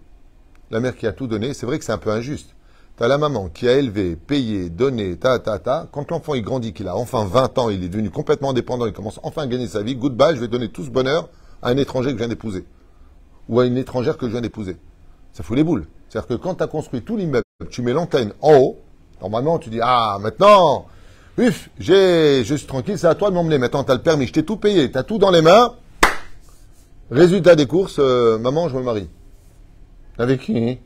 La 0.71 0.81
mère 0.81 0.97
qui 0.97 1.07
a 1.07 1.12
tout 1.12 1.27
donné, 1.27 1.55
c'est 1.55 1.66
vrai 1.66 1.79
que 1.79 1.85
c'est 1.85 1.92
un 1.92 1.99
peu 1.99 2.11
injuste. 2.11 2.55
Tu 2.97 3.05
as 3.05 3.09
la 3.09 3.19
maman 3.19 3.49
qui 3.49 3.69
a 3.69 3.77
élevé, 3.77 4.16
payé, 4.16 4.71
donné, 4.71 5.16
ta, 5.16 5.38
ta, 5.38 5.59
ta. 5.59 5.88
Quand 5.92 6.11
l'enfant 6.11 6.35
il 6.35 6.42
grandit, 6.42 6.73
qu'il 6.73 6.88
a 6.88 6.97
enfin 6.97 7.27
20 7.27 7.59
ans, 7.59 7.71
il 7.71 7.85
est 7.85 7.88
devenu 7.88 8.11
complètement 8.11 8.51
indépendant, 8.51 8.87
il 8.87 8.92
commence 8.92 9.21
enfin 9.23 9.42
à 9.42 9.47
gagner 9.47 9.69
sa 9.69 9.83
vie, 9.83 9.97
goodbye, 9.97 10.35
je 10.35 10.40
vais 10.40 10.49
donner 10.49 10.71
tout 10.71 10.85
ce 10.85 10.90
bonheur 10.90 11.29
à 11.62 11.69
un 11.69 11.77
étranger 11.77 12.09
que 12.09 12.14
je 12.14 12.19
viens 12.19 12.29
d'épouser. 12.29 12.64
Ou 13.49 13.61
à 13.61 13.66
une 13.66 13.77
étrangère 13.77 14.16
que 14.16 14.27
je 14.27 14.33
viens 14.33 14.40
d'épouser. 14.40 14.77
Ça 15.37 15.42
fout 15.42 15.57
les 15.57 15.64
boules. 15.64 15.87
C'est-à-dire 16.09 16.29
que 16.29 16.42
quand 16.42 16.55
tu 16.55 16.62
as 16.62 16.66
construit 16.66 17.03
tout 17.03 17.16
l'immeuble, 17.16 17.44
tu 17.68 17.83
mets 17.83 17.92
l'antenne 17.92 18.33
en 18.40 18.57
haut, 18.57 18.79
Normalement, 19.20 19.59
tu 19.59 19.70
dis, 19.70 19.81
ah, 19.83 20.18
maintenant, 20.20 20.87
uf, 21.38 21.70
j'ai, 21.79 22.44
je 22.44 22.55
suis 22.55 22.66
tranquille, 22.66 22.99
c'est 22.99 23.07
à 23.07 23.14
toi 23.14 23.31
de 23.31 23.35
m'emmener. 23.35 23.59
Maintenant, 23.59 23.83
tu 23.83 23.90
as 23.90 23.94
le 23.94 24.03
permis, 24.03 24.27
je 24.27 24.33
t'ai 24.33 24.44
tout 24.44 24.57
payé, 24.57 24.90
tu 24.90 24.99
as 24.99 25.03
tout 25.03 25.18
dans 25.18 25.31
les 25.31 25.42
mains. 25.42 25.75
Résultat 27.11 27.57
des 27.57 27.66
courses, 27.66 27.99
euh, 27.99 28.38
maman, 28.38 28.68
je 28.68 28.77
me 28.77 28.83
marie. 28.83 29.09
Avec 30.18 30.40
qui? 30.40 30.79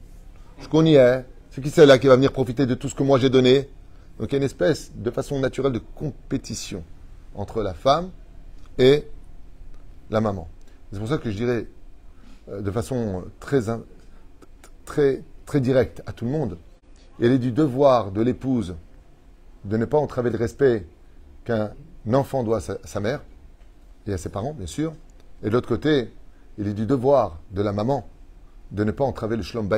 Je 0.61 0.69
connais. 0.69 1.25
C'est 1.51 1.63
qui 1.63 1.71
celle-là 1.71 1.99
qui 1.99 2.07
va 2.07 2.17
venir 2.17 2.33
profiter 2.33 2.67
de 2.67 2.75
tout 2.75 2.89
ce 2.89 2.95
que 2.95 3.03
moi 3.03 3.19
j'ai 3.19 3.31
donné? 3.31 3.69
Donc 4.19 4.31
il 4.31 4.33
y 4.33 4.35
a 4.35 4.39
une 4.39 4.45
espèce 4.45 4.93
de 4.95 5.11
façon 5.11 5.41
naturelle 5.41 5.73
de 5.73 5.81
compétition 5.95 6.85
entre 7.35 7.63
la 7.63 7.75
femme 7.75 8.11
et 8.79 9.05
la 10.11 10.21
maman. 10.21 10.47
C'est 10.93 10.99
pour 10.99 11.09
ça 11.09 11.19
que 11.19 11.31
je 11.31 11.37
dirais 11.37 11.67
euh, 12.51 12.61
de 12.61 12.71
façon 12.71 13.25
très, 13.41 13.63
très, 14.91 15.23
très 15.47 15.61
directe 15.61 16.03
à 16.07 16.13
tout 16.13 16.25
le 16.25 16.33
monde, 16.33 16.59
il 17.21 17.31
est 17.31 17.39
du 17.39 17.53
devoir 17.53 18.11
de 18.11 18.21
l'épouse 18.23 18.75
de 19.65 19.77
ne 19.77 19.85
pas 19.85 19.99
entraver 19.99 20.31
le 20.31 20.37
respect 20.37 20.85
qu'un 21.45 21.71
enfant 22.13 22.43
doit 22.43 22.59
à 22.59 22.77
sa, 22.85 22.99
mère 22.99 23.23
et 24.09 24.13
à 24.13 24.19
ses 24.19 24.31
parents, 24.31 24.53
bien 24.53 24.67
sûr. 24.67 24.93
Et 25.45 25.47
de 25.47 25.51
l'autre 25.51 25.69
côté, 25.69 26.13
il 26.59 26.67
est 26.67 26.75
du 26.75 26.87
devoir 26.87 27.39
de 27.53 27.63
la 27.63 27.73
maman 27.73 28.09
de 28.73 28.83
ne 28.83 28.91
pas 28.91 29.05
entraver 29.05 29.37
le 29.37 29.45
shlom 29.45 29.69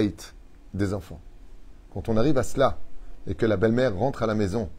des 0.72 0.94
enfants. 0.94 1.20
Quand 1.92 2.08
on 2.08 2.16
arrive 2.16 2.38
à 2.38 2.42
cela 2.42 2.78
et 3.26 3.34
que 3.34 3.44
la 3.44 3.58
belle-mère 3.58 3.94
rentre 3.94 4.22
à 4.22 4.26
la 4.26 4.34
maison, 4.34 4.70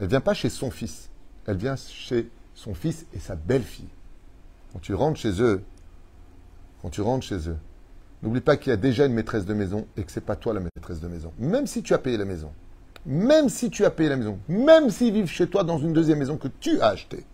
elle 0.00 0.08
vient 0.08 0.20
pas 0.20 0.34
chez 0.34 0.50
son 0.50 0.72
fils, 0.72 1.08
elle 1.46 1.56
vient 1.56 1.76
chez 1.76 2.28
son 2.56 2.74
fils 2.74 3.06
et 3.14 3.20
sa 3.20 3.36
belle-fille. 3.36 3.88
Quand 4.72 4.80
tu 4.80 4.92
rentres 4.94 5.20
chez 5.20 5.40
eux, 5.40 5.62
quand 6.82 6.90
tu 6.90 7.00
rentres 7.00 7.24
chez 7.24 7.48
eux, 7.48 7.58
N'oublie 8.22 8.40
pas 8.40 8.56
qu'il 8.56 8.70
y 8.70 8.72
a 8.72 8.76
déjà 8.76 9.06
une 9.06 9.14
maîtresse 9.14 9.46
de 9.46 9.54
maison 9.54 9.86
et 9.96 10.02
que 10.02 10.10
ce 10.10 10.18
n'est 10.18 10.26
pas 10.26 10.36
toi 10.36 10.52
la 10.52 10.60
maîtresse 10.60 11.00
de 11.00 11.08
maison. 11.08 11.32
Même 11.38 11.66
si 11.66 11.82
tu 11.82 11.94
as 11.94 11.98
payé 11.98 12.16
la 12.16 12.24
maison. 12.24 12.50
Même 13.06 13.48
si 13.48 13.70
tu 13.70 13.84
as 13.84 13.90
payé 13.90 14.08
la 14.08 14.16
maison. 14.16 14.38
Même 14.48 14.90
s'ils 14.90 15.12
vivent 15.12 15.30
chez 15.30 15.46
toi 15.46 15.62
dans 15.62 15.78
une 15.78 15.92
deuxième 15.92 16.18
maison 16.18 16.36
que 16.36 16.48
tu 16.48 16.80
as 16.80 16.88
achetée. 16.88 17.24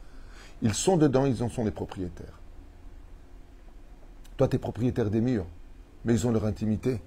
Ils 0.62 0.74
sont 0.74 0.96
dedans, 0.96 1.24
ils 1.24 1.42
en 1.42 1.48
sont 1.48 1.64
les 1.64 1.70
propriétaires. 1.70 2.38
Toi, 4.36 4.48
tu 4.48 4.56
es 4.56 4.58
propriétaire 4.58 5.10
des 5.10 5.20
murs, 5.20 5.46
mais 6.04 6.14
ils 6.14 6.26
ont 6.26 6.32
leur 6.32 6.44
intimité. 6.44 7.00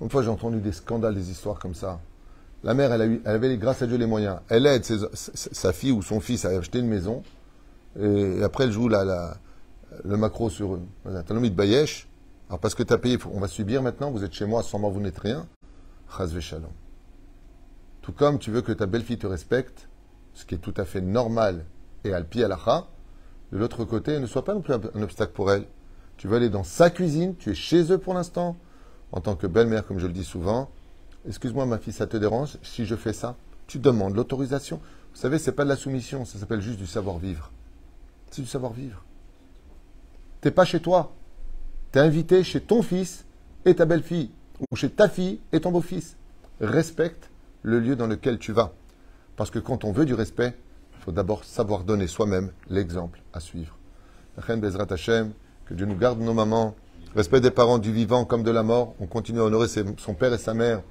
Une 0.00 0.10
fois, 0.10 0.22
j'ai 0.22 0.28
entendu 0.28 0.60
des 0.60 0.72
scandales, 0.72 1.14
des 1.14 1.30
histoires 1.30 1.58
comme 1.58 1.74
ça. 1.74 2.00
La 2.64 2.74
mère, 2.74 2.92
elle, 2.92 3.02
a 3.02 3.06
eu, 3.06 3.22
elle 3.24 3.34
avait, 3.34 3.56
grâce 3.56 3.82
à 3.82 3.86
Dieu, 3.86 3.96
les 3.96 4.06
moyens. 4.06 4.38
Elle 4.48 4.66
aide 4.66 4.84
sa 4.84 5.72
fille 5.72 5.92
ou 5.92 6.02
son 6.02 6.20
fils 6.20 6.44
à 6.44 6.50
acheter 6.50 6.78
une 6.78 6.88
maison. 6.88 7.22
Et, 8.00 8.42
après, 8.42 8.64
elle 8.64 8.72
joue 8.72 8.88
le 8.88 10.16
macro 10.16 10.50
sur 10.50 10.74
eux. 10.74 10.82
de 11.04 11.48
Bayesh, 11.48 12.08
alors 12.48 12.60
parce 12.60 12.74
que 12.74 12.82
tu 12.82 12.92
as 12.92 12.98
payé, 12.98 13.18
on 13.32 13.40
va 13.40 13.48
subir 13.48 13.82
maintenant, 13.82 14.10
vous 14.10 14.24
êtes 14.24 14.32
chez 14.32 14.46
moi, 14.46 14.62
sans 14.62 14.78
moi 14.78 14.90
vous 14.90 15.00
n'êtes 15.00 15.18
rien. 15.18 15.46
Chazve 16.16 16.40
shalom. 16.40 16.70
Tout 18.02 18.12
comme 18.12 18.38
tu 18.38 18.52
veux 18.52 18.62
que 18.62 18.72
ta 18.72 18.86
belle-fille 18.86 19.18
te 19.18 19.26
respecte, 19.26 19.88
ce 20.32 20.44
qui 20.44 20.54
est 20.54 20.58
tout 20.58 20.74
à 20.76 20.84
fait 20.84 21.00
normal 21.00 21.64
et 22.04 22.12
al 22.12 22.26
pi 22.28 22.44
alacha, 22.44 22.86
de 23.52 23.58
l'autre 23.58 23.84
côté, 23.84 24.20
ne 24.20 24.26
sois 24.26 24.44
pas 24.44 24.54
non 24.54 24.60
plus 24.60 24.74
un 24.74 25.02
obstacle 25.02 25.32
pour 25.32 25.50
elle. 25.50 25.66
Tu 26.16 26.28
veux 26.28 26.36
aller 26.36 26.48
dans 26.48 26.64
sa 26.64 26.90
cuisine, 26.90 27.34
tu 27.36 27.50
es 27.50 27.54
chez 27.54 27.92
eux 27.92 27.98
pour 27.98 28.14
l'instant, 28.14 28.56
en 29.12 29.20
tant 29.20 29.34
que 29.34 29.46
belle-mère, 29.46 29.86
comme 29.86 29.98
je 29.98 30.06
le 30.06 30.12
dis 30.12 30.24
souvent. 30.24 30.70
Excuse-moi, 31.26 31.66
ma 31.66 31.78
fille, 31.78 31.92
ça 31.92 32.06
te 32.06 32.16
dérange 32.16 32.58
si 32.62 32.86
je 32.86 32.94
fais 32.94 33.12
ça? 33.12 33.36
Tu 33.66 33.78
demandes 33.78 34.14
l'autorisation. 34.14 34.80
Vous 35.12 35.20
savez, 35.20 35.38
c'est 35.38 35.52
pas 35.52 35.64
de 35.64 35.68
la 35.68 35.76
soumission, 35.76 36.24
ça 36.24 36.38
s'appelle 36.38 36.60
juste 36.60 36.78
du 36.78 36.86
savoir-vivre. 36.86 37.50
C'est 38.30 38.42
du 38.42 38.48
savoir-vivre. 38.48 39.02
T'es 40.40 40.50
pas 40.50 40.64
chez 40.64 40.80
toi, 40.80 41.12
T'es 41.96 42.02
invité 42.02 42.44
chez 42.44 42.60
ton 42.60 42.82
fils 42.82 43.24
et 43.64 43.74
ta 43.74 43.86
belle-fille. 43.86 44.30
ou 44.70 44.76
chez 44.76 44.90
ta 44.90 45.08
fille 45.08 45.40
et 45.50 45.60
ton 45.60 45.70
beau-fils. 45.70 46.18
Respecte 46.60 47.30
le 47.62 47.80
lieu 47.80 47.96
dans 47.96 48.06
lequel 48.06 48.38
tu 48.38 48.52
vas. 48.52 48.74
Parce 49.34 49.50
que 49.50 49.58
quand 49.58 49.82
on 49.82 49.92
veut 49.92 50.04
du 50.04 50.12
respect, 50.12 50.54
il 50.92 51.02
faut 51.02 51.10
d'abord 51.10 51.44
savoir 51.44 51.84
donner 51.84 52.06
soi-même 52.06 52.52
l'exemple 52.68 53.22
à 53.32 53.40
suivre. 53.40 53.78
Que 54.36 55.72
Dieu 55.72 55.86
nous 55.86 55.96
garde 55.96 56.20
nos 56.20 56.34
mamans, 56.34 56.74
respect 57.14 57.40
des 57.40 57.50
parents 57.50 57.78
du 57.78 57.92
vivant 57.92 58.26
comme 58.26 58.42
de 58.42 58.50
la 58.50 58.62
mort. 58.62 58.94
On 59.00 59.06
continue 59.06 59.40
à 59.40 59.44
honorer 59.44 59.68
son 59.96 60.12
père 60.12 60.34
et 60.34 60.38
sa 60.38 60.52
mère. 60.52 60.82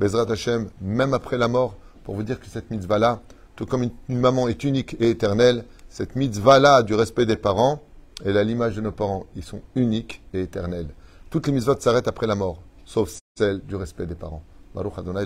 Bezrat 0.00 0.28
Hashem, 0.28 0.70
même 0.80 1.14
après 1.14 1.38
la 1.38 1.46
mort, 1.46 1.76
pour 2.02 2.16
vous 2.16 2.24
dire 2.24 2.40
que 2.40 2.46
cette 2.46 2.68
mitzvah-là, 2.72 3.22
tout 3.54 3.66
comme 3.66 3.84
une, 3.84 3.92
une 4.08 4.18
maman 4.18 4.48
est 4.48 4.64
unique 4.64 4.96
et 4.98 5.10
éternelle, 5.10 5.66
cette 5.88 6.16
mitzvah-là 6.16 6.82
du 6.82 6.94
respect 6.94 7.26
des 7.26 7.36
parents, 7.36 7.80
elle 8.24 8.36
a 8.36 8.44
l'image 8.44 8.76
de 8.76 8.80
nos 8.80 8.92
parents. 8.92 9.26
Ils 9.36 9.42
sont 9.42 9.62
uniques 9.74 10.22
et 10.32 10.42
éternels. 10.42 10.88
Toutes 11.30 11.46
les 11.46 11.52
mitzvot 11.52 11.78
s'arrêtent 11.80 12.08
après 12.08 12.26
la 12.26 12.34
mort, 12.34 12.62
sauf 12.84 13.18
celle 13.36 13.60
du 13.60 13.76
respect 13.76 14.06
des 14.06 14.14
parents. 14.14 14.44
Baruch 14.74 14.98
Adonai 14.98 15.22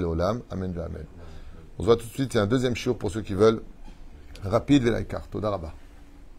Amen 0.50 0.74
Amen. 0.78 1.06
On 1.78 1.82
se 1.82 1.86
voit 1.86 1.96
tout 1.96 2.06
de 2.06 2.12
suite, 2.12 2.34
il 2.34 2.36
y 2.36 2.40
a 2.40 2.44
un 2.44 2.46
deuxième 2.46 2.74
shiur 2.74 2.96
pour 2.96 3.10
ceux 3.10 3.22
qui 3.22 3.34
veulent. 3.34 3.62
Rapide, 4.42 4.84
Velaikar, 4.84 5.28
Toda. 5.28 5.60